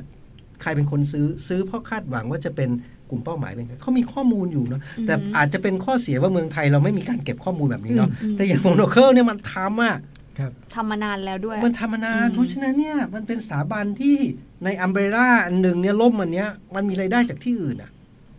[0.63, 2.71] ใครเป็นคนซื้อซื้อเพราะคาดหวังว่าจะเป็น
[3.11, 9.97] กลุ่มเป้าหมายเป็นใครเขามีข้อมูลอยู่เนาะแต่อาจจะเป็นข้อเสียว่าเมืองไทยเราไม่มีการเก็บข้อมูลแบบนี้เนาะอืมแต่อย่าง Monocleคิลเนี่ยมันทำอะ
[10.39, 14.17] ครับทำมานานแล้วด้วย มันทำมานานอืมเพราะฉะนั้นเนี่ยมันเป็นสถาบันที่
[14.65, 17.91] ใน umbrella อันหนึ่งเนี่ยร่มอันเนี้ยมันมีรายได้จากที่อื่นอะ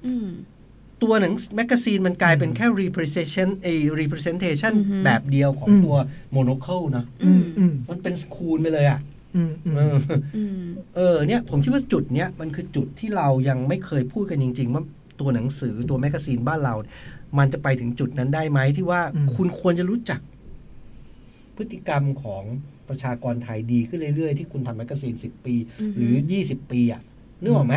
[0.05, 0.27] อืม
[1.03, 3.67] ตัวหนังแมกกาซีนมันกลายเป็นแค่ representation เอ
[3.99, 5.97] representation อือฮึแบบเดียวของอืมตัว
[6.31, 8.99] Monocle นะอืมอืมมันเป็น school ไปเลยอะ
[9.35, 9.95] อืมอืมเออ
[10.35, 10.61] อืม
[10.95, 14.83] เออเนี่ยผมคิดว่าจุดเนี้ยมันคือจุดที่เรายังไม่เคยพูดกันจริง ๆ ว่า
[15.19, 16.75] ตัวหนังสือตัวแมกกาซีนบ้านเรา
[17.37, 20.19] มันจะไปถึงจุดนั้นได้ไหมที่ว่าอืมคุณควรจะรู้จัก
[21.61, 22.43] พฤติกรรมของ
[22.89, 27.01] ประชากรไทยดีขึ้นเรื่อยๆ ที่คุณทำแมกกาซีนสิบปีอือฮึหรือยี่สิบปีอะ
[27.41, 27.75] นึกออกไหม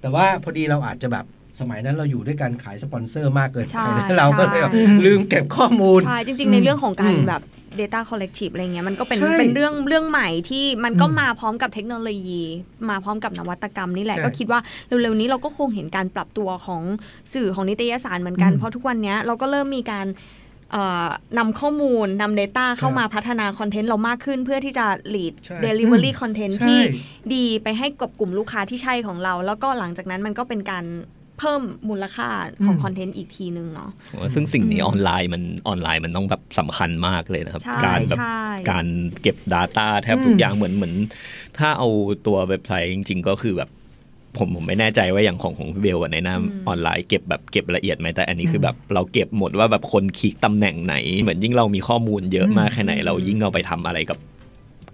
[0.00, 1.26] แต่ว่าพอดีเราอาจจะแบบ
[1.60, 7.42] สมัยนั้นเราอยู่ด้วยการขายสปอนเซอร์มากเกินไปใช่นะเราก็เลยแบบใช่ลืมเก็บข้อมูล ใช่ จริง ๆ ในเรื่องของการอืมแบบ
[7.80, 12.42] Data Collective อะไรเงี้ยมันก็เป็นใช่เป็นเรื่องเรื่องใหม่ที่มันก็อืมมาพร้อมกับเทคโนโลยี
[12.90, 14.60] มาพร้อมกับนวัตกรรมนี่แหละใช่ก็คิดว่า
[15.02, 16.82] เร็วๆนี้เราก็คงเห็นการปรับตัวของ
[17.32, 20.37] สื่อของนิตยสารเหมือนกันอืมเพราะทุกวันเนี้ยเราก็เริ่มมีการเอ่อ
[21.38, 26.80] นำข้อมูลนำ Data เข้ามาพัฒนาคอนเทนต์เรามากขึ้น เพื่อที่จะ lead ใช่ delivery อืม content ใช่ที่
[27.34, 30.84] ดีไปให้กับกลุ่มลูกค้าที่ใช่ของเรา แล้วก็หลังจากนั้นมันก็เป็นการ
[31.38, 32.30] เพิ่มมูลค่า
[32.64, 33.90] ของอืมคอนเทนต์อีกทีนึงเนาะ
[34.34, 38.86] ซึ่งสิ่งนี้อืมออนไลน์มันออนไลน์มันต้องแบบสำคัญมากเลยนะครับใช่การแบบใช่การ
[39.22, 40.94] เก็บ Data แทบอืมทุกอย่างเหมือนเหมือน
[41.58, 41.88] ถ้าเอา
[42.26, 43.70] ตัวเว็บไซต์จริง ๆ ก็คือแบบ
[44.36, 54.18] ผมผมไม่แน่ใจว่าอย่างของของพี่เบลอะในหน้าอืมออนไลน์เก็บแบบเก็บละเอียดไหมแต่อันนี้คือแบบเราเก็บหมดว่าแบบคนคลิกตำแหน่งไหน เหมือนยิ่งเรามีข้อมูลเยอะมากแค่ไหน เรายิ่งเอาไปทำอะไรกับ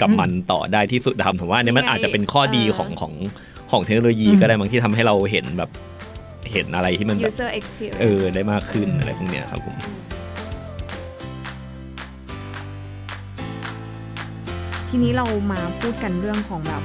[0.01, 3.12] กับมันต่อได้ที่สุดทำผมว่าอันนี้มันอาจจะเป็นข้อดีของของ
[3.70, 5.70] ของเทคโนโลยีก็ได้บางที่ทำให้เราเห็นแบบ
[6.53, 9.76] เห็นอะไรที่มันแบบ user experience เออได้มากขึ้นอะไรพวกเนี้ยครับผม
[14.89, 16.82] ทีนี้เรามาพูดกันเรื่องของแบบ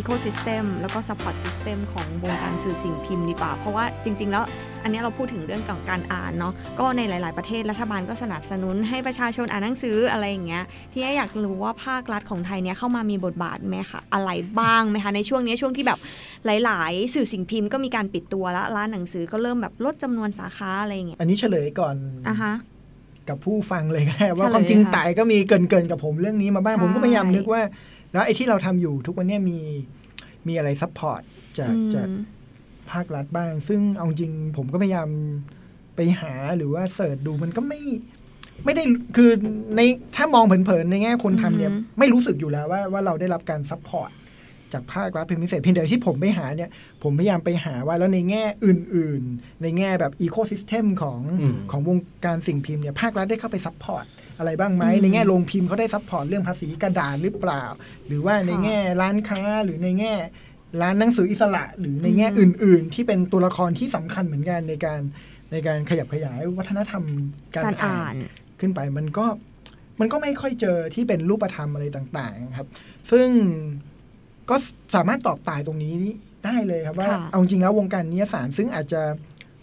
[0.00, 4.44] ecosystem แล้วก็ support system ของวงการสื่อสิ่งพิมพ์ดีกว่า เพราะว่าจริง ๆ แล้ว
[4.82, 14.30] อันนี้เราพูดถึงเรื่องของการอ่านเนาะก็ในหลาย ๆ ประเทศรัฐบาลก็สนับสนุนให้ประชาชนอ่านหนังสืออะไรอย่างเงี้ยที่อยากรู้ว่าภาครัฐของไทยเนี่ยเข้ามามีบทบาทไหมคะอะไร
[14.60, 15.98] บ้างไหมคะในช่วงนี้ช่วงที่แบบ
[16.46, 21.94] หลาย ๆ สื่อสิ่งพิมพ์ก็มีการปิดตัวแล้วร้านหนังสือก็เริ่มแบบลดจำนวนสาขาอะไรอย่างเงี้ยอันนี้เฉลยก่อน
[22.28, 22.54] อะฮะ
[23.28, 27.60] กับผู้ฟังเลยก็ได้ว่าเฉลยความจริงค่ะต่ายก็มีเกรินเกินๆกับผมเรื่องนี้มาบ้างใช่ผมก็พยายามนึกว่า
[28.12, 29.58] แล้วไอ้ที่เราทำอยู่ทุกวันเนี้ยมี
[30.48, 31.22] มีอะไร support
[31.58, 32.08] จากอืมจาก
[32.90, 35.08] ภาครัฐบ้าง ซึ่งเอาจริงผมก็พยายาม
[35.96, 37.80] ไปหาหรือว่า search ดูมันก็ไม่
[38.64, 38.82] ไม่ได้
[39.16, 39.30] คือ
[39.76, 39.80] ใน
[40.16, 44.10] ถ้ามองเผินๆในแง่คนทำเนี่ยอือฮึไม่รู้สึกอยู่แล้วว่าว่าเราได้รับการ support
[44.72, 46.70] จากภาครัฐเป็นพิเศษเพียงแต่ที่ผมไปหาเนี่ย
[47.02, 54.04] ผมพยายามไปหาว่าแล้วในแง่อื่น ๆ ในแง่แบบ ecosystem ของอืมของวงการสิ่งพิมพ์เนี่ยภาครัฐได้เข้าไป support
[54.40, 57.62] อะไรบ้างไหมอืมในแง่โรงพิมพ์เขาได้ support เรื่องภาษีกระดาษหรือเปล่า
[58.06, 60.12] หรือว่าในค่ะแง่ร้านค้าหรือในแง่
[60.82, 65.00] ร้านหนังสืออิสระหรือในแง่อืมอื่น ๆ ที่เป็นตัวละครที่สำคัญเหมือนกันในการ
[65.52, 67.04] ในการขยับขยายวัฒนธรรม
[67.54, 68.16] การการอ่าอ่าน
[68.60, 69.26] ขึ้นไปมันก็
[70.00, 72.68] มันก็ไม่ค่อยเจอที่เป็นรูปธรรมอะไรต่างๆครับ
[73.10, 73.28] ซึ่ง
[74.50, 74.56] ก็
[74.94, 75.94] สามารถตอบตายตรงนี้
[76.44, 79.02] ได้เลยครับว่าค่ะเอาจริงแล้ววงการนิยสารซึ่งอาจจะ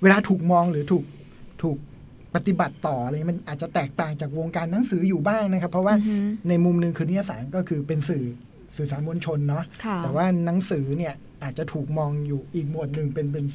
[0.01, 1.03] เวลาถูกมองหรือถูก
[1.63, 1.77] ถูก
[2.35, 6.15] ปฏิบัติต่ออะไรมันอาจจะแตกต่างจากวงการหนังสืออยู่บ้างนะครับ เพราะว่าอือฮึ
[6.49, 8.25] ในมุมหนึ่งคือนิยสารก็คือเป็นสื่อ
[8.77, 11.13] สื่อสารมวลชนเนาะค่ะแต่ว่าหนังสือเนี่ย
[11.43, 13.45] อาจจะถูกมองอยู่อีกหมวดหนึ่งเป็นเป็น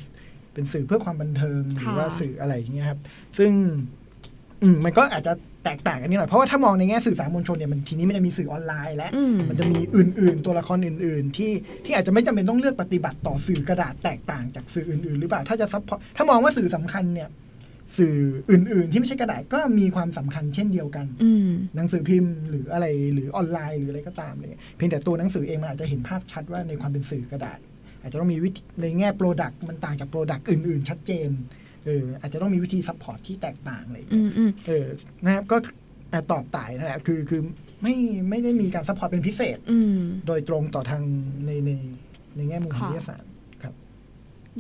[0.53, 3.01] เป็นสื่อเพื่อความบันเทิงหรือว่าสื่ออะไรอย่างเงี้ยครับ
[3.39, 3.53] ซึ่ง
[4.63, 5.33] อืมมันก็อาจจะ
[5.65, 11.53] แตกต่างกันนิดหน่อยเพราะว่าถ้ามองในแง่สื่อสารมวลชนเนี่ยมันทีนี้มันจะมีสื่อออนไลน์และอืมมันจะมีอื่น ๆ ตัวละครอื่น ๆ ที่
[11.85, 17.29] ที่อาจจะไม่จำเป็นต้องเลือกปฏิบัติต่อสื่อกระดาษแตกต่างจากสื่ออื่น ๆ หรือเปล่าถ้าจะ support ถ้ามองว่าสื่อสำคัญเนี่ย
[17.99, 18.17] สื่อ
[18.51, 27.59] อื่น ๆ ที่ไม่ใช่กระดาษก็มีความสำคัญเช่นเดียวกันอืมหนังสือพิมพ์หรืออะไรหรือออนไลน์หรืออะไรก็ตามเลยเพียงแต่ตัวหนังสือเองมันอาจจะเห็นภาพชัดว่าในความเป็นสื่อกระดาษ
[28.03, 31.29] อาจจะต้องมีวิธีในแง่ product มันต่างจาก product อื่น ๆ ชัดเจน
[31.85, 34.87] เอออาจจะต้องมีวิธี support ที่แตกต่างอะไรอย่างเงี้ยมอืมเออ
[35.25, 35.57] นะครับก็
[36.13, 37.41] อะตอบตายนั่นแหละคือคือ
[37.83, 37.95] ไม่
[38.31, 41.03] ไม่ได้มีการซัพพอร์ตเป็นพิเศษอืมโดยตรงต่อทาง
[41.47, 41.71] ในใน
[42.37, 43.31] ในแง่มุมค่ะวิทยาศาสตร์
[43.63, 43.75] ครับ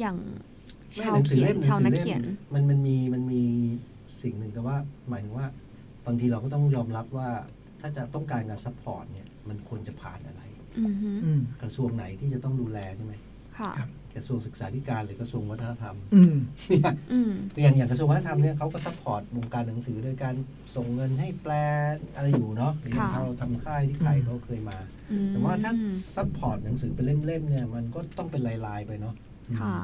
[0.01, 0.52] อย่างไม่
[1.01, 3.43] ชาวหนังสือเขียเล่นมชาวนักหงสือเขียนล่มมันมันมีมันมี
[4.23, 4.77] สิ่งหนึ่งแต่ว่า
[5.09, 5.47] หมายถึงว่า
[6.07, 7.29] บางทีเราก็ต้องยอมรับว่า
[7.81, 10.43] ถ้าจะต้องการการซัพพอร์ตเนี่ย มันควรจะผ่านอะไร
[10.79, 13.15] อืมฮึอืมกระทรวงไหนที่จะต้องดูแลใช่ไหม
[13.59, 16.37] ค่ะครับกระทรวงศึกษาธิการหรือกระทรวงวัฒนธรรมอืม
[17.13, 17.33] อืม
[17.63, 20.35] อย่างอย่างกระทรวงวัฒนธรรมเนี่ยเขาก็ support วงการหนังสือโดยการ
[20.77, 21.53] ส่งเงินให้แปล
[22.15, 24.79] อะไรอยู่เนาะหรืออย่างค่ะเราทำค่ายที่ใครเขาเคยมา
[25.13, 25.73] อืมแต่ว่าถ้า
[26.17, 29.15] support หนังสือเป็นเล่มๆเนี่ยมันก็ต้องเป็นรายๆไปเนาะ
[29.61, 29.75] ค่ะ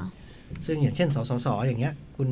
[0.65, 2.29] ซึ่งอย่างเช่น สสสอย่างเงี้ย คุณ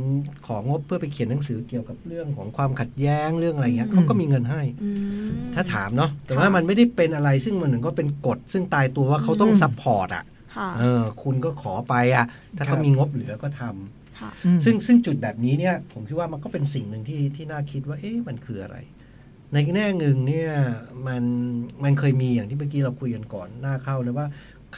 [0.48, 4.90] ของงบเพื่อไปเขียนหนังสือเกี่ยวกับเรื่องของความขัดแย้งเรื่องอะไรเงี้ยอืมเขาก็มีเงินให้อื
[5.26, 10.24] มถ้าถามเนาะแต่ว่ามันไม่ได้เป็นอะไรซึ่งมันถึงก็เป็นกฎ ซึ่งตายตัวว่าเขาต้องอืม support อะ
[10.56, 12.26] ค่ะเออ คุณก็ขอไปอะ
[12.58, 18.78] ถ้าครัเขามีงบเหลือก็ทำค่ะอืมซึ่งซึ่งจุดแบบนี้เนี่ย ผมคิดว่ามันก็เป็นสิ่งหนึ่งที่ที่น่าคิดว่า เอ๊ะมันคืออะไร
[19.54, 20.52] ในแง่หนึ่งเนี่ย
[21.08, 21.24] มัน
[21.84, 24.28] มันเคยมีอย่างที่เมื่อกี้เราคุยกันก่อนหน้าเข้านะว่า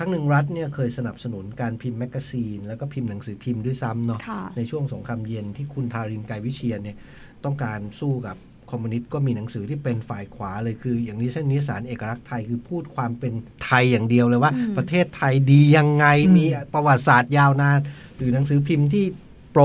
[0.01, 6.97] ครั้งหนึ่งรัฐเนี่ยเคยสนับสนุนการพิมพ์แมกกาซีน แล้วก็พิมพ์หนังสือพิมพ์ด้วยซ้ำเนาะค่ะในช่วงสงครามเย็นที่คุณธานินทร์ กรัยวิเชียรเนี่ย
[7.45, 8.37] ต้องการสู้กับ
[8.71, 13.33] คอมมิวนิสต์ก็มีหนังสือที่เป็นฝ่ายขวาเลยคือ อย่างนี้เช่นนิตยสารเอกลักษณ์ไทยคือพูดความเป็น
[13.65, 17.79] ไทยอย่างเดียวเลยว่าอืมประเทศไทยดียังไงอืมมีประวัติศาสตร์ยาวนาน
[18.17, 19.05] หรือหนังสือพิมพ์ที่
[19.51, 19.61] pro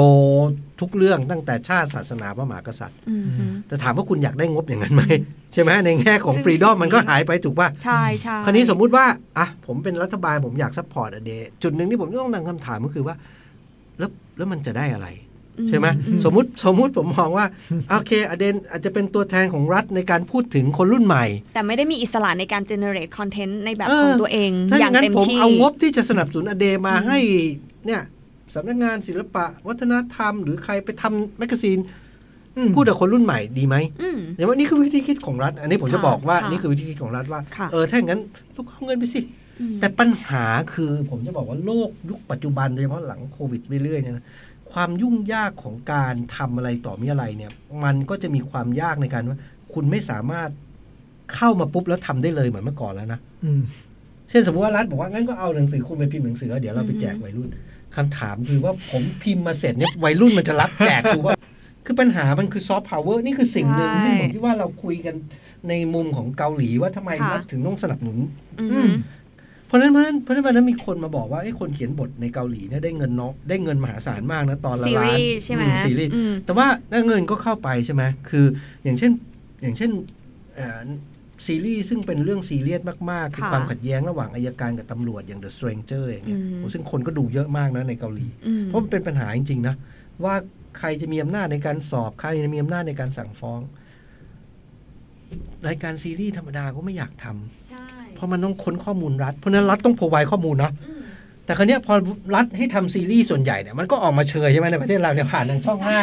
[0.80, 5.02] ทุกเรื่องตั้งแต่ชาติศาสนาพระมหากษัตริย์อืมฮึแต่ถามว่าคุณอยากได้งบอย่างนั้นไหม
[5.52, 9.04] ใช่ไหมในแง่ของซึ่งฟรีดอมสิ่งนี้มันก็หายไปถูกป่ะใช่ใช่คราวนี้สมมุติว่า
[9.38, 11.32] อะผมเป็นรัฐบาลผมอยาก support a day
[11.62, 13.14] จุดหนึ่งที่ผมต้องตั้งคำถามก็คือว่า
[13.98, 15.08] แล้วแล้วมันจะได้อะไร
[15.68, 17.46] ใช่ไหมอืมสมมติสมมุติผมมองว่า
[17.90, 21.24] โอเค a day อาจจะเป็นตัวแทนของรัฐในการพูดถึงคนรุ่นใหม่
[21.54, 27.18] แต่ไม่ได้มีอิสระในการ generate content ในแบบเออของตัวเองถ้าออย่างย่างนั้นเต็มผมที่เอางบที่จะสนับสนุนอเดมาอืมให้
[27.86, 28.02] เนี่ย
[28.54, 31.78] สำนักงานศิลปะ วัฒนธรรม หรือใครไปทำ magazine
[32.56, 38.20] อืมพูดกับคนรุ่นใหม่ดีไหมอืมอย่างว่านี่คือวิธีคิดของรัฐ อันนี้ผมจะค่ะบอกว่าค่ะนี่คือวิธีคิดของรัฐว่าค่ะเออถ้าอย่างนั้น
[38.56, 39.20] ลูกเอาเงินไปสิ
[39.60, 44.24] อืมแต่ปัญหาคือผมจะบอกว่าโลกยุคปัจจุบันโดยเฉพาะหลังโควิดเรื่อยๆเนี่ยนะ
[44.72, 47.50] ความยุ่งยากของการทำอะไรต่อมีอะไรเนี่ย
[47.84, 49.38] มันก็จะมีความยากในการว่า
[49.74, 50.50] คุณไม่สามารถ
[51.34, 53.62] เข้ามาปุ๊บแล้วทำได้เลยเหมือนเมื่อก่อนแล้วนะอืม
[54.30, 57.48] เช่นสมมติว่ารัฐบอกว่างั้นก็เอาหนังสือคุณไปพิมพ์หนังสือแล้วเดี๋ยวเราไปแจกวัยรุ่น
[57.96, 61.36] คำถามคือว่าผมพิมพ์มาเสร็จเนี่ยวัยรุ่นมันจะรับแจกดูว่า
[61.86, 65.14] คือปัญหามันคือซอฟต์พาวเวอร์นี่คือสิ่งหนึ่งใช่ซึ่งผมคิดว่าเราคุยกัน
[65.68, 68.18] ในมุมของเกาหลีว่าทำไมค่ะรัฐถึงต้องสนับสนุน
[68.60, 68.90] อืมอืม
[69.66, 78.44] เพราะฉะนั้นเพราะฉะนั้นเพราะฉะนั้นวันนั้นมีคนมาบอกว่าไอ้คนเขียนบทในเกาหลีเนี่ยได้เงินเนาะได้เงินมหาศาลมากนะตอนละซีล้านรีส์ใช่ไหมอืซีรีส์อืมแต่ว่าได้เงินก็เข้าไปใช่ไหมคือ
[78.84, 79.12] อย่างเช่น
[79.62, 79.90] อย่างเช่น
[80.54, 80.80] เอ่อ
[81.46, 89.74] ซีรีส์ซึ่งเป็นเรื่องซีเรียสมาก ๆ คือค่ะความขัดแย้งระหว่างอายการกับตำรวจอย่าง The Stranger อย่างเงี้ยอืมโอ้ซึ่งคนก็ดูเยอะมากนะในเกาหลีอืมเพราะมันเป็นปัญหาจริง ๆ นะ
[90.24, 90.34] ว่า
[90.78, 93.60] ใครจะมีอำนาจในการสอบ ใครจะมีอำนาจในการสั่งฟ้อง
[95.66, 100.72] รายการซีรีส์ธรรมดาก็ไม่อยากทำใช่เพราะมันต้องค้นข้อมูลรัฐ เพราะฉะนั้นรัฐต้อง provide ข้อมูลนะ
[101.44, 101.94] แต่คราวเนี้ยพอ
[102.34, 106.00] รัฐให้ทำซีรีส์ส่วนใหญ่เนี่ยมันก็ออกมาเชยใช่ไหมในประเทศเราเนี่ยผ่านทางช่องห้า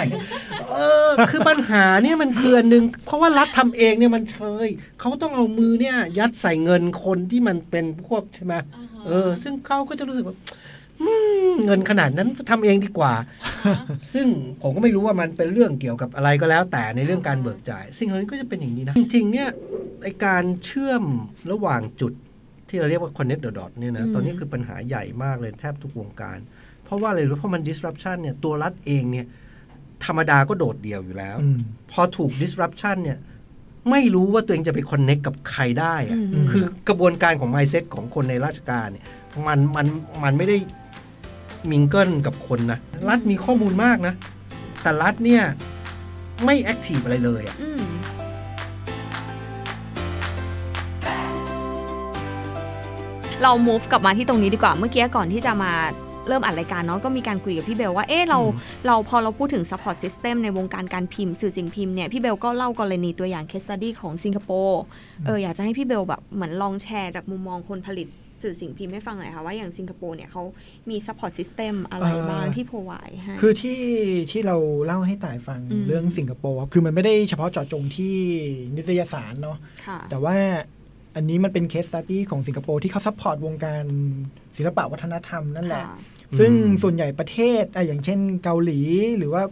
[0.71, 0.77] เอ
[1.07, 4.67] อคือปัญหาเนี่ยมันคืออันหนึ่งเพราะว่ารัฐทำเองเนี่ยมันเชย
[4.99, 8.53] เขาต้องเอามือเนี่ย ยัดใส่เงินคนที่มันเป็นพวกใช่ไหม
[9.07, 10.35] เออ ซึ่งเขาก็จะรู้สึกว่า
[11.01, 11.11] อื
[11.49, 13.13] มเงินขนาดนั้นทำเองดีกว่า
[14.13, 14.27] ซึ่ง
[14.61, 19.49] ผมก็ไม่รู้ว่ามันเป็นเรื่องเกี่ยวกับอะไรก็แล้ว แต่ในเรื่องการเบิกจ่าย สิ่งเหล่านี้ก็จะเป็นอย่างนี้นะ จริงๆเนี่ย
[20.03, 21.03] ไอการเชื่อม
[21.51, 22.13] ระหว่างจุด
[22.72, 26.38] ที่เราเรียกว่า connect the dot เนี่ยนะอืมตอนนี้คือปัญหาใหญ่มากเลยแทบทุกวงการ
[26.84, 29.26] เพราะว่าอะไรรู้เพราะมัน disruption เนี่ยตัวรัฐเองเนี่ย
[30.05, 31.59] ธรรมดาก็โดดเดี่ยวอยู่แล้วอืม
[31.91, 33.17] พอถูก disruption เนี่ย
[33.91, 39.05] ไม่รู้ว่าตัวเองจะไป connect กับใครได้อะอืมคือกระบวนการของ mindset ของคนในราชการเนี่ย
[39.47, 39.88] มันมัน
[40.24, 40.57] มันไม่ได้
[41.71, 44.13] mingle กับคนนะ รัฐมีข้อมูลมากนะ
[44.82, 45.43] แต่รัฐเนี่ย
[46.45, 47.69] ไม่ active อะไรเลยอะอื
[53.43, 55.73] เรา move กลับมาที่ตรงนี้ดีกว่าเมื่อกี้ก่อนที่จะมา
[56.27, 64.81] เริ่มอัดรายการเนาะก็มีการคุยกับพี่เบลว่าเอ๊ะเราอืมเราพอเราพูดถึง support system ในวงการการพิมพ์สื่อสิ่งพิมพ์เนี่ยพี่เบลก็เล่ากรณีตัวอย่าง case study ของสิงคโปร์
[65.25, 68.07] เอออยากจะให้พี่เบลแบบเหมือนลองแชร์จากมุมมองคนผลิต
[68.43, 70.43] สื่อสิ่งพิมพ์ให้ฟังหน่อยค่ะว่าอย่างสิงคโปร์เนี่ยเขา
[70.89, 73.79] มี support system อะไรบ้างที่ provide ให้คือที่
[74.31, 78.15] ที่เราเล่าให้ต่ายฟังอืมเรื่องสิงคโปร์ครับคือมันไม่ได้เฉพาะเจาะจงที่
[78.75, 80.35] นิตยสารเนาะค่ะแต่ว่า
[81.16, 83.84] อันนี้มันเป็น case study ของสิงคโปร์ที่เขา support วงการ
[84.57, 85.97] ศิลปะวัฒนธรรมนั่นแหละค่ะ
[86.39, 86.51] ซึ่ง
[86.84, 88.80] ส่วนใหญ่ประเทศอะอย่างเช่นเกาหลี
[89.18, 89.43] หรือว่า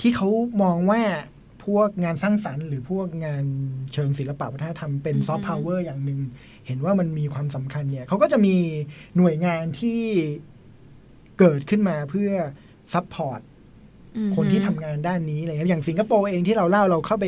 [0.00, 0.28] ที่เขา
[0.62, 1.02] มองว่า
[1.64, 3.44] พวกงานสร้างสรรค์หรือพวกงาน
[3.92, 6.20] เชิงศิลปะวัฒนธรรมเป็นอือฮึซอฟต์พาวเวอร์อย่างหนึ่ง
[6.66, 8.56] เห็นว่ามันมีความสำคัญเนี่ยเขาก็จะมี
[9.16, 10.00] หน่วยงานที่
[11.38, 12.30] เกิดขึ้นมาเพื่อ
[12.94, 13.40] support
[14.16, 17.26] อืมคนที่ทำงานด้านนี้อะไรครับอย่างสิงคโปร์เองที่เราเล่าเราเข้าไป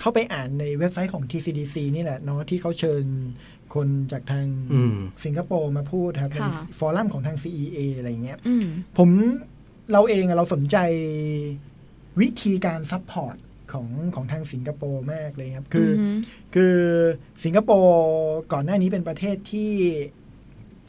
[0.00, 3.04] เข้าไปอ่านในเว็บไซต์ของ TCDC นี่แหละเนาะที่เขาเชิญ
[3.74, 8.66] คนจากทางอืมสิงคโปร์มาพูดครับในค่ะ forum ของทาง CEA อะไรเงี้ยอืม
[8.98, 9.10] ผม
[9.92, 10.76] เราเองอะเราสนใจ
[12.20, 13.36] วิธีการ support
[13.72, 16.16] ของของทางสิงคโปร์มากเลยครับคืออม
[16.54, 16.76] คือ
[17.44, 17.98] สิงคโปร์
[18.52, 19.72] ก่อนหน้านี้เป็นประเทศที่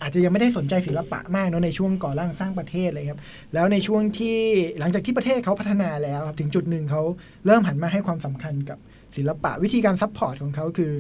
[0.02, 3.22] อาจจะยังไม่ได้สนใจศิลปะมากเนอะในช่วงก่อร่างสร้างประเทศเลยครับ
[3.54, 4.38] แล้วในช่วงที่
[4.80, 7.02] หลังจากที่ประเทศเขาพัฒนาแล้วครับถึงจุดหนึ่งเขา
[7.46, 8.78] เริ่มหันมาให้ความสำคัญกับ
[9.16, 10.94] ศิลปะวิธีการ support ของเขาคือ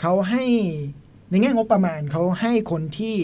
[0.00, 0.44] เขาให้
[1.30, 3.16] ในแง่งบประมาณเขาให้คนที่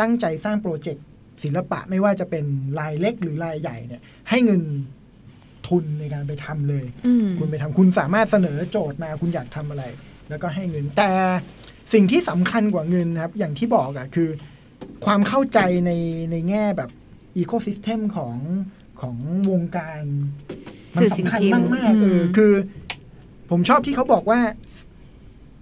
[0.00, 1.04] ตั้งใจสร้างโปรเจกต์
[1.44, 2.44] ศิลปะไม่ว่าจะเป็น
[2.78, 4.62] รายเล็กหรือรายใหญ่เนี่ย ให้เงิน
[5.68, 9.84] ทุนในการไปทำเลยอืมคุณไปทำคุณสามารถเสนอโจทย์มาคุณอยากทำอะไร
[10.28, 11.12] แล้วก็ให้เงินแต่
[11.92, 14.28] สิ่งที่สำคัญกว่าเงินนะครับ อย่างที่บอกอะคือ
[15.06, 15.92] ความเข้าใจใน
[16.30, 16.90] ในแง่แบบ
[17.36, 18.36] ecosystem ของ
[19.00, 19.16] ของ
[19.50, 20.02] วงการ
[20.96, 22.52] มันสื่อสิ่งสำคัญพิมพ์มากๆเอออืมคือ
[23.50, 24.38] ผมชอบที่เขาบอกว่า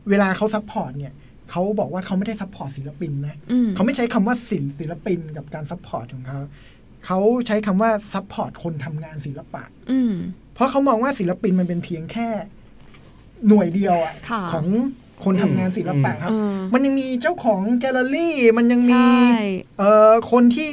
[0.08, 1.12] เวลาเขา support เนี่ย
[1.50, 6.40] เขาบอกว่าเขาไม่ได้ support ศิลปินนะอืมเขาไม่ใช้คำว่าศิลศิลปินกับการ support ของเขา
[7.06, 10.14] เขาใช้คำว่า support คนทำงานศิลปะ อืม
[10.54, 12.28] เพราะเขามองว่าศิลปินมันเป็นเพียงแค่
[13.48, 14.66] หน่วยเดียวอะค่ะของ
[15.24, 19.34] คนทำงานศิลปะครับเออมันยังมีเจ้าของแกลเลอรี่ มันยังมีใช่
[19.78, 20.72] เอ่อคนที่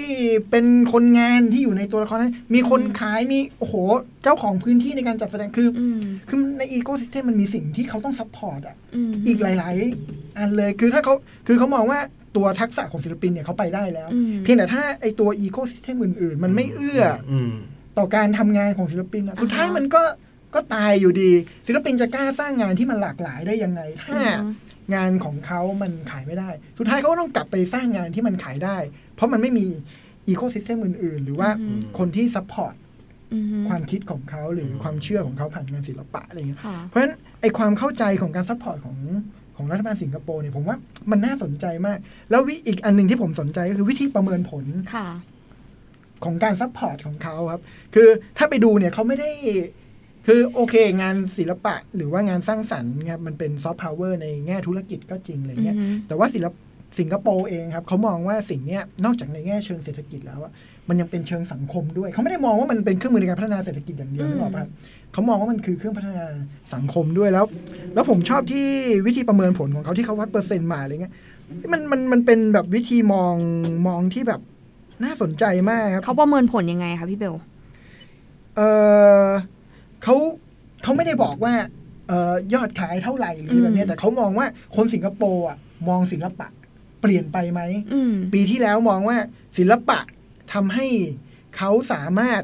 [0.50, 3.76] เป็นคนงานที่อยู่ในตัวละครนั้นมีคนขายมีโอ้โห
[4.24, 6.00] เจ้าของพื้นที่ในการจัดแสดงคือออืม
[6.30, 8.76] คือใน ecosystem มันมีสิ่งที่เขาต้อง support อะ
[9.10, 9.76] มอีกหลาย
[10.08, 11.14] ๆ อันเลยคือถ้าเขา
[11.48, 12.00] คือเขามองว่า
[12.36, 17.52] ตัวทักษะของศิลปินเนี่ยเขาไปได้แล้วอืมเพียงแต่ถ้าไอตัว ecosystem อื่น ๆ มันไม่เอื้ออืม
[17.98, 20.02] ต่อการทำงานของศิลปินอะสุดท้ายมันก็
[20.54, 21.32] ก็ตายอยู่ดี
[21.66, 24.54] ศิลปินจะกล้าสร้างงานที่มันหลากหลายได้ยังไง ถ้าอืม
[24.96, 28.78] งานของเขามันขายไม่ได้ สุดท้ายเขาก็ต้องกลับไปสร้างงานที่มันขายได้
[29.16, 29.66] เพราะมันไม่มี
[30.28, 32.76] ecosystem อื่น ๆ หรือว่าอืมคนที่ support
[33.34, 38.98] อืมความคิดของเขาหรืออืมความเชื่อของเขาผ่านงานศิลปะอะไรเงี้ยค่ะเพราะฉะนั้นไอความเข้าใจของการ support ของ
[39.56, 40.78] ของรัฐบาลสิงคโปร์เนี่ยผมว่า
[41.12, 41.98] มันน่าสนใจมาก
[42.32, 45.08] แล้ววิอีกอันหนึ่งที่ผมสนใจก็คือวิธีประเมินผลค่ะ
[46.26, 47.62] ของการ support ของเขาครับ
[47.96, 49.32] คือถ้าไปดูเนี่ยเขาไม่ได้
[50.26, 56.54] คือโอเค งานศิลปะหรือว่างานสร้างสรรค์ครับมันเป็นซอฟต์พาวเวอร์ในแง่ธุรกิจก็จริงอะไรเงี้ยอือฮึแต่ว่าศิลป
[57.00, 60.52] สิงคโปร์เองครับเขามองว่าสิ่งเนี้ยนอกจากในแง่เชิงเศรษฐกิจแล้วอะ
[60.90, 64.66] มันยังเป็นเชิงสังคมด้วย เขาไม่ได้มองว่ามันเป็นเครื่องมือในการพัฒนาเศรษฐกิจอย่างเดียวอืมนึกออกปะ
[65.14, 66.26] เขามองว่ามันคือเครื่องพัฒนา
[66.74, 67.46] สังคมด้วยแล้ว
[67.94, 68.66] แล้วผมชอบที่
[69.08, 71.14] วิธีประเมินผลของเขาที่เขาวัดเปอร์เซ็นต์มาอะไรเงี้ย
[71.72, 73.36] มันมันมันเป็นแบบวิธีมอง
[73.88, 74.42] มองที่แบบ
[75.04, 77.36] น่าสนใจมากครับเขาประเมินผลยังไงคะพี่เบล
[78.58, 78.62] เอ
[79.24, 79.26] อ
[80.04, 80.16] เขา
[80.84, 81.54] เขาไม่ได้บอกว่า
[82.08, 85.58] เออยอดขายเท่าไหร่หรือแบบเนี้ยอืมแต่เขามองว่าคนสิงคโปร์อะ
[85.90, 86.48] มองศิลปะ
[87.02, 87.62] เปลี่ยนไปไหม
[87.94, 89.18] อืมปีที่แล้วมองว่า
[89.58, 90.00] ศิลปะ
[90.54, 90.88] ทำให้
[91.58, 92.42] เขาสามารถ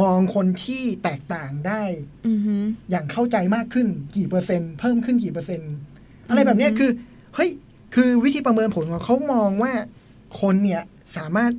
[0.00, 1.82] มองคนที่แตกต่างได้
[2.28, 5.72] อือหืออย่างเข้าใจมากขึ้นกี่เปอร์เซ็นต์เพิ่มขึ้นกี่เปอร์เซ็นต์
[6.28, 6.90] อะไรแบบเนี้ยคือ
[7.34, 7.50] เฮ้ย
[7.94, 9.72] คือวิธีประเมินผลของเขามองว่า
[10.40, 10.82] คนเนี่ย
[11.16, 11.52] สามารถ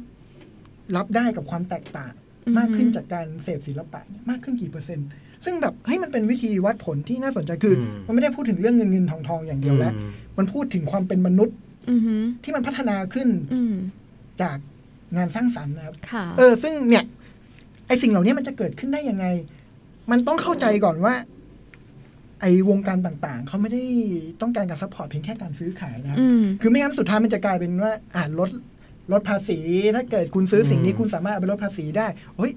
[0.96, 2.21] รับได้กับความแตกต่างอือฮึ
[2.58, 5.08] มากขึ้นจากการเสพศิลปะเนี่ยมากขึ้นกี่เปอร์เซ็นต์
[5.46, 11.58] ซึ่งแบบเฮ้ยมันเป็นวิธีวัดผลที่น่าสนใจคืออมมันไม่ได้พูดถึงเรื่องเงินเงินทองทองอย่างเดียวแล้วอืมมันพูดถึงความเป็นมนุษย์
[11.90, 13.74] อือหือที่มันพัฒนาขึ้นอืม
[14.42, 14.58] จาก
[15.18, 17.04] งานสร้างสรรค์นะครับค่ะเออ ซึ่งเนี่ย
[17.88, 19.26] ไอสิ่งเหล่านี้มันจะเกิดขึ้นได้ยังไง
[20.12, 21.14] มันต้องเข้าใจก่อนว่า
[22.42, 23.84] ไอวงการต่างๆ เขาไม่ได้
[24.42, 28.50] ต้องการการ support เพียงแค่การซื้อขายนะครับอืมคือไม่งั้นสุดท้ายมันจะกลายเป็นว่าอ่านลด
[29.14, 29.60] ลดภาษี
[29.96, 32.08] ถ้าเกิดคุณซื้อสิ่งนี้อืมคุณสามารถเอาไปลดภาษีได้
[32.38, 32.52] เฮ้ย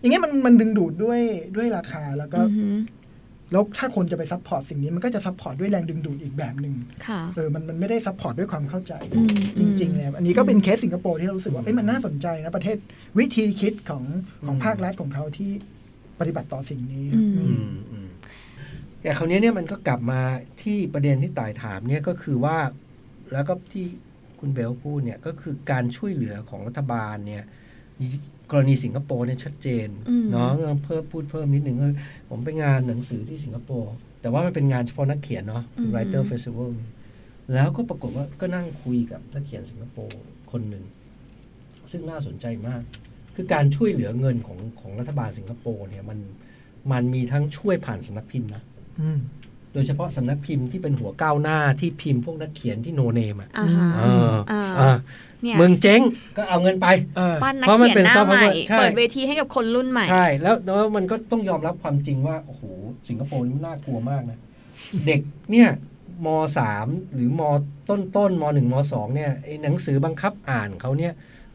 [0.00, 1.20] อย่างเงี้ยมันมันดึงดูดด้วย
[1.56, 2.76] ด้วยราคาแล้วก็อือหือ
[3.52, 6.74] แล้วถ้าคนจะไป support สิ่งนี้มันก็จะ support ด้วยแรงดึงดูดอีกแบบหนึ่ง
[7.06, 12.76] ค่ะเออมันมันไม่ได้ support ด้วยความเข้าใจอืมจริงๆเลยครับอันนี้ก็เป็นเคสสิงคโปร์ที่เรารู้สึกว่าเอ้ยมันน่าสนใจนะประเทศ
[13.18, 14.04] วิธีคิดของ
[14.46, 15.50] ของภาครัฐของเขาที่
[16.20, 18.08] ปฏิบัติต่อสิ่งนี้ครับอือือืมมอืม
[19.02, 20.20] แต่คราวนี้เนี่ยมันก็กลับมา
[20.62, 22.56] ที่ประเด็นที่ต่ายถามเนี่ยก็คือว่า
[23.32, 23.86] แล้วก็ที่
[24.44, 27.44] คุณเบลพูดเนี่ยก็คือการช่วยเหลือของรัฐบาลเนี่ย
[28.50, 30.50] กรณีสิงคโปร์เนี่ยชัดเจนอืมเนาะ
[30.84, 31.88] เพิ่มพูดเพิ่มนิดหนึ่งก็
[32.30, 36.70] ผมไปงานหนังสือที่สิงคโปร์แต่ว่ามันเป็นงานเฉพาะนักเขียนเนาะ Writer Festival
[37.54, 40.20] แล้วก็ปรากฏว่าก็นั่งคุยกับนักเขียนสิงคโปร์
[40.52, 40.84] คนหนึ่ง
[41.90, 42.82] ซึ่งน่าสนใจมาก
[43.34, 46.18] คือการช่วยเหลือเงินของของรัฐบาลสิงคโปร์เนี่ยมัน
[46.92, 48.62] มันมีทั้งช่วยผ่านสำนักพิมพ์นะ
[49.00, 49.18] อืม
[49.72, 54.92] โดยเฉพาะสำนักพิมพ์ที่เป็นหัวก้าวหน้าที่พิมพ์พวกนักเขียนที่โนเนมอะอ่าฮะเอออ่าอ่า
[55.42, 56.00] เนี่ยมึงเจ๊ง
[56.36, 62.62] ก็เอาเงินไปเออปั้นนักเพราะมันเขียนเป็นหน้า soft ใหม่ power ใช่เปิดเวทีให้กับคนรุ่นใหม่ ใช่ แล้วแล้วมันก็ต้องยอมรับความจริงว่า โอ้โห
[63.08, 64.38] สิงคโปร์นี่มันน่ากลัวมากนะ
[65.06, 65.20] เด็ก
[65.50, 65.68] เนี่ย
[66.24, 67.42] มสามหรือม
[67.88, 71.12] ต้นต้นมหนึ่งมสองเนี่ยไอ้หนังสือบังคับอ่านเขาเนี่ย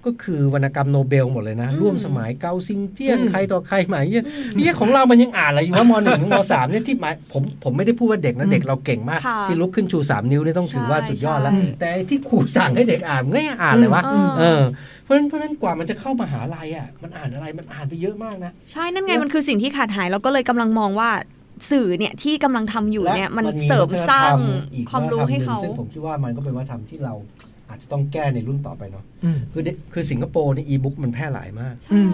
[0.08, 14.62] ก็คือวรรณกรรมโนเบลหมดเลยนะอืมร่วมสมัยเกาซิงเจียนอืมใครต่อใครหมายเยี่ยนเนี่ยของเรามันยังอ่านอะไรอยู่ว่ามหนึ่งถึงมสามเนี่ยที่หมายผมผมไม่ได้พูดว่าเด็กนะเด็กเราเก่งมากค่ะที่ลุกขึ้นชูสามนิ้วเนี่ยต้องถือว่าใช่สุดยอดแล้วใช่แต่ไอ้ที่ครูสั่งให้เด็กอ่านมันก็ยังอ่านเลยวะอืมเออ
[15.03, 21.10] เพราะฉะนั้นเพราะฉะนั้นกว่ามันจะเข้ามหาลัยอะมันอ่านอะไรมันอ่านไปเยอะมากนะ ใช่นั่นไงมันคือสิ่งที่ขาดหายเราก็เลยกำลังมองว่า
[21.72, 24.34] สื่อเนี่ยที่กำลังทำอยู่เนี่ยมันเสริมสร้าง
[24.89, 27.14] ความรู้ให้เขาซึ่งผมคิดว่ามันก็เป็นวัฒนธรรมที่เรา
[27.70, 32.05] อาจจะต้องแก้ในรุ่นต่อไปเนาะอืมคือเดคือสิงคโปร์นี่อีบุ๊กมันแพร่หลายมาก ใช่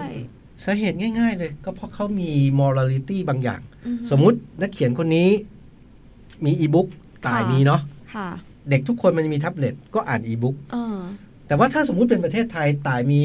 [0.66, 5.30] สาเหตุง่าย ๆ เลย ก็เพราะเขามี morality บางอย่างอือฮึสมมุตินักเขียนคนนี้
[6.46, 6.88] มีอีบุ๊ก
[7.28, 7.82] ตายค่ะมีเนาะ
[8.16, 8.30] ค่ะ
[8.70, 10.98] เด็กทุกคนมันจะมีแท็บเล็ตก็อ่านอีบุ๊กเออ
[11.48, 13.22] แต่ว่าถ้าสมมุติเป็นประเทศไทยตายมี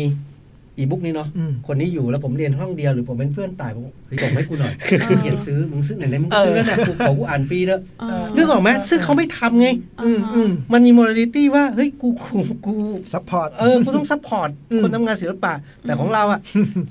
[0.78, 9.68] อีบุ๊กนี้เนาะอืมคนนี้อยู่แล้วผมเรียนห้องเดียวหรือผมเป็นเพื่อนตายผมบอกเฮ้ยส่งให้กูหน่อยเออเขียนซื้อมึงซื้อไหนๆมึงก็ซื้อแล้วนะกูขอกูอ่านฟรีเถอะเออนึกออกไหมซึ่งเขาไม่ทำไง
[10.04, 12.74] อืมอืมมันมี morality ว่าเฮ้ยกูกูกู
[13.12, 15.52] support เออกูต้อง support อืมคนทำงานศิลปะ
[15.82, 16.40] แต่ของเราอะ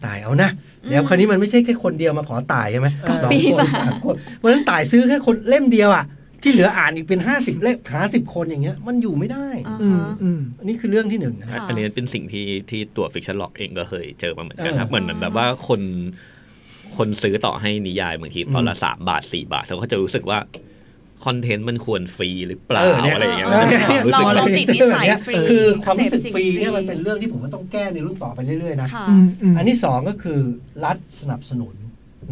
[0.06, 0.50] ตายเอานะ
[0.90, 6.06] เดี๋ยวคราวนี้มันไม่ใช่แค่คนเดียวมาขอตายใช่ไหมก็สองปีคนมาสามคนเพราะฉะนั้นตายซื้อแค่คนเล่มเดียวอะ
[6.44, 15.82] ที่เหลืออ่านอีกเป็นห้าสิบเล่มหาสิบคนอย่างเงี้ย มันอยู่ไม่ได้อ่าอืมฮะอืมอันนี้คือเรื่องที่หนึ่งนะค่ะอันนี้เป็นสิ่งที่ที่ตัว Fictionlog เองก็เคยเจอมาเหมือนกันครับเออเหมือนเหมือนแบบว่าคน
[16.98, 20.40] คนซื้อต่อให้นิยายบางทีตอนละสามบาทสี่บาทเขาก็จะรู้สึกว่า
[21.26, 30.40] คอนเทนต์มันควรฟรีหรือเปล่าเออเนี่ยอะไรอย่างเงี้ยเออมันจะมีความรู้สึกเราแบบติดนิสัยฟรีคือความรู้สึกเสพสิ่งฟรีเนี่ยฟรีมันเป็นเรื่องที่ผมว่าต้องแก้ในรุ่นต่อไปเรื่อยๆนะค่ะอืมอืมอันที่สองก็คือ
[30.86, 31.76] รัฐสนับสนุน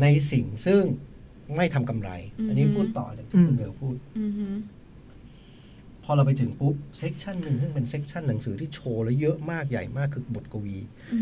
[0.02, 0.82] ในสิ่งซึ่ง
[1.56, 4.48] ไม่ทำกำไรอือฮึอันนี้พูดต่อจากอืมที่มคุณเบลพูดอือฮึ
[6.04, 10.78] พอเราไปถึงปุ๊บ section หนึ่งซึ่งเป็น section หนังสือที่โชว์แล้วเยอะมากใหญ่มากคือบทกวี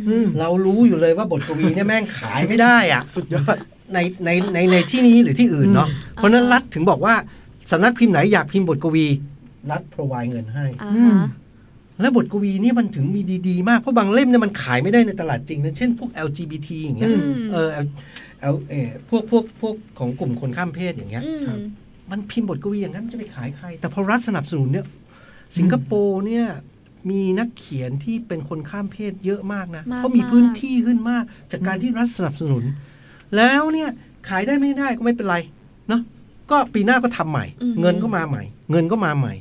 [0.08, 3.58] อืมเรารู้อยู่เลยว่าบทกวีเนี่ยแม่งขายไม่ได้อะสุดยอด
[3.94, 7.16] ในในในในที่นี้หรือที่อื่นเนาะเพราะฉะนั้นรัฐถึงบอกว่า
[7.72, 9.06] สำนักพิมพ์ไหนอยากพิมพ์บทกวี
[9.72, 11.30] รัฐ provide เงินให้อ่าอืมฮะ
[12.02, 17.24] และบทกวีเนี่ยมันถึงมีดี ๆ มาก เพราะบางเล่มเนี่ยมันขายไม่ได้ในตลาดจริงนะเช่นพวก LGBT อย่างเงี้ยอืม
[18.44, 21.60] เออ L L เออพวกพวกพวกของกลุ่มคนข้ามเพศอย่างเงี้ยอืมครับ
[22.12, 24.86] มันพิมพ์บทกวีอย่างนั้นมันจะไปขายใคร แต่พอรัฐสนับสนุนเนี่ย
[25.58, 26.46] สิงคโปร์เนี่ย
[27.10, 32.64] มีนักเขียนที่เป็นคนข้ามเพศเยอะมากนะมากเขามีพื้นที่ขึ้นมาก จากการที่รัฐสนับสนุน
[33.38, 33.90] แล้วเนี่ย
[34.30, 35.38] ขายได้ไม่ได้ก็ไม่เป็นไร
[35.90, 36.02] เนาะ
[36.52, 39.34] ก็ปีหน้าก็ทำใหม่อือฮึเงินก็มาใหม่ เงินก็มาใหม่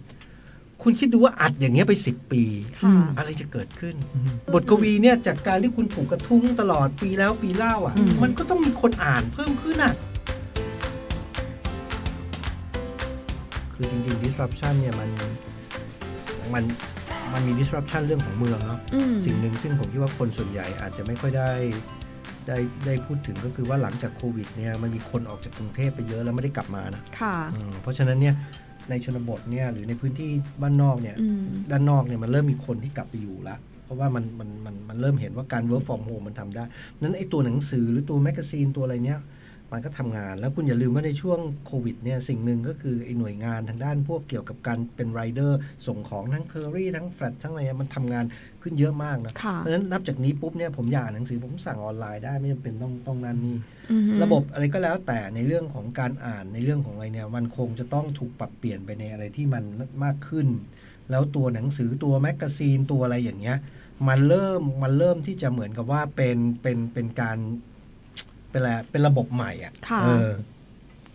[0.83, 2.43] คุณคิดดูว่าอัดอย่างเงี้ยไปสิบปี
[2.81, 3.95] ค่ะอะไรจะเกิดขึ้น
[4.53, 9.95] บทกวีเนี่ยจากการที่คุณถูกกระทุ้งตลอดปีแล้วปีเล่าอะอืมมันก็ต้องมีคนอ่านเพิ่มขึ้นอะ
[13.75, 15.11] คือจริง ๆ disruption เนี่ยมัน
[16.55, 16.65] มัน
[17.33, 21.51] มันมี disruption เรื่องของเมืองเนาะอืมสิ่งหนึ่งซึ่งผมคิดว่าคนส่วนใหญ่อาจจะไม่ค่อยได้
[22.49, 28.35] ได้ได้พูดถึงก็คือว่าหลังจากโควิดเนี่ยมันมีคนออกจากกรุงเทพไปเยอะแล้วไม่ได้กลับมานะค่ะอืมเพราะฉะนั้นเนี่ย
[28.93, 30.31] ในชนบทเนี่ยหรือในพื้นที่
[30.63, 36.65] บ้านนอกเนี่ยอืมด้านนอกเนี่ยมันเริ่มมีคนที่กลับไปอยู่แล้วเพราะว่ามันมันมันมันเริ่มเห็นว่าการ work from home มันทำได้
[37.01, 39.21] นั้นไอ้ตัวหนังสือหรือตัว magazine ตัวอะไรเนี้ย
[39.73, 48.25] มันก็ทำงาน แล้วคุณอย่าลืมว่าในช่วงโควิดเนี่ยสิ่งหนึ่งก็คือไอ้หน่วยงานทางด้านพวกเกี่ยวกับการเป็นไรเดอร์ส่งของทั้งเคอรี่ทั้งแฟลชทั้งอะไรเนี่ยมันทำงาน
[48.63, 53.57] ขึ้นเยอะมากนะค่ะเพราะฉะนั้นนับจากนี้ปุ๊บเนี่ยผมอยากอ่านหนังสือผมสั่งออนไลน์ได้ไม่จำเป็นต้องต้องนั่นนี่
[53.91, 59.65] อืมระบบอะไรก็แล้วแต่ในเรื่องของการอ่านในเรื่องของอะไรเนี่ยมันคงจะต้องถูกปรับเปลี่ยนไปในอะไรที่มัน
[60.05, 60.47] มากขึ้น
[61.11, 63.59] แล้วตัวหนังสือตัวแมกกาซีนตัวอะไรอย่างเงี้ย
[64.09, 67.39] มันเริ่มมันเริ่มที่จะเหมือนกับว่าเป็นเป็นเป็นการ
[68.53, 70.31] เป็นอะไรเป็นระบบใหม่อะค่ะ เออ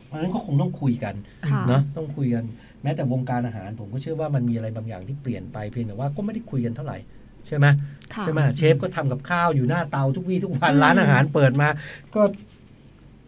[0.06, 1.16] เพราะฉะนั้นก็คงต้องคุยกัน
[1.48, 2.44] ค่ะ เนาะต้องคุยกัน
[2.84, 6.98] แม้แต่วงการอาหาร ผมก็เชื่อว่ามันมีอะไรบางอย่างที่เปลี่ยนไปเพียงแต่ว่าก็ไม่ได้คุยกันเท่าไหร่
[7.48, 7.66] ใช่ไหม
[8.14, 11.68] ค่ะ ใช่ไหมเชฟก็ทำกับข้าวอยู่หน้าเตาทุกวี่ทุกวันอืมร้านอาหารเปิดมา
[12.16, 12.22] ก็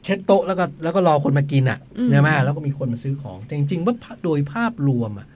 [0.03, 5.27] เช็ดโต๊ะแล้วก็แล้วก็รอคนมากินอะอืม ใช่ไหมแล้วก็มีคนมาซื้อของแต่จริงๆว่าโดยภาพรวมอะ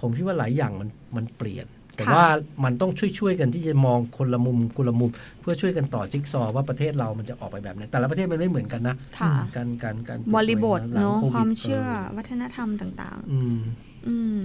[0.00, 1.66] ผมคิดว่าหลายอย่างมันมันเปลี่ยน
[1.96, 2.24] แต่ว่า
[2.64, 5.10] มันต้องช่วยๆกันที่จะมองคนละมุมคนละมุม
[5.40, 11.84] เพื่อช่วยกันต่อจิ๊กซอว์ว่าประเทศเรามันจะออกไปแบบไหนแต่ละประเทศมันไม่เหมือนกันนะค่ะการการการบริบทหลังเนาะโวิดความเชื่อ
[12.16, 14.40] วัฒนธรรมต่างอืมๆอืม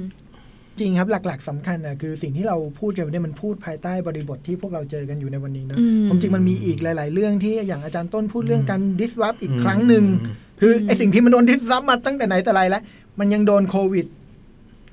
[0.80, 12.82] จริงครับหลัก ๆสำคัญนะคือสิ่งที่เราพูดกันวันนี้มันพูดภายใต้บริบทที่พวกเราเจอกันอยู่ในวันนี้เนอะอืมผมจริงมันมีอีกหลาย ๆ เรื่องที่อย่างอาจารย์ต้นพูดเรื่องการ disrupt อีกอืมครั้งหนึ่งอืมคือไอสิ่งที่มันโดน disrupt มาตั้งแต่ไหนแต่ไรแล้ว
[13.19, 14.06] มันยังโดนโควิด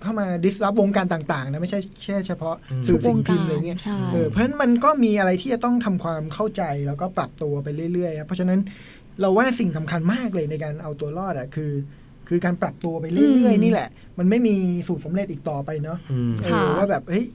[0.02, 2.54] เข้ามา disrupt วงการต่างๆนะไม่ใช่แค่เฉพาะ
[2.86, 8.60] สื่อสิ่งพิมพ์อะไรเงี้ยใช่เออเพราะฉะนั้นมันก็มีอะไรที่จะต้องทำความเข้าใจแล้วก็ปรับตัวไปเรื่อยๆครับเพราะฉะนั้น
[9.20, 11.72] เราว่าสิ่งสำคัญมากเลยในการเอาตัวรอดอะคือ
[12.28, 13.88] คือการปรับตัวไปเรื่อยอืมๆนี่แหละ
[14.18, 14.54] มันไม่มี
[14.88, 17.26] สูตรสำเร็จอีกต่อไปเนาะอืมเอค่ะอว่าแบบเฮ้ย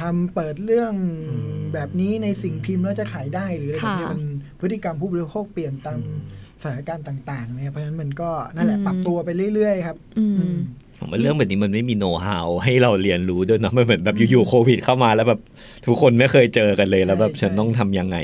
[0.00, 0.92] ทำเปิดเรื่อง
[1.28, 4.22] อืมแบบนี้ในสิ่งพิมพ์แล้วจะขายได้หรืออะไรแบบนี้ค่ะมัน
[4.60, 6.20] พฤติกรรมผู้บริโภคเปลี่ยนตามอืม
[6.62, 10.58] สถานการณ์ต่างๆเนี่ยเพราะฉะนั้นมันก็นั่นแหละอืมปรับตัวไปเรื่อยๆ ครับอืมอืม
[11.02, 15.40] ผมว่าเรื่องแบบนี้มันไม่มีโน้ตฮาวให้เราเรียนรู้ด้วยเนอะมันเหมือนแบบอยู่ๆโควิดเข้ามาแล้วแบบ
[15.86, 18.16] ทุกคนไม่เคยเจอกันเลยแล้วแบบใช่ฉันต้องทำยังไง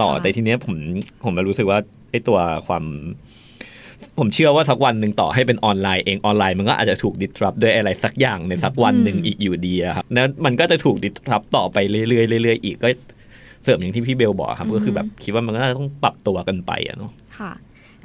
[0.00, 0.74] ต่อค่ะแต่ทีเนี้ยผม
[1.24, 1.78] ผมรู้สึกว่า
[2.10, 2.84] ไอ้ตัวความ
[4.18, 12.88] ผมเชื่อว่าสักวันหนึ่งต่อให้เป็นออนไลน์เองออนไลน์มันก็อาจจะถูก disrupt ด้วยอะไรสักอย่างในสักวันหนึ่งอืมอีกอยู่ดีอะครับแล้วมันก็จะถูก disrupt ต่อไปเรื่อยๆเรื่อยๆอีกก็
[13.64, 17.52] เสริมอย่างที่พี่เบลบอกครับ ก็คือแบบคิดว่ามันก็ต้องปรับตัวกันไปอะเนาะค่ะ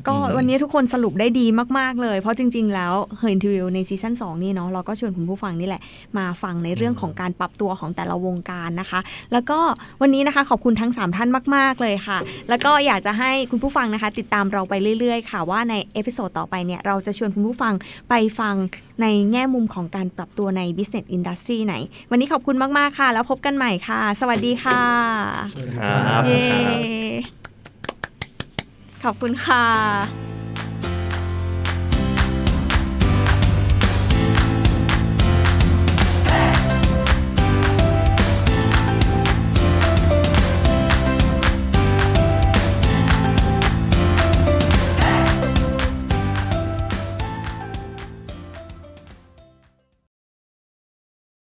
[0.07, 1.45] ก็อืมวันนี้ทุกคนสรุปได้ดี
[1.79, 5.81] มาก ๆ เลย เพราะจริง ๆ แล้ว Her Interview ในซีซั่น2นี่เนาะเราก็ชวนคุณผู้ฟังนี่แหละ
[6.17, 8.99] มาฟังในเรื่องของการปรับตัวของแต่ละวงการนะคะ
[9.33, 9.59] แล้วก็
[10.01, 12.17] วันนี้นะคะขอบคุณทั้ง 3 ท่านมาก ๆ เลยค่ะ
[12.49, 17.73] แล้วก็อยากจะให้คุณผู้ฟังนะคะ ติดตามเราไปเรื่อย ๆ ค่ะ ว่าใน episode ต่อไปเนี่ยเราจะชวนคุณผู้ฟัง
[18.09, 18.55] ไปฟัง
[19.01, 21.75] ในแง่มุมของการปรับตัวใน business industry ไหน
[22.11, 24.81] วันนี้ขอบคุณมาก ๆ ค่ะ แล้วพบกันใหม่ค่ะ สวัสดีค่ะ
[25.77, 27.40] ครับเย้
[29.03, 29.65] ขอบคุณค่ะ